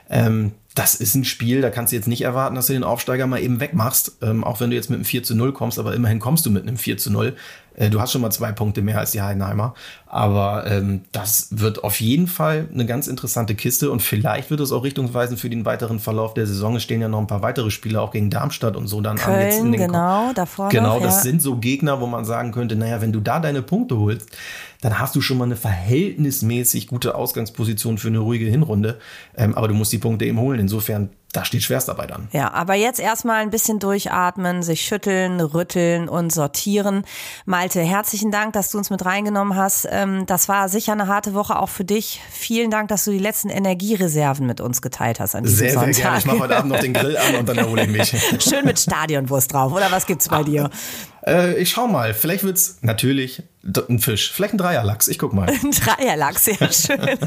Ähm, 0.09 0.51
das 0.75 0.95
ist 0.95 1.15
ein 1.15 1.23
Spiel, 1.23 1.61
da 1.61 1.69
kannst 1.69 1.93
du 1.93 1.95
jetzt 1.95 2.07
nicht 2.07 2.21
erwarten, 2.21 2.55
dass 2.55 2.67
du 2.67 2.73
den 2.73 2.83
Aufsteiger 2.83 3.27
mal 3.27 3.41
eben 3.41 3.61
wegmachst, 3.61 4.17
ähm, 4.21 4.43
auch 4.43 4.59
wenn 4.59 4.69
du 4.69 4.75
jetzt 4.75 4.89
mit 4.89 4.97
einem 4.97 5.05
4 5.05 5.23
zu 5.23 5.33
0 5.33 5.53
kommst, 5.53 5.79
aber 5.79 5.95
immerhin 5.95 6.19
kommst 6.19 6.45
du 6.45 6.51
mit 6.51 6.63
einem 6.63 6.77
4 6.77 6.97
zu 6.97 7.11
0. 7.11 7.35
Äh, 7.75 7.89
du 7.89 7.99
hast 8.01 8.11
schon 8.11 8.21
mal 8.21 8.31
zwei 8.31 8.51
Punkte 8.51 8.81
mehr 8.81 8.99
als 8.99 9.11
die 9.11 9.21
Heidenheimer, 9.21 9.73
aber 10.07 10.65
ähm, 10.67 11.01
das 11.11 11.47
wird 11.51 11.83
auf 11.83 11.99
jeden 11.99 12.27
Fall 12.27 12.67
eine 12.73 12.85
ganz 12.85 13.07
interessante 13.07 13.55
Kiste 13.55 13.91
und 13.91 14.01
vielleicht 14.01 14.49
wird 14.49 14.59
es 14.61 14.71
auch 14.71 14.83
richtungsweisend 14.83 15.39
für 15.39 15.49
den 15.49 15.65
weiteren 15.65 15.99
Verlauf 15.99 16.33
der 16.33 16.47
Saison. 16.47 16.75
Es 16.77 16.83
stehen 16.83 17.01
ja 17.01 17.07
noch 17.07 17.19
ein 17.19 17.27
paar 17.27 17.41
weitere 17.41 17.71
Spiele, 17.71 18.01
auch 18.01 18.11
gegen 18.11 18.29
Darmstadt 18.29 18.75
und 18.75 18.87
so 18.87 19.01
dann 19.01 19.17
Köln, 19.17 19.35
an. 19.35 19.41
Jetzt 19.41 19.59
in 19.59 19.71
den 19.71 19.81
genau, 19.81 20.31
davor 20.33 20.69
Genau, 20.69 20.95
noch, 20.95 21.03
das 21.03 21.23
sind 21.23 21.41
so 21.41 21.57
Gegner, 21.57 21.99
wo 22.01 22.07
man 22.07 22.25
sagen 22.25 22.51
könnte, 22.51 22.75
naja, 22.75 23.01
wenn 23.01 23.11
du 23.11 23.19
da 23.19 23.39
deine 23.39 23.61
Punkte 23.61 23.97
holst, 23.97 24.29
dann 24.81 24.99
hast 24.99 25.15
du 25.15 25.21
schon 25.21 25.37
mal 25.37 25.45
eine 25.45 25.55
verhältnismäßig 25.55 26.87
gute 26.87 27.15
Ausgangsposition 27.15 27.97
für 27.97 28.09
eine 28.09 28.19
ruhige 28.19 28.45
Hinrunde. 28.45 28.99
Ähm, 29.35 29.55
aber 29.55 29.67
du 29.67 29.73
musst 29.73 29.91
die 29.91 29.97
Punkte 29.97 30.25
eben 30.25 30.39
holen. 30.39 30.59
Insofern 30.59 31.09
da 31.35 31.43
steht 31.45 31.63
Schwerstarbeit 31.63 32.11
an. 32.11 32.27
Ja, 32.31 32.51
aber 32.53 32.75
jetzt 32.75 32.99
erstmal 32.99 33.41
ein 33.41 33.49
bisschen 33.49 33.79
durchatmen, 33.79 34.63
sich 34.63 34.81
schütteln, 34.81 35.41
rütteln 35.41 36.07
und 36.07 36.31
sortieren. 36.31 37.03
Malte, 37.45 37.81
herzlichen 37.81 38.31
Dank, 38.31 38.53
dass 38.53 38.71
du 38.71 38.77
uns 38.77 38.89
mit 38.89 39.05
reingenommen 39.05 39.55
hast. 39.55 39.87
Ähm, 39.91 40.25
das 40.25 40.47
war 40.47 40.69
sicher 40.69 40.93
eine 40.93 41.07
harte 41.07 41.33
Woche 41.33 41.59
auch 41.59 41.69
für 41.69 41.83
dich. 41.83 42.21
Vielen 42.31 42.71
Dank, 42.71 42.87
dass 42.89 43.05
du 43.05 43.11
die 43.11 43.19
letzten 43.19 43.49
Energiereserven 43.49 44.45
mit 44.45 44.61
uns 44.61 44.81
geteilt 44.81 45.19
hast 45.19 45.35
an 45.35 45.43
diesem 45.43 45.57
sehr, 45.57 45.73
Sonntag. 45.73 45.93
Sehr, 45.93 46.03
gerne. 46.03 46.19
Ich 46.19 46.25
mache 46.25 46.39
heute 46.39 46.57
Abend 46.57 46.71
noch 46.71 46.79
den 46.79 46.93
Grill 46.93 47.17
an 47.17 47.35
und 47.35 47.49
dann 47.49 47.57
erhole 47.57 47.83
ich 47.83 47.89
mich. 47.89 48.09
Schön 48.39 48.65
mit 48.65 48.79
Stadionwurst 48.79 49.53
drauf, 49.53 49.73
oder 49.73 49.91
was 49.91 50.05
gibt's 50.05 50.29
bei 50.29 50.43
dir? 50.43 50.69
Äh, 51.25 51.55
ich 51.55 51.71
schau 51.71 51.87
mal. 51.87 52.13
Vielleicht 52.13 52.43
wird's 52.43 52.77
natürlich 52.81 53.43
ein 53.89 53.99
Fisch. 53.99 54.31
Vielleicht 54.31 54.53
ein 54.53 54.57
Dreierlachs. 54.59 55.07
Ich 55.07 55.17
guck 55.17 55.33
mal. 55.33 55.49
Ein 55.49 55.71
Dreierlachs, 55.71 56.45
sehr 56.45 56.71
schön. 56.71 56.99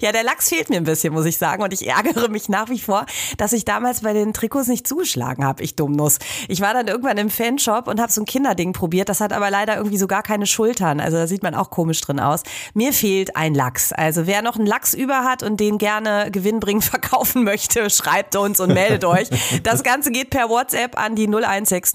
ja, 0.00 0.12
der 0.12 0.22
Lachs 0.24 0.48
fehlt 0.48 0.70
mir 0.70 0.76
ein 0.76 0.84
bisschen, 0.84 1.12
muss 1.12 1.26
ich 1.26 1.36
sagen. 1.36 1.62
Und 1.62 1.72
ich 1.74 1.86
ärgere 1.86 2.28
mich 2.28 2.48
nach 2.48 2.70
wie 2.70 2.78
vor, 2.78 3.03
dass 3.36 3.52
ich 3.52 3.64
damals 3.64 4.02
bei 4.02 4.12
den 4.12 4.32
Trikots 4.32 4.68
nicht 4.68 4.86
zugeschlagen 4.86 5.44
habe. 5.44 5.62
Ich 5.62 5.76
Dummnuss. 5.76 6.18
Ich 6.48 6.60
war 6.60 6.74
dann 6.74 6.88
irgendwann 6.88 7.18
im 7.18 7.30
Fanshop 7.30 7.88
und 7.88 8.00
habe 8.00 8.12
so 8.12 8.22
ein 8.22 8.26
Kinderding 8.26 8.72
probiert. 8.72 9.08
Das 9.08 9.20
hat 9.20 9.32
aber 9.32 9.50
leider 9.50 9.76
irgendwie 9.76 9.98
so 9.98 10.06
gar 10.06 10.22
keine 10.22 10.46
Schultern. 10.46 11.00
Also 11.00 11.16
da 11.16 11.26
sieht 11.26 11.42
man 11.42 11.54
auch 11.54 11.70
komisch 11.70 12.00
drin 12.00 12.20
aus. 12.20 12.42
Mir 12.74 12.92
fehlt 12.92 13.36
ein 13.36 13.54
Lachs. 13.54 13.92
Also 13.92 14.26
wer 14.26 14.42
noch 14.42 14.56
einen 14.56 14.66
Lachs 14.66 14.94
über 14.94 15.24
hat 15.24 15.42
und 15.42 15.58
den 15.60 15.78
gerne 15.78 16.30
gewinnbringend 16.30 16.84
verkaufen 16.94 17.44
möchte, 17.44 17.90
schreibt 17.90 18.36
uns 18.36 18.60
und 18.60 18.72
meldet 18.72 19.04
euch. 19.04 19.28
Das 19.62 19.82
Ganze 19.82 20.10
geht 20.10 20.30
per 20.30 20.48
WhatsApp 20.48 20.98
an 20.98 21.14
die 21.14 21.26
0160 21.26 21.94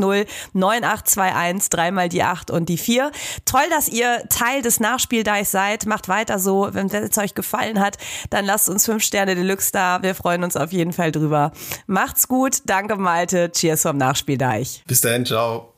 9821 0.54 1.70
dreimal 1.70 2.10
die 2.10 2.24
8 2.24 2.52
und 2.52 2.70
die 2.70 2.78
4. 2.78 3.12
Toll, 3.46 3.62
dass 3.70 3.88
ihr 3.88 4.24
Teil 4.30 4.62
des 4.62 4.80
Nachspieldeis 4.80 5.52
seid. 5.52 5.86
Macht 5.86 6.08
weiter 6.08 6.40
so. 6.40 6.70
Wenn 6.72 6.88
es 6.88 7.18
euch 7.18 7.36
gefallen 7.36 7.80
hat, 7.80 7.98
dann 8.30 8.46
lasst 8.46 8.70
uns 8.70 8.86
fünf 8.86 9.04
Sterne 9.04 9.36
Deluxe 9.36 9.72
da. 9.72 10.02
Wir 10.02 10.16
freuen 10.16 10.44
uns 10.44 10.56
auf 10.56 10.72
jeden 10.90 10.94
Fall 10.94 11.12
drüber. 11.12 11.52
Macht's 11.88 12.28
gut. 12.28 12.60
Danke, 12.66 12.96
Malte. 12.96 13.52
Cheers 13.52 13.84
vom 13.84 13.98
Nachspieldeich. 13.98 14.84
Bis 14.88 15.02
dahin. 15.02 15.26
Ciao. 15.26 15.74